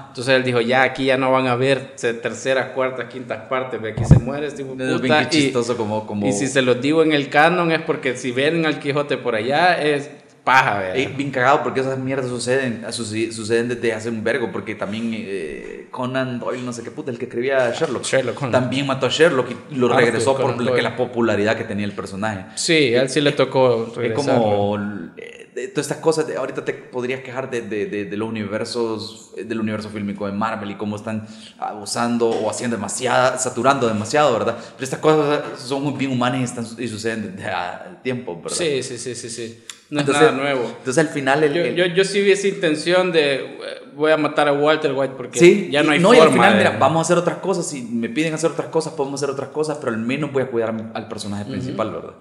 Entonces 0.10 0.36
él 0.36 0.44
dijo, 0.44 0.60
ya 0.60 0.84
aquí 0.84 1.06
ya 1.06 1.18
no 1.18 1.32
van 1.32 1.48
a 1.48 1.56
ver 1.56 1.96
terceras, 1.96 2.70
cuartas, 2.70 3.06
quintas 3.06 3.46
partes, 3.48 3.80
aquí 3.84 4.04
se 4.04 4.18
muere 4.20 4.48
este 4.48 4.66
puta. 4.66 5.30
chistoso 5.30 5.78
como, 5.78 6.08
como... 6.08 6.26
y 6.26 6.32
si 6.32 6.48
se 6.48 6.62
los 6.62 6.82
digo 6.82 7.04
en 7.04 7.14
el 7.14 7.30
canon 7.30 7.72
es 7.72 7.82
porque 7.82 8.18
si 8.18 8.32
ven 8.32 8.66
al 8.66 8.80
Quijote 8.80 9.18
por 9.18 9.36
allá 9.36 9.82
es 9.82 10.10
paja, 10.48 10.94
bien 10.94 11.30
cagado 11.30 11.62
porque 11.62 11.82
esas 11.82 12.00
mierdas 12.00 12.30
suceden, 12.30 12.86
suceden 12.94 13.68
desde 13.68 13.92
hace 13.92 14.08
un 14.08 14.24
vergo, 14.24 14.50
porque 14.50 14.76
también 14.76 15.12
eh, 15.14 15.88
Conan 15.92 16.40
Doyle, 16.40 16.64
no 16.64 16.72
sé 16.72 16.84
qué 16.84 16.90
puta, 16.90 17.12
el 17.12 17.18
que 17.18 17.26
escribía 17.26 17.70
Sherlock, 17.72 18.06
Sherlock 18.06 18.50
también 18.50 18.88
mató 18.88 19.08
a 19.08 19.10
Sherlock 19.10 19.50
y 19.70 19.76
lo 19.76 19.92
ah, 19.94 19.98
regresó 19.98 20.38
por 20.38 20.58
la, 20.62 20.96
popularidad 20.96 21.58
que 21.58 21.66
tenía 21.66 21.86
el 21.86 21.92
personaje. 21.92 22.46
Sí, 22.56 22.96
a 22.96 23.02
él 23.02 23.10
sí 23.10 23.20
le 23.20 23.34
tocó 23.34 23.94
Es 24.02 24.14
como 24.14 24.78
eh, 25.18 25.37
todas 25.70 25.88
estas 25.88 25.98
cosas, 25.98 26.26
ahorita 26.36 26.64
te 26.64 26.74
podrías 26.74 27.22
quejar 27.22 27.50
de, 27.50 27.62
de, 27.62 28.06
de, 28.06 28.18
los 28.18 28.30
universos, 28.30 29.32
del 29.36 29.60
universo 29.60 29.90
fílmico 29.90 30.26
de 30.28 30.32
Marvel 30.34 30.70
y 30.72 30.76
cómo 30.76 30.96
están 30.96 31.28
abusando 31.58 32.30
o 32.30 32.50
haciendo 32.50 32.76
demasiado, 32.78 33.40
saturando 33.40 33.88
demasiado, 33.88 34.34
¿verdad? 34.34 34.58
Pero 34.76 34.84
estas 34.84 35.00
cosas 35.00 35.42
son 35.60 35.84
muy 35.84 35.94
bien 35.94 36.12
humanas 36.12 36.42
y, 36.42 36.44
están, 36.44 36.66
y 36.78 36.88
suceden 36.88 37.36
desde 37.36 37.50
el 37.90 38.02
tiempo, 38.04 38.36
¿verdad? 38.42 38.56
Sí, 38.58 38.84
sí, 38.84 38.98
sí, 38.98 39.16
sí, 39.16 39.30
sí. 39.30 39.64
No 39.90 40.02
es 40.02 40.08
nada 40.08 40.32
nuevo. 40.34 40.66
Entonces 40.80 40.98
al 40.98 41.08
final... 41.10 41.42
yo, 41.54 41.66
yo, 41.68 41.86
yo, 41.86 42.04
sí 42.04 42.22
vi 42.22 42.32
esa 42.34 42.50
intención 42.50 43.12
de... 43.14 43.58
voy 43.96 44.12
a 44.12 44.18
matar 44.18 44.50
a 44.50 44.52
Walter 44.54 44.92
White 44.94 45.14
porque 45.16 45.40
Sí, 45.40 45.70
ya 45.72 45.82
no 45.82 45.92
hay 45.92 46.00
no, 46.00 46.10
forma. 46.10 46.24
y 46.24 46.28
al 46.28 46.34
final, 46.34 46.52
de- 46.52 46.58
mira, 46.58 46.78
vamos 46.78 47.00
a 47.00 47.02
hacer 47.04 47.18
otras 47.18 47.38
cosas. 47.38 47.68
Si 47.70 47.82
me 47.84 48.10
piden 48.10 48.34
hacer 48.34 48.52
otras 48.52 48.68
cosas, 48.68 48.92
podemos 48.94 49.24
hacer 49.24 49.34
otras 49.34 49.48
cosas, 49.50 49.78
pero 49.80 49.94
al 49.94 49.98
menos 49.98 50.32
voy 50.34 50.44
a 50.44 50.48
cuidar 50.48 50.76
al 50.94 51.08
personaje 51.08 51.46
principal, 51.46 51.92
¿verdad? 51.92 52.14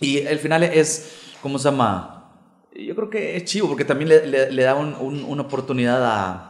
Y 0.00 0.18
el 0.18 0.40
final 0.40 0.64
es, 0.64 1.12
¿cómo 1.42 1.58
se 1.58 1.70
llama? 1.70 2.30
Yo 2.74 2.94
creo 2.94 3.10
que 3.10 3.36
es 3.36 3.44
chivo 3.44 3.68
porque 3.68 3.84
también 3.84 4.08
le, 4.08 4.62
da 4.62 4.74
un- 4.74 4.94
un- 4.98 5.24
una 5.24 5.42
oportunidad 5.42 6.02
a. 6.04 6.48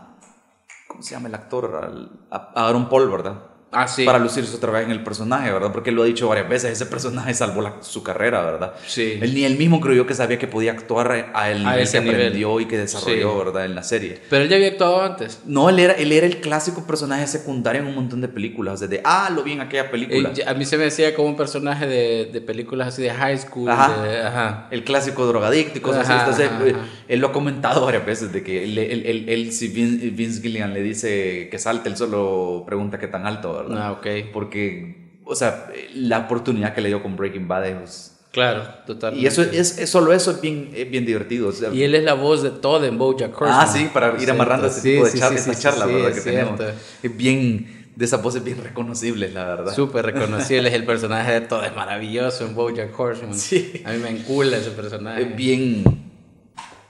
¿Cómo 0.87 1.03
se 1.03 1.15
llama 1.15 1.29
el 1.29 1.35
actor? 1.35 2.15
A, 2.31 2.37
a 2.55 2.69
Aaron 2.69 2.89
Paul, 2.89 3.11
¿verdad? 3.11 3.35
Ah, 3.73 3.89
sí. 3.89 4.05
Para 4.05 4.19
lucirse 4.19 4.55
otra 4.55 4.71
vez 4.71 4.85
en 4.85 4.91
el 4.91 5.03
personaje, 5.03 5.51
¿verdad? 5.51 5.73
Porque 5.73 5.91
él 5.91 5.97
lo 5.97 6.03
ha 6.03 6.07
dicho 6.07 6.29
varias 6.29 6.49
veces, 6.49 6.73
ese 6.73 6.87
personaje 6.87 7.33
salvó 7.35 7.63
la- 7.63 7.77
su 7.81 8.03
carrera, 8.03 8.43
¿verdad? 8.45 8.75
Sí. 8.87 9.19
Él 9.21 9.35
ni 9.35 9.45
él 9.45 9.57
mismo 9.57 9.81
creyó 9.81 10.07
que 10.07 10.15
sabía 10.15 10.39
que 10.39 10.47
podía 10.47 10.73
actuar 10.73 11.31
a 11.35 11.51
el 11.51 11.65
nivel 11.65 11.89
que 11.91 12.01
nivel. 12.01 12.15
aprendió 12.15 12.61
y 12.61 12.67
que 12.67 12.77
desarrolló, 12.79 13.33
Sí. 13.33 13.39
¿verdad? 13.45 13.65
En 13.65 13.75
la 13.75 13.83
serie. 13.83 14.19
Pero 14.29 14.45
él 14.45 14.51
ya 14.51 14.57
había 14.57 14.69
actuado 14.69 15.03
antes. 15.03 15.41
No, 15.47 15.71
él 15.71 15.79
era, 15.79 15.95
él 15.95 16.13
era 16.13 16.27
el 16.27 16.41
clásico 16.41 16.87
personaje 16.87 17.27
secundario 17.27 17.81
en 17.81 17.89
un 17.89 17.95
montón 17.95 18.21
de 18.21 18.29
películas. 18.29 18.81
Desde, 18.81 19.01
ah, 19.05 19.31
lo 19.35 19.43
vi 19.43 19.53
en 19.53 19.61
aquella 19.63 19.91
película. 19.91 20.33
Eh, 20.37 20.45
a 20.47 20.55
mí 20.55 20.65
se 20.67 20.77
me 20.77 20.85
decía 20.85 21.15
como 21.15 21.29
un 21.29 21.37
personaje 21.37 21.87
de, 21.87 22.27
de 22.33 22.41
películas 22.43 22.89
así 22.89 23.03
de 23.03 23.11
high 23.11 23.39
school. 23.39 23.71
Ajá. 23.71 24.03
de- 24.03 24.21
ajá. 24.23 24.69
el 24.71 24.85
clásico 24.85 25.27
drogadicto 25.27 25.79
y 25.79 25.81
cosas 25.81 26.09
Ajá, 26.09 26.27
así. 26.27 26.43
Entonces, 26.43 26.51
ajá, 26.51 26.67
eh, 26.67 26.75
ajá. 26.75 26.87
él 27.09 27.21
lo 27.21 27.29
ha 27.29 27.33
comentado 27.33 27.85
varias 27.85 28.05
veces, 28.05 28.33
de 28.33 28.43
que 28.43 28.65
él, 28.65 28.77
él- 28.77 29.07
él- 29.07 29.25
él, 29.29 29.53
si 29.53 29.69
Vince, 29.69 30.11
Vince 30.11 30.43
Gilligan 30.43 30.75
le 30.75 30.83
dice 30.83 31.49
que 31.51 31.59
salte, 31.59 31.89
él 31.89 31.97
solo 31.97 32.65
pregunta 32.67 32.99
qué 32.99 33.07
tan 33.09 33.27
alto, 33.27 33.53
¿verdad? 33.55 33.62
Ah, 33.71 33.93
ok. 33.93 34.07
Porque, 34.33 35.19
o 35.25 35.35
sea, 35.35 35.71
la 35.95 36.19
oportunidad 36.21 36.75
que 36.75 36.81
le 36.81 36.89
dio 36.89 37.03
con 37.03 37.17
Breaking 37.17 37.47
Bad 37.49 37.67
es... 37.67 38.09
Claro, 38.33 38.63
totalmente. 38.87 39.23
Y 39.23 39.27
eso 39.27 39.43
es, 39.43 39.79
es- 39.79 39.91
solo 39.91 40.11
eso 40.15 40.31
es 40.31 40.41
bien, 40.41 40.71
es 40.75 40.91
bien 40.91 41.05
divertido. 41.05 41.49
o 41.49 41.53
sea, 41.53 41.69
Y 41.71 41.83
él 41.83 41.95
es 41.95 42.03
la 42.03 42.15
voz 42.15 42.43
de 42.43 42.49
todo 42.51 42.83
en 42.87 42.97
Bojack 42.97 43.39
Horseman. 43.39 43.61
Ah, 43.61 43.67
sí, 43.67 43.91
para 43.93 44.09
ir 44.13 44.21
Cierto. 44.21 44.33
amarrando 44.33 44.69
ese 44.69 44.81
Sí, 44.81 44.93
tipo 44.93 45.05
de 45.05 45.11
sí, 45.11 45.19
sí, 45.53 45.61
charla, 45.61 45.85
¿verdad? 45.85 46.09
es 46.11 46.21
que 46.21 46.31
tenemos. 46.31 46.61
Es 47.03 47.15
bien, 47.17 47.91
de 47.95 48.05
esas 48.07 48.23
voces 48.23 48.43
bien 48.43 48.57
reconocibles, 48.65 49.35
la 49.35 49.45
verdad. 49.45 49.75
Súper 49.75 50.07
reconocible, 50.15 50.71
es 50.71 50.75
el 50.75 50.87
personaje 50.87 51.31
de 51.33 51.41
todo, 51.43 51.63
es 51.63 51.77
maravilloso 51.77 52.47
en 52.47 52.55
Bojack 52.55 52.99
Horseman. 52.99 53.35
Sí. 53.35 53.83
A 53.85 53.93
mí 53.93 53.99
me 53.99 54.09
encula 54.09 54.57
ese 54.57 54.71
personaje. 54.71 55.23
Es 55.25 55.37
bien 55.37 55.85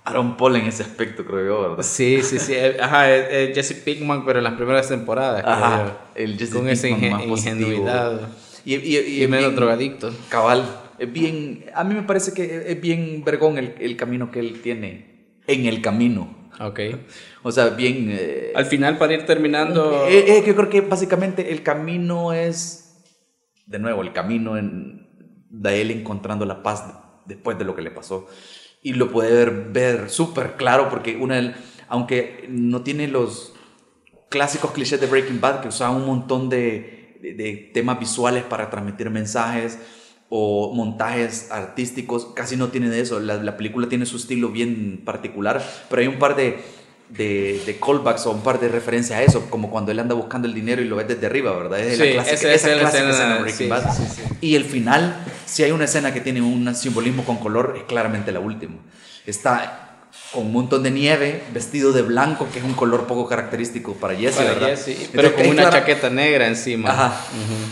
Aaron 0.05 0.37
Paul 0.37 0.57
en 0.57 0.67
ese 0.67 0.83
aspecto, 0.83 1.25
creo 1.25 1.47
yo, 1.47 1.63
¿verdad? 1.71 1.83
Sí, 1.85 2.23
sí, 2.23 2.39
sí. 2.39 2.55
eh, 2.55 2.77
Ajá, 2.81 3.13
es, 3.15 3.51
es 3.51 3.55
Jesse 3.55 3.81
Pinkman, 3.85 4.25
pero 4.25 4.39
en 4.39 4.45
las 4.45 4.55
primeras 4.55 4.89
temporadas. 4.89 5.43
creo 5.43 5.55
Ajá, 5.55 5.85
yo. 5.85 5.99
el 6.23 6.39
Jesse 6.39 6.53
Con 6.55 6.69
esa 6.69 6.89
ingen- 6.89 7.29
ingenuidad. 7.29 8.21
Y, 8.65 8.75
y, 8.77 8.99
y, 8.99 9.23
Y, 9.25 9.29
menos 9.29 9.55
drogadicto. 9.55 10.13
Cabal, 10.29 10.65
es 10.99 11.13
bien, 11.13 11.67
a 11.75 11.85
mí 11.85 11.95
me 11.95 12.03
parece 12.03 12.33
que 12.33 12.65
es 12.67 12.81
bien 12.81 13.23
vergón 13.25 13.59
el, 13.59 13.75
el 13.81 13.97
camino 13.97 14.31
que 14.31 14.41
él 14.41 14.61
tiene 14.61 15.37
en 15.47 15.67
el 15.67 15.81
camino. 15.83 16.51
Ok. 16.61 16.81
O 17.45 17.51
sea, 17.51 17.71
bien... 17.71 18.09
eh, 18.11 18.53
Al 18.55 18.67
final, 18.67 18.99
para 18.99 19.15
ir 19.15 19.25
terminando. 19.25 20.07
eh, 20.09 20.25
eh, 20.39 20.45
yo 20.47 20.55
creo 20.55 20.69
que 20.69 20.81
básicamente 20.83 21.51
el 21.53 21.63
camino 21.63 22.33
es, 22.33 23.03
de 23.67 23.79
nuevo, 23.79 24.03
el 24.03 24.13
camino 24.13 24.57
en, 24.59 25.09
de 25.51 25.81
él 25.81 25.91
encontrando 25.91 26.45
la 26.45 26.63
paz 26.63 26.85
después 27.27 27.59
de 27.59 27.65
lo 27.65 27.75
que 27.75 27.83
le 27.83 27.91
pasó. 27.91 28.29
Y 28.83 28.95
lo 28.95 29.11
puede 29.13 29.33
ver, 29.33 29.51
ver 29.71 30.11
súper 30.11 30.57
claro 30.57 30.89
porque 30.89 31.17
una, 31.17 31.55
aunque 31.89 32.47
no 32.49 32.83
tiene 32.83 33.07
los 33.07 33.53
clásicos 34.29 34.73
clichés 34.73 35.01
de 35.01 35.07
Breaking 35.07 35.41
Bad 35.41 35.61
que 35.61 35.69
usaban 35.69 35.97
un 35.97 36.07
montón 36.07 36.49
de, 36.49 37.19
de- 37.23 37.71
temas 37.73 38.01
visuales 38.01 38.43
para 38.45 38.71
transmitir 38.71 39.09
mensajes 39.11 39.79
o 40.29 40.73
montajes 40.75 41.51
artísticos, 41.51 42.27
casi 42.35 42.57
no 42.57 42.69
tiene 42.69 42.89
de 42.89 43.01
eso. 43.01 43.21
La 43.21 43.57
película 43.57 43.89
tiene 43.89 44.07
su 44.07 44.17
estilo 44.17 44.49
bien 44.49 45.03
particular, 45.05 45.63
pero 45.91 46.03
hay 46.03 46.09
un 46.09 46.19
par 46.19 46.35
de, 46.37 46.59
de, 47.17 47.63
de 47.67 47.79
callbacks 47.79 48.27
o 48.27 48.31
un 48.33 48.43
par 48.43 48.59
de 48.59 48.69
referencias 48.69 49.19
a 49.19 49.23
eso, 49.23 49.51
como 49.51 49.71
cuando 49.71 49.93
él 49.93 49.99
anda 50.01 50.15
buscando 50.15 50.49
el 50.49 50.55
dinero 50.55 50.81
y 50.83 50.87
lo 50.87 50.97
ves 50.97 51.09
desde 51.09 51.27
arriba, 51.27 51.55
¿verdad? 51.57 51.79
Es 51.81 51.99
Sí, 51.99 52.05
la 52.07 52.13
clásica, 52.23 52.35
esa- 52.53 52.71
es 52.73 52.83
la 52.83 52.89
escena, 52.89 53.11
escena 53.11 53.35
de 53.35 53.41
Breaking 53.43 53.67
sí, 53.67 53.69
Bad. 53.69 53.95
sí. 53.95 54.23
Y 54.41 54.55
el 54.57 54.65
final, 54.65 55.17
si 55.45 55.63
hay 55.63 55.73
una 55.73 55.85
escena 55.85 56.13
que 56.15 56.21
tiene 56.21 56.41
un 56.41 56.75
simbolismo 56.75 57.25
con 57.25 57.37
color, 57.39 57.75
es 57.77 57.85
claramente 57.85 58.33
la 58.33 58.41
última. 58.41 58.77
Está 59.27 59.82
con 60.33 60.47
un 60.47 60.53
montón 60.53 60.83
de 60.83 60.91
nieve, 60.91 61.43
vestido 61.53 61.93
de 61.93 62.01
blanco, 62.03 62.49
que 62.53 62.59
es 62.59 62.65
un 62.65 62.73
color 62.73 63.07
poco 63.07 63.29
característico 63.29 63.93
para 63.95 64.15
Jesse, 64.15 64.37
para 64.37 64.49
¿verdad? 64.55 64.69
Jesse, 64.71 64.89
Entonces, 64.89 65.11
pero 65.13 65.35
con 65.35 65.47
una 65.47 65.63
clara- 65.63 65.79
chaqueta 65.81 66.09
negra 66.11 66.47
encima. 66.49 66.91
Ajá. 66.91 67.21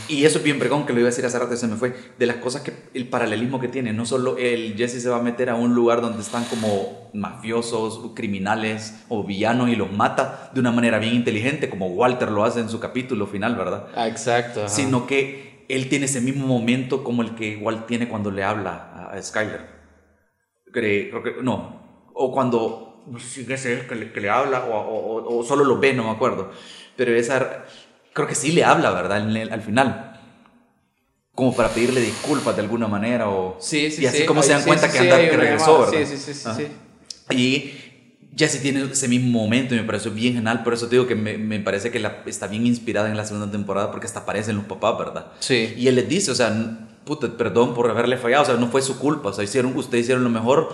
Y 0.08 0.24
eso 0.26 0.38
es 0.38 0.44
bien 0.44 0.58
pregón, 0.58 0.84
que 0.84 0.92
lo 0.92 1.00
iba 1.00 1.08
a 1.08 1.10
decir 1.10 1.24
hace 1.24 1.38
rato 1.38 1.54
y 1.54 1.56
se 1.56 1.66
me 1.66 1.76
fue. 1.76 1.94
De 2.18 2.26
las 2.26 2.36
cosas 2.36 2.60
que 2.62 2.72
el 2.92 3.08
paralelismo 3.08 3.60
que 3.60 3.68
tiene, 3.68 3.92
no 3.94 4.04
solo 4.04 4.36
el 4.36 4.74
Jesse 4.76 5.02
se 5.02 5.08
va 5.08 5.16
a 5.16 5.22
meter 5.22 5.48
a 5.48 5.54
un 5.54 5.74
lugar 5.74 6.02
donde 6.02 6.20
están 6.22 6.44
como 6.44 7.10
mafiosos, 7.14 8.12
criminales 8.14 8.94
o 9.08 9.24
villanos 9.24 9.70
y 9.70 9.76
los 9.76 9.90
mata 9.92 10.50
de 10.52 10.60
una 10.60 10.70
manera 10.70 10.98
bien 10.98 11.14
inteligente, 11.14 11.70
como 11.70 11.86
Walter 11.88 12.30
lo 12.30 12.44
hace 12.44 12.60
en 12.60 12.68
su 12.68 12.78
capítulo 12.78 13.26
final, 13.26 13.56
¿verdad? 13.56 13.86
Ah, 13.96 14.06
exacto. 14.06 14.60
ajá. 14.60 14.68
Sino 14.68 15.06
que 15.06 15.64
él 15.70 15.88
tiene 15.88 16.04
ese 16.06 16.20
mismo 16.20 16.46
momento 16.46 17.04
como 17.04 17.22
el 17.22 17.34
que 17.34 17.56
Walt 17.56 17.86
tiene 17.86 18.08
cuando 18.08 18.30
le 18.30 18.44
habla 18.44 19.08
a, 19.12 19.22
Skyler. 19.22 19.60
Cre- 20.72 21.10
creo 21.10 21.22
que- 21.22 21.42
no, 21.42 21.79
o 22.22 22.32
cuando, 22.32 23.02
sé 23.18 23.44
si 23.44 23.52
ese 23.52 23.74
es 23.80 23.84
que 23.84 23.94
le, 23.94 24.12
que 24.12 24.20
le 24.20 24.28
habla 24.28 24.64
o, 24.66 24.74
o- 24.78 25.38
o- 25.38 25.42
solo 25.44 25.64
lo 25.64 25.78
ve, 25.78 25.94
no 25.94 26.04
me 26.04 26.10
acuerdo. 26.10 26.50
Pero 26.96 27.14
esa, 27.14 27.64
creo 28.12 28.26
que 28.28 28.34
sí 28.34 28.52
le 28.52 28.62
habla, 28.64 28.90
¿verdad? 28.90 29.18
El- 29.18 29.50
al 29.52 29.62
final. 29.62 30.20
Como 31.34 31.54
para 31.56 31.70
pedirle 31.70 32.00
disculpas 32.00 32.54
de 32.56 32.62
alguna 32.62 32.86
manera 32.88 33.28
o... 33.30 33.56
Sí, 33.60 33.90
sí, 33.90 34.02
Y 34.02 34.06
así 34.06 34.18
sí. 34.18 34.26
como 34.26 34.42
se 34.42 34.48
Ay, 34.48 34.54
dan 34.54 34.60
sí, 34.62 34.66
cuenta 34.66 34.86
sí, 34.88 34.92
que, 34.92 34.98
sí, 34.98 35.04
anda, 35.04 35.16
hay 35.16 35.30
que 35.30 35.36
regresó, 35.36 35.72
llamada. 35.78 35.90
¿verdad? 35.92 36.08
Sí, 36.10 36.16
sí, 36.16 36.34
sí, 36.34 36.40
sí, 36.54 36.66
sí. 37.30 37.34
Y 37.36 37.74
Jesse 38.36 38.60
tiene 38.60 38.82
ese 38.90 39.08
mismo 39.08 39.40
momento 39.40 39.74
y 39.74 39.78
me 39.78 39.84
pareció 39.84 40.10
bien 40.10 40.34
genial. 40.34 40.62
Por 40.62 40.74
eso 40.74 40.86
te 40.88 40.96
digo 40.96 41.06
que 41.06 41.14
me, 41.14 41.38
me 41.38 41.58
parece 41.60 41.90
que 41.90 41.98
la, 42.00 42.22
está 42.26 42.46
bien 42.48 42.66
inspirada 42.66 43.08
en 43.08 43.16
la 43.16 43.24
segunda 43.24 43.50
temporada 43.50 43.90
porque 43.90 44.06
hasta 44.06 44.20
aparecen 44.20 44.56
los 44.56 44.66
papás, 44.66 44.98
¿verdad? 44.98 45.26
Sí. 45.38 45.72
Y 45.78 45.88
él 45.88 45.94
les 45.94 46.08
dice, 46.08 46.30
o 46.32 46.34
sea, 46.34 46.52
puta, 47.04 47.28
perdón 47.38 47.72
por 47.74 47.88
haberle 47.88 48.18
fallado, 48.18 48.42
o 48.42 48.46
sea, 48.46 48.54
no 48.56 48.66
fue 48.66 48.82
su 48.82 48.98
culpa, 48.98 49.30
o 49.30 49.32
sea, 49.32 49.42
hicieron, 49.44 49.74
ustedes 49.76 50.02
hicieron 50.04 50.22
lo 50.24 50.30
mejor. 50.30 50.68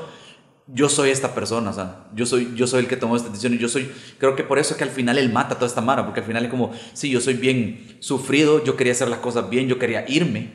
Yo 0.69 0.89
soy 0.89 1.11
esta 1.11 1.35
persona, 1.35 1.71
o 1.71 1.73
sea, 1.73 2.07
yo 2.15 2.27
soy, 2.27 2.53
yo 2.57 2.67
soy 2.67 2.81
el 2.81 2.89
que 2.89 2.97
tomó 2.97 3.17
esta 3.17 3.29
decisión 3.29 3.55
y 3.55 3.59
yo 3.59 3.69
soy, 3.69 3.89
creo 4.19 4.35
que 4.35 4.43
por 4.43 4.59
eso 4.59 4.75
es 4.75 4.79
que 4.79 4.85
al 4.85 4.91
final 4.91 5.17
él 5.17 5.33
mata 5.33 5.55
a 5.55 5.59
toda 5.59 5.69
esta 5.69 5.81
mara, 5.81 6.05
porque 6.05 6.21
al 6.21 6.27
final 6.27 6.45
es 6.45 6.51
como, 6.51 6.73
sí, 6.93 7.09
yo 7.09 7.21
soy 7.21 7.35
bien 7.35 7.99
sufrido, 8.01 8.65
yo 8.65 8.77
quería 8.77 8.93
hacer 8.93 9.09
las 9.09 9.21
cosas 9.21 9.49
bien, 9.49 9.69
yo 9.69 9.79
quería 9.79 10.05
irme, 10.09 10.51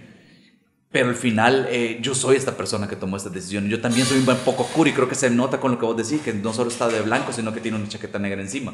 pero 0.91 1.08
al 1.08 1.15
final 1.15 1.67
eh, 1.69 2.00
yo 2.02 2.13
soy 2.13 2.36
esta 2.36 2.58
persona 2.58 2.89
que 2.89 2.97
tomó 2.97 3.15
esta 3.15 3.30
decisión. 3.30 3.69
Yo 3.69 3.80
también 3.80 4.06
soy 4.06 4.19
un 4.19 4.26
poco 4.43 4.63
oscuro 4.63 4.89
y 4.89 4.93
creo 4.93 5.08
que 5.08 5.15
se 5.15 5.30
nota 5.30 5.62
con 5.62 5.71
lo 5.71 5.80
que 5.80 5.86
vos 5.86 5.95
decís, 5.95 6.21
que 6.21 6.34
no 6.34 6.52
solo 6.52 6.69
está 6.69 6.89
de 6.89 7.02
blanco, 7.02 7.32
sino 7.32 7.54
que 7.54 7.62
tiene 7.62 7.78
una 7.78 7.88
chaqueta 7.88 8.19
negra 8.19 8.41
encima. 8.41 8.74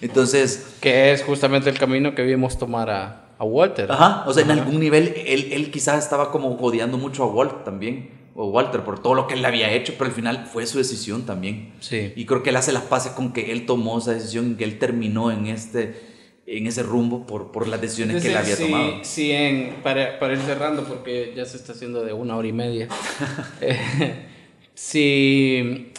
Entonces, 0.00 0.76
Que 0.80 1.12
es 1.12 1.22
justamente 1.22 1.68
el 1.68 1.78
camino 1.78 2.14
que 2.14 2.22
vimos 2.22 2.58
tomar 2.58 2.88
a, 2.88 3.28
a 3.38 3.44
Walter. 3.44 3.92
Ajá, 3.92 4.24
o 4.26 4.32
sea, 4.32 4.44
en 4.44 4.50
algún 4.50 4.80
nivel 4.80 5.12
él, 5.26 5.48
él 5.52 5.70
quizás 5.70 6.02
estaba 6.02 6.32
como 6.32 6.56
odiando 6.56 6.96
mucho 6.96 7.22
a 7.22 7.26
Walt 7.26 7.64
también, 7.64 8.17
o 8.40 8.46
Walter, 8.50 8.84
por 8.84 9.02
todo 9.02 9.14
lo 9.14 9.26
que 9.26 9.34
él 9.34 9.44
había 9.44 9.72
hecho, 9.72 9.94
pero 9.98 10.10
al 10.10 10.14
final 10.14 10.46
fue 10.46 10.64
su 10.64 10.78
decisión 10.78 11.26
también. 11.26 11.72
Sí. 11.80 12.12
Y 12.14 12.24
creo 12.24 12.44
que 12.44 12.50
él 12.50 12.56
hace 12.56 12.70
las 12.70 12.84
paces 12.84 13.10
con 13.10 13.32
que 13.32 13.50
él 13.50 13.66
tomó 13.66 13.98
esa 13.98 14.14
decisión 14.14 14.52
y 14.52 14.54
que 14.54 14.62
él 14.62 14.78
terminó 14.78 15.32
en, 15.32 15.48
este, 15.48 16.00
en 16.46 16.68
ese 16.68 16.84
rumbo 16.84 17.26
por, 17.26 17.50
por 17.50 17.66
las 17.66 17.80
decisiones 17.80 18.22
que 18.22 18.28
él 18.28 18.36
había 18.36 18.54
sí, 18.54 18.62
tomado. 18.62 18.92
Sí, 19.02 19.32
en, 19.32 19.82
para, 19.82 20.20
para 20.20 20.34
ir 20.34 20.38
cerrando, 20.38 20.84
porque 20.84 21.32
ya 21.34 21.44
se 21.46 21.56
está 21.56 21.72
haciendo 21.72 22.04
de 22.04 22.12
una 22.12 22.36
hora 22.36 22.46
y 22.46 22.52
media. 22.52 22.86
Eh, 23.60 24.26
si 24.72 25.90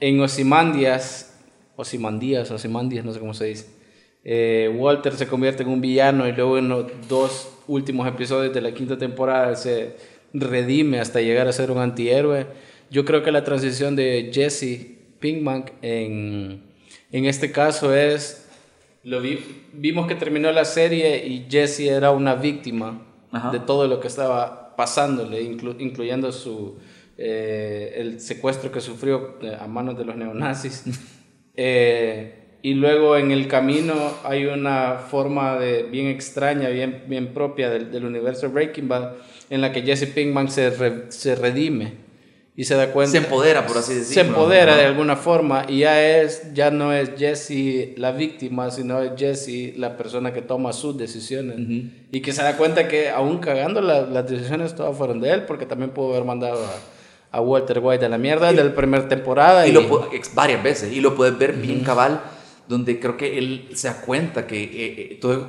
en 0.00 0.20
Osimandias, 0.20 1.38
Osimandías, 1.76 2.50
Osimandias, 2.50 3.04
no 3.04 3.12
sé 3.12 3.20
cómo 3.20 3.34
se 3.34 3.44
dice, 3.44 3.66
eh, 4.24 4.74
Walter 4.78 5.14
se 5.14 5.26
convierte 5.26 5.62
en 5.62 5.68
un 5.68 5.82
villano 5.82 6.26
y 6.26 6.32
luego 6.32 6.56
en 6.56 6.70
los 6.70 6.86
dos 7.06 7.50
últimos 7.68 8.08
episodios 8.08 8.54
de 8.54 8.62
la 8.62 8.72
quinta 8.72 8.96
temporada 8.96 9.54
se 9.56 9.94
redime 10.34 11.00
hasta 11.00 11.20
llegar 11.20 11.48
a 11.48 11.52
ser 11.52 11.70
un 11.70 11.78
antihéroe. 11.78 12.46
Yo 12.90 13.04
creo 13.04 13.22
que 13.22 13.32
la 13.32 13.44
transición 13.44 13.96
de 13.96 14.30
Jesse 14.32 14.86
Pinkman 15.18 15.64
en, 15.82 16.62
en 17.10 17.24
este 17.26 17.52
caso 17.52 17.94
es 17.94 18.48
lo 19.04 19.20
vi- 19.20 19.40
vimos 19.72 20.06
que 20.06 20.14
terminó 20.14 20.52
la 20.52 20.64
serie 20.64 21.26
y 21.26 21.46
Jesse 21.50 21.80
era 21.88 22.10
una 22.10 22.34
víctima 22.34 23.02
Ajá. 23.32 23.50
de 23.50 23.60
todo 23.60 23.86
lo 23.88 23.98
que 24.00 24.08
estaba 24.08 24.76
pasándole, 24.76 25.42
inclu- 25.42 25.76
incluyendo 25.80 26.32
su, 26.32 26.78
eh, 27.18 27.94
el 27.96 28.20
secuestro 28.20 28.70
que 28.72 28.80
sufrió 28.80 29.38
eh, 29.42 29.56
a 29.58 29.66
manos 29.66 29.96
de 29.98 30.04
los 30.04 30.16
neonazis. 30.16 30.84
Eh, 31.54 32.58
y 32.62 32.72
luego 32.74 33.16
en 33.18 33.30
el 33.30 33.46
camino 33.46 33.92
hay 34.24 34.46
una 34.46 34.94
forma 35.10 35.58
de, 35.58 35.82
bien 35.82 36.06
extraña, 36.06 36.70
bien, 36.70 37.04
bien 37.08 37.34
propia 37.34 37.68
del, 37.68 37.90
del 37.92 38.06
universo 38.06 38.48
Breaking 38.48 38.88
Bad, 38.88 39.12
en 39.52 39.60
la 39.60 39.70
que 39.72 39.82
Jesse 39.82 40.06
Pinkman 40.06 40.50
se, 40.50 40.70
re- 40.70 41.04
se 41.10 41.34
redime 41.34 41.92
y 42.56 42.64
se 42.64 42.74
da 42.74 42.92
cuenta 42.92 43.12
Se 43.12 43.18
empodera, 43.18 43.66
por 43.66 43.78
así 43.78 43.94
decirlo. 43.94 44.14
se 44.22 44.28
empodera 44.28 44.72
Ajá. 44.72 44.80
de 44.82 44.86
alguna 44.88 45.16
forma 45.16 45.64
y 45.68 45.78
ya 45.80 46.02
es 46.20 46.52
ya 46.52 46.70
no 46.70 46.92
es 46.92 47.12
Jesse 47.18 47.96
la 47.96 48.12
víctima 48.12 48.70
sino 48.70 49.00
es 49.02 49.12
Jesse 49.16 49.76
la 49.78 49.96
persona 49.96 50.32
que 50.34 50.42
toma 50.42 50.72
sus 50.72 50.96
decisiones 50.98 51.56
y 52.10 52.20
que 52.20 52.32
se 52.32 52.42
da 52.42 52.56
cuenta 52.56 52.88
que 52.88 53.08
aún 53.10 53.38
cagando 53.38 53.80
la- 53.80 54.02
las 54.02 54.28
decisiones 54.28 54.74
todas 54.74 54.96
fueron 54.96 55.20
de 55.20 55.30
él 55.30 55.42
porque 55.44 55.64
también 55.66 55.90
pudo 55.92 56.12
haber 56.12 56.24
mandado 56.24 56.62
a, 56.64 57.38
a 57.38 57.40
Walter 57.40 57.78
White 57.82 58.04
a 58.04 58.08
la 58.10 58.18
mierda 58.18 58.52
de 58.52 58.62
la 58.64 58.74
primera 58.74 59.08
temporada 59.08 59.66
Y 59.66 59.70
y, 59.70 59.72
lo 59.72 60.08
varias 60.34 60.62
veces. 60.62 60.92
Y 60.92 61.00
lo 61.00 61.14
puedes 61.14 61.38
ver 61.38 61.54
bien 61.54 61.80
cabal 61.80 62.20
donde 62.68 63.00
creo 63.00 63.16
que 63.16 63.38
él 63.38 63.68
se 63.74 63.88
da 63.88 64.00
cuenta 64.02 64.46
que 64.46 64.62
eh, 64.62 64.70
eh, 65.12 65.18
todo, 65.20 65.48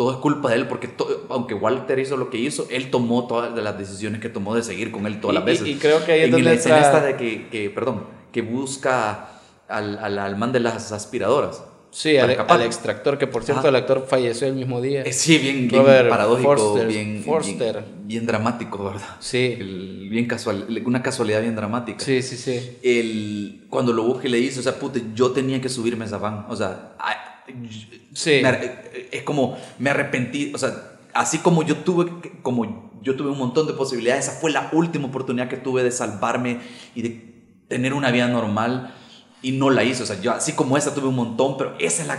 todo 0.00 0.12
es 0.12 0.16
culpa 0.16 0.48
de 0.48 0.56
él, 0.56 0.66
porque 0.66 0.88
aunque 1.28 1.52
Walter 1.52 1.98
hizo 1.98 2.16
lo 2.16 2.30
que 2.30 2.38
hizo, 2.38 2.66
él 2.70 2.90
tomó 2.90 3.26
todas 3.26 3.54
las 3.54 3.76
decisiones 3.76 4.22
que 4.22 4.30
tomó 4.30 4.54
de 4.54 4.62
seguir 4.62 4.90
con 4.90 5.04
él 5.04 5.20
todas 5.20 5.34
las 5.34 5.44
veces. 5.44 5.68
Y, 5.68 5.74
creo 5.74 6.02
que 6.06 6.12
ahí 6.12 6.20
es 6.20 6.24
en 6.24 6.30
donde 6.30 6.44
la 6.46 6.54
escena 6.54 6.80
esta 6.80 7.02
de 7.02 7.16
que, 7.16 7.48
que, 7.50 7.68
perdón, 7.68 8.04
que 8.32 8.40
busca 8.40 9.28
al, 9.68 9.98
al, 9.98 10.18
al 10.18 10.36
man 10.38 10.52
de 10.52 10.60
las 10.60 10.90
aspiradoras. 10.92 11.64
Sí, 11.90 12.16
al, 12.16 12.34
al, 12.48 12.62
extractor, 12.62 13.18
que 13.18 13.26
por 13.26 13.44
cierto 13.44 13.68
el 13.68 13.76
actor 13.76 14.06
falleció 14.08 14.46
el 14.46 14.54
mismo 14.54 14.80
día. 14.80 15.02
Eh, 15.02 15.12
sí, 15.12 15.36
bien, 15.36 15.68
bien 15.68 15.84
paradójico, 16.08 16.76
bien, 16.86 17.22
bien, 17.22 17.84
bien, 18.04 18.24
dramático, 18.24 18.82
¿verdad? 18.82 19.16
Sí. 19.18 19.56
bien 20.10 20.26
casual, 20.26 20.82
una 20.86 21.02
casualidad 21.02 21.42
bien 21.42 21.56
dramática. 21.56 22.02
Sí, 22.02 22.22
sí, 22.22 22.38
sí. 22.38 22.78
El, 22.82 23.66
cuando 23.68 23.92
lo 23.92 24.04
busqué 24.04 24.30
le 24.30 24.38
dice, 24.38 24.60
o 24.60 24.62
sea, 24.62 24.78
puta, 24.78 24.98
yo 25.14 25.32
tenía 25.32 25.60
que 25.60 25.68
subirme 25.68 26.04
a 26.04 26.06
esa 26.06 26.16
van, 26.16 26.46
o 26.48 26.56
sea, 26.56 26.94
sí. 28.14 28.40
Es 29.12 29.22
como, 29.22 29.58
me 29.78 29.90
arrepentí, 29.90 30.52
o 30.54 30.58
sea, 30.58 30.98
así 31.14 31.38
como 31.38 31.62
yo 31.62 31.76
tuve, 31.78 32.10
como 32.42 32.90
yo 33.02 33.16
tuve 33.16 33.30
un 33.30 33.38
montón 33.38 33.66
de 33.66 33.72
posibilidades, 33.72 34.28
esa 34.28 34.38
fue 34.38 34.50
la 34.50 34.68
última 34.72 35.08
oportunidad 35.08 35.48
que 35.48 35.56
tuve 35.56 35.82
de 35.82 35.90
salvarme 35.90 36.58
y 36.94 37.02
de 37.02 37.30
tener 37.68 37.94
una 37.94 38.10
vida 38.10 38.28
normal 38.28 38.94
y 39.42 39.52
no 39.52 39.70
la 39.70 39.84
hice. 39.84 40.02
O 40.02 40.06
sea, 40.06 40.20
yo 40.20 40.32
así 40.32 40.52
como 40.52 40.76
esa 40.76 40.94
tuve 40.94 41.08
un 41.08 41.16
montón, 41.16 41.56
pero 41.56 41.74
esa 41.78 42.02
es 42.02 42.08
la 42.08 42.18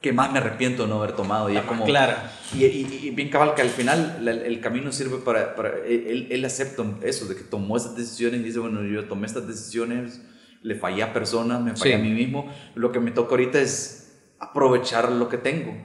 que 0.00 0.12
más 0.12 0.32
me 0.32 0.38
arrepiento 0.38 0.84
de 0.84 0.88
no 0.88 0.98
haber 0.98 1.12
tomado. 1.12 1.50
Y 1.50 1.56
es 1.56 1.64
como, 1.64 1.84
claro. 1.84 2.16
Y, 2.54 2.64
y, 2.64 3.10
bien 3.10 3.28
cabal 3.28 3.54
que 3.54 3.62
al 3.62 3.70
final 3.70 4.26
el, 4.26 4.60
camino 4.60 4.92
sirve 4.92 5.18
para... 5.18 5.54
para 5.54 5.70
él, 5.86 6.28
él, 6.30 6.44
acepta 6.44 6.84
eso, 7.02 7.26
de 7.26 7.34
que 7.34 7.42
tomó 7.42 7.76
esas 7.76 7.96
decisiones 7.96 8.40
y 8.40 8.44
dice, 8.44 8.58
bueno, 8.58 8.82
yo 8.84 9.06
tomé 9.06 9.26
estas 9.26 9.46
decisiones, 9.48 10.22
le 10.62 10.76
fallé 10.76 11.02
a 11.02 11.12
personas, 11.12 11.60
me 11.60 11.74
fallé 11.74 11.94
a 11.94 11.98
mí 11.98 12.10
mismo. 12.10 12.50
Lo 12.74 12.92
que 12.92 13.00
me 13.00 13.10
toca 13.10 13.32
ahorita 13.32 13.60
es 13.60 14.14
aprovechar 14.38 15.10
lo 15.10 15.28
que 15.28 15.38
tengo, 15.38 15.76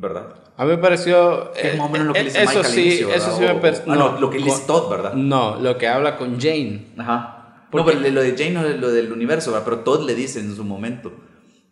¿verdad? 0.00 0.34
A 0.56 0.64
mí 0.64 0.70
me 0.70 0.78
pareció... 0.78 1.54
es 1.54 1.76
más 1.76 1.88
o 1.88 1.90
menos 1.90 2.08
lo 2.08 2.12
que 2.12 2.20
eh, 2.20 2.24
dice 2.24 2.42
eso 2.42 2.58
Michael 2.58 2.74
sí, 2.74 3.06
Eso 3.14 3.36
sí 3.36 3.42
me 3.42 3.54
pareció... 3.56 3.92
Ah, 3.92 3.96
no, 3.96 4.20
lo 4.20 4.30
que 4.30 4.38
dice 4.38 4.62
Todd, 4.66 4.90
¿verdad? 4.90 5.12
No, 5.14 5.60
lo 5.60 5.78
que 5.78 5.86
habla 5.86 6.16
con 6.16 6.40
Jane. 6.40 6.92
Ajá 6.98 7.36
no, 7.72 7.84
pero 7.84 8.00
lo 8.00 8.22
de 8.22 8.32
Jane 8.36 8.50
no 8.50 8.66
es 8.66 8.80
lo 8.80 8.90
del 8.90 9.12
universo, 9.12 9.60
pero 9.64 9.80
Todd 9.80 10.04
le 10.04 10.14
dice 10.14 10.40
en 10.40 10.54
su 10.54 10.64
momento 10.64 11.12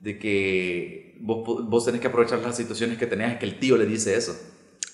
de 0.00 0.18
que 0.18 1.16
vos, 1.20 1.66
vos 1.68 1.84
tenés 1.84 2.00
que 2.00 2.06
aprovechar 2.06 2.38
las 2.38 2.56
situaciones 2.56 2.98
que 2.98 3.06
tenías, 3.06 3.32
es 3.32 3.38
que 3.38 3.46
el 3.46 3.58
tío 3.58 3.76
le 3.76 3.86
dice 3.86 4.14
eso. 4.16 4.36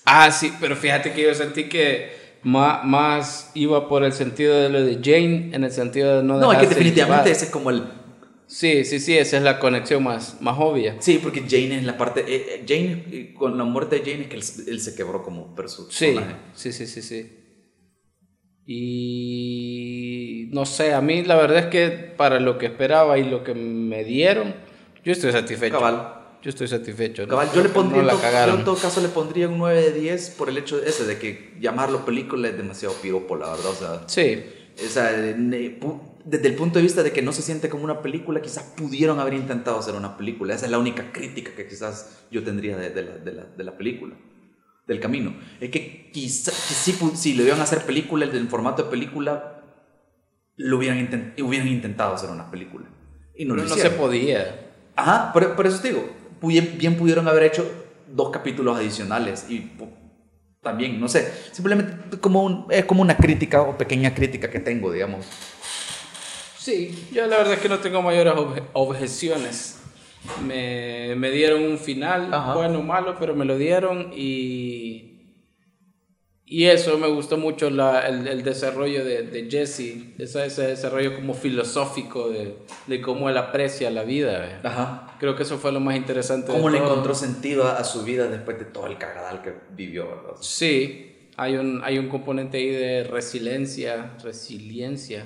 Ah, 0.05 0.31
sí, 0.31 0.51
pero 0.59 0.75
fíjate 0.75 1.13
que 1.13 1.23
yo 1.23 1.33
sentí 1.33 1.69
que 1.69 2.39
más, 2.43 2.83
más 2.83 3.51
iba 3.53 3.87
por 3.87 4.03
el 4.03 4.13
sentido 4.13 4.55
de 4.55 4.69
lo 4.69 4.83
de 4.83 4.95
Jane, 4.95 5.55
en 5.55 5.63
el 5.63 5.71
sentido 5.71 6.17
de 6.17 6.23
no... 6.23 6.39
No, 6.39 6.51
es 6.51 6.59
que 6.59 6.67
definitivamente 6.67 7.31
ese 7.31 7.45
es 7.45 7.51
como 7.51 7.69
el... 7.69 7.83
Sí, 8.47 8.85
sí, 8.85 8.99
sí, 8.99 9.17
esa 9.17 9.37
es 9.37 9.43
la 9.43 9.59
conexión 9.59 10.03
más, 10.03 10.39
más 10.41 10.55
obvia. 10.59 10.95
Sí, 10.99 11.19
porque 11.21 11.41
Jane 11.41 11.77
es 11.77 11.83
la 11.83 11.97
parte... 11.97 12.21
Eh, 12.21 12.45
eh, 12.55 12.65
Jane, 12.67 13.05
eh, 13.11 13.33
con 13.33 13.57
la 13.57 13.63
muerte 13.63 13.99
de 13.99 14.11
Jane 14.11 14.23
es 14.23 14.27
que 14.27 14.35
él, 14.35 14.73
él 14.73 14.79
se 14.79 14.95
quebró 14.95 15.23
como 15.23 15.55
personaje. 15.55 15.93
Sí, 15.93 16.15
sí, 16.53 16.71
sí, 16.71 16.87
sí, 16.87 17.01
sí. 17.01 17.45
Y 18.67 20.49
no 20.51 20.65
sé, 20.65 20.93
a 20.93 21.01
mí 21.01 21.23
la 21.23 21.35
verdad 21.35 21.59
es 21.59 21.65
que 21.67 21.89
para 21.89 22.39
lo 22.39 22.57
que 22.57 22.65
esperaba 22.65 23.17
y 23.19 23.23
lo 23.23 23.43
que 23.43 23.53
me 23.53 24.03
dieron, 24.03 24.55
yo 25.03 25.11
estoy 25.11 25.31
satisfecho. 25.31 25.75
Cabal. 25.75 26.13
Yo 26.41 26.49
estoy 26.49 26.67
satisfecho. 26.67 27.27
Cabal, 27.27 27.49
yo 27.53 27.61
le 27.61 27.69
pondría, 27.69 28.03
yo 28.03 28.55
en 28.55 28.63
todo 28.63 28.75
caso 28.75 29.01
le 29.01 29.09
pondría 29.09 29.47
un 29.47 29.57
9 29.57 29.91
de 29.91 29.99
10 29.99 30.29
por 30.31 30.49
el 30.49 30.57
hecho 30.57 30.79
de 30.79 30.89
ese, 30.89 31.05
de 31.05 31.17
que 31.17 31.53
llamarlo 31.59 32.05
película 32.05 32.47
es 32.47 32.57
demasiado 32.57 32.95
piropo, 32.95 33.35
la 33.35 33.49
verdad. 33.49 33.71
O 33.71 33.75
sea, 33.75 34.03
sí. 34.07 34.43
O 34.83 34.89
sea, 34.89 35.11
desde 36.25 36.47
el 36.47 36.55
punto 36.55 36.79
de 36.79 36.83
vista 36.83 37.03
de 37.03 37.11
que 37.11 37.21
no 37.21 37.31
se 37.31 37.43
siente 37.43 37.69
como 37.69 37.83
una 37.83 38.01
película, 38.01 38.41
quizás 38.41 38.63
pudieron 38.75 39.19
haber 39.19 39.35
intentado 39.35 39.79
hacer 39.79 39.93
una 39.93 40.17
película. 40.17 40.55
Esa 40.55 40.65
es 40.65 40.71
la 40.71 40.79
única 40.79 41.11
crítica 41.11 41.51
que 41.55 41.67
quizás 41.67 42.25
yo 42.31 42.43
tendría 42.43 42.75
de, 42.77 42.89
de, 42.89 43.03
la, 43.03 43.17
de 43.17 43.31
la, 43.31 43.43
de 43.45 43.63
la 43.63 43.77
película 43.77 44.15
del 44.87 44.99
camino. 44.99 45.35
Es 45.59 45.69
que 45.69 46.09
quizá, 46.11 46.51
si, 46.51 46.93
si 47.15 47.33
lo 47.33 47.43
iban 47.43 47.59
a 47.59 47.63
hacer 47.63 47.85
película, 47.85 48.25
en 48.25 48.49
formato 48.49 48.83
de 48.83 48.89
película, 48.89 49.63
lo 50.57 50.77
hubieran, 50.77 51.33
hubieran 51.39 51.67
intentado 51.67 52.15
hacer 52.15 52.29
una 52.29 52.49
película. 52.49 52.87
Y 53.35 53.45
no, 53.45 53.55
Pero 53.55 53.67
no 53.67 53.75
se 53.75 53.89
podía. 53.91 54.71
Ajá, 54.95 55.31
por, 55.33 55.55
por, 55.55 55.67
eso 55.67 55.79
te 55.79 55.89
digo, 55.89 56.09
bien, 56.41 56.75
bien 56.77 56.97
pudieron 56.97 57.27
haber 57.27 57.43
hecho 57.43 57.69
dos 58.07 58.29
capítulos 58.29 58.77
adicionales 58.77 59.45
y 59.49 59.71
también, 60.61 60.99
no 60.99 61.07
sé, 61.07 61.31
simplemente 61.51 62.17
como 62.19 62.43
un, 62.43 62.65
es 62.69 62.85
como 62.85 63.01
una 63.01 63.17
crítica 63.17 63.61
o 63.61 63.77
pequeña 63.77 64.15
crítica 64.15 64.49
que 64.49 64.59
tengo, 64.59 64.91
digamos. 64.91 65.27
Sí, 66.65 67.09
yo 67.11 67.27
la 67.27 67.37
verdad 67.37 67.53
es 67.53 67.59
que 67.59 67.69
no 67.69 67.77
tengo 67.77 68.01
mayores 68.01 68.33
objeciones 68.73 69.75
me, 70.43 71.15
me 71.15 71.31
dieron 71.31 71.63
un 71.63 71.77
final, 71.77 72.29
bueno 72.53 72.79
o 72.79 72.83
malo, 72.83 73.15
pero 73.19 73.35
me 73.35 73.45
lo 73.45 73.57
dieron 73.57 74.11
y... 74.15 75.11
Y 76.47 76.65
eso 76.65 76.99
me 76.99 77.07
gustó 77.07 77.37
mucho 77.37 77.71
la, 77.71 78.07
el, 78.07 78.27
el, 78.27 78.43
desarrollo 78.43 79.03
de, 79.03 79.23
de 79.23 79.49
Jesse, 79.49 80.13
ese, 80.19 80.45
ese, 80.45 80.67
desarrollo 80.67 81.15
como 81.15 81.33
filosófico 81.33 82.29
de, 82.29 82.59
de, 82.85 83.01
cómo 83.01 83.31
él 83.31 83.37
aprecia 83.37 83.89
la 83.89 84.03
vida. 84.03 84.61
Ajá. 84.63 85.15
Creo 85.19 85.35
que 85.35 85.41
eso 85.41 85.57
fue 85.57 85.71
lo 85.71 85.79
más 85.79 85.95
interesante. 85.95 86.51
Cómo 86.51 86.69
le 86.69 86.77
encontró 86.77 87.15
sentido 87.15 87.67
a, 87.67 87.83
su 87.83 88.03
vida 88.03 88.27
después 88.27 88.59
de 88.59 88.65
todo 88.65 88.85
el 88.85 88.99
cagadal 88.99 89.41
que 89.41 89.55
vivió, 89.71 90.07
¿verdad? 90.07 90.35
Sí, 90.39 91.29
hay 91.35 91.55
un, 91.55 91.81
hay 91.83 91.97
un 91.97 92.09
componente 92.09 92.59
ahí 92.59 92.69
de 92.69 93.05
resiliencia, 93.05 94.15
resiliencia 94.23 95.25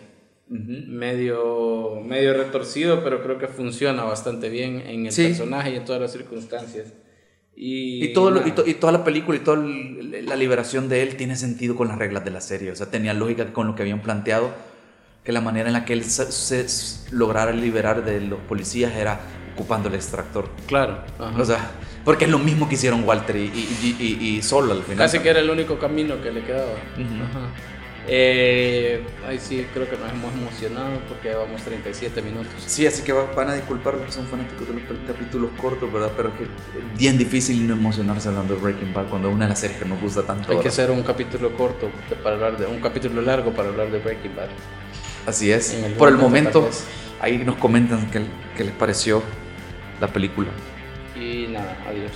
medio, 0.49 2.01
medio 2.03 2.33
retorcido, 2.33 3.03
pero 3.03 3.21
creo 3.21 3.37
que 3.37 3.47
funciona 3.47 4.03
bastante 4.03 4.49
bien 4.49 4.81
en 4.85 5.05
el 5.05 5.15
personaje 5.15 5.71
y 5.71 5.75
en 5.75 5.85
todas 5.85 6.01
las 6.01 6.11
circunstancias. 6.11 6.93
Y, 7.55 8.05
y, 8.05 8.13
todo 8.13 8.41
y, 8.47 8.73
toda 8.75 8.93
la 8.93 9.03
película 9.03 9.37
y 9.37 9.41
toda 9.41 9.57
la 9.57 10.35
liberación 10.37 10.87
de 10.87 11.03
él 11.03 11.17
tiene 11.17 11.35
sentido 11.35 11.75
con 11.75 11.89
las 11.89 11.97
reglas 11.97 12.23
de 12.23 12.31
la 12.31 12.41
serie. 12.41 12.71
O 12.71 12.75
sea, 12.75 12.89
tenía 12.89 13.13
lógica 13.13 13.51
con 13.51 13.67
lo 13.67 13.75
que 13.75 13.83
habían 13.83 14.01
planteado, 14.01 14.51
que 15.23 15.33
la 15.33 15.41
manera 15.41 15.67
en 15.67 15.73
la 15.73 15.83
que 15.85 15.93
él 15.93 16.03
se, 16.05 16.65
lograra 17.11 17.51
liberar 17.51 18.05
de 18.05 18.21
los 18.21 18.39
policías 18.39 18.95
era 18.95 19.19
ocupando 19.53 19.89
el 19.89 19.95
extractor. 19.95 20.49
Claro. 20.67 21.03
O 21.37 21.43
sea, 21.43 21.71
porque 22.05 22.25
es 22.25 22.31
lo 22.31 22.39
mismo 22.39 22.69
que 22.69 22.75
hicieron 22.75 23.03
Walter 23.03 23.35
y, 23.35 23.51
y, 23.51 24.41
Solo 24.41 24.71
al 24.71 24.81
final. 24.83 24.97
Casi 24.97 25.19
que 25.19 25.29
era 25.29 25.41
el 25.41 25.49
único 25.49 25.77
camino 25.77 26.21
que 26.21 26.31
le 26.31 26.43
quedaba. 26.43 26.71
Ajá. 26.71 27.51
Eh, 28.11 29.03
ahí 29.27 29.37
sí, 29.37 29.67
creo 29.71 29.87
que 29.87 29.95
nos 29.95 30.11
hemos 30.11 30.33
emocionado 30.33 30.99
porque 31.07 31.29
llevamos 31.29 31.61
37 31.61 32.23
minutos. 32.23 32.51
Sí, 32.65 32.87
así 32.87 33.03
que 33.03 33.11
van 33.13 33.49
a 33.49 33.53
disculpar 33.53 33.93
los 33.93 34.07
que 34.07 34.11
son 34.11 34.25
fanáticos 34.25 34.67
de 34.67 34.73
los 34.73 34.83
capítulos 35.05 35.51
cortos, 35.61 35.93
¿verdad? 35.93 36.11
Pero 36.17 36.29
es 36.29 36.35
que 36.35 36.43
es 36.45 36.97
bien 36.97 37.19
difícil 37.19 37.67
no 37.67 37.75
emocionarse 37.75 38.29
hablando 38.29 38.55
de 38.55 38.61
Breaking 38.61 38.93
Bad 38.93 39.09
cuando 39.09 39.29
es 39.29 39.35
una 39.35 39.45
de 39.45 39.49
las 39.49 39.59
series 39.59 39.77
que 39.77 39.85
nos 39.85 40.01
gusta 40.01 40.23
tanto. 40.23 40.51
Hay 40.51 40.57
que 40.57 40.69
hacer 40.69 40.89
un 40.89 41.03
capítulo 41.03 41.55
corto 41.55 41.91
para 42.23 42.35
hablar 42.35 42.57
de 42.57 42.65
un 42.65 42.79
capítulo 42.79 43.21
largo 43.21 43.51
para 43.51 43.69
hablar 43.69 43.91
de 43.91 43.99
Breaking 43.99 44.35
Bad. 44.35 44.49
Así 45.27 45.51
es. 45.51 45.77
Por 45.95 46.09
el 46.09 46.17
momento, 46.17 46.67
ahí 47.21 47.37
nos 47.37 47.57
comentan 47.57 48.09
qué, 48.09 48.23
qué 48.57 48.63
les 48.63 48.73
pareció 48.73 49.21
la 50.01 50.07
película. 50.07 50.49
Y 51.15 51.47
nada, 51.47 51.77
adiós. 51.87 52.11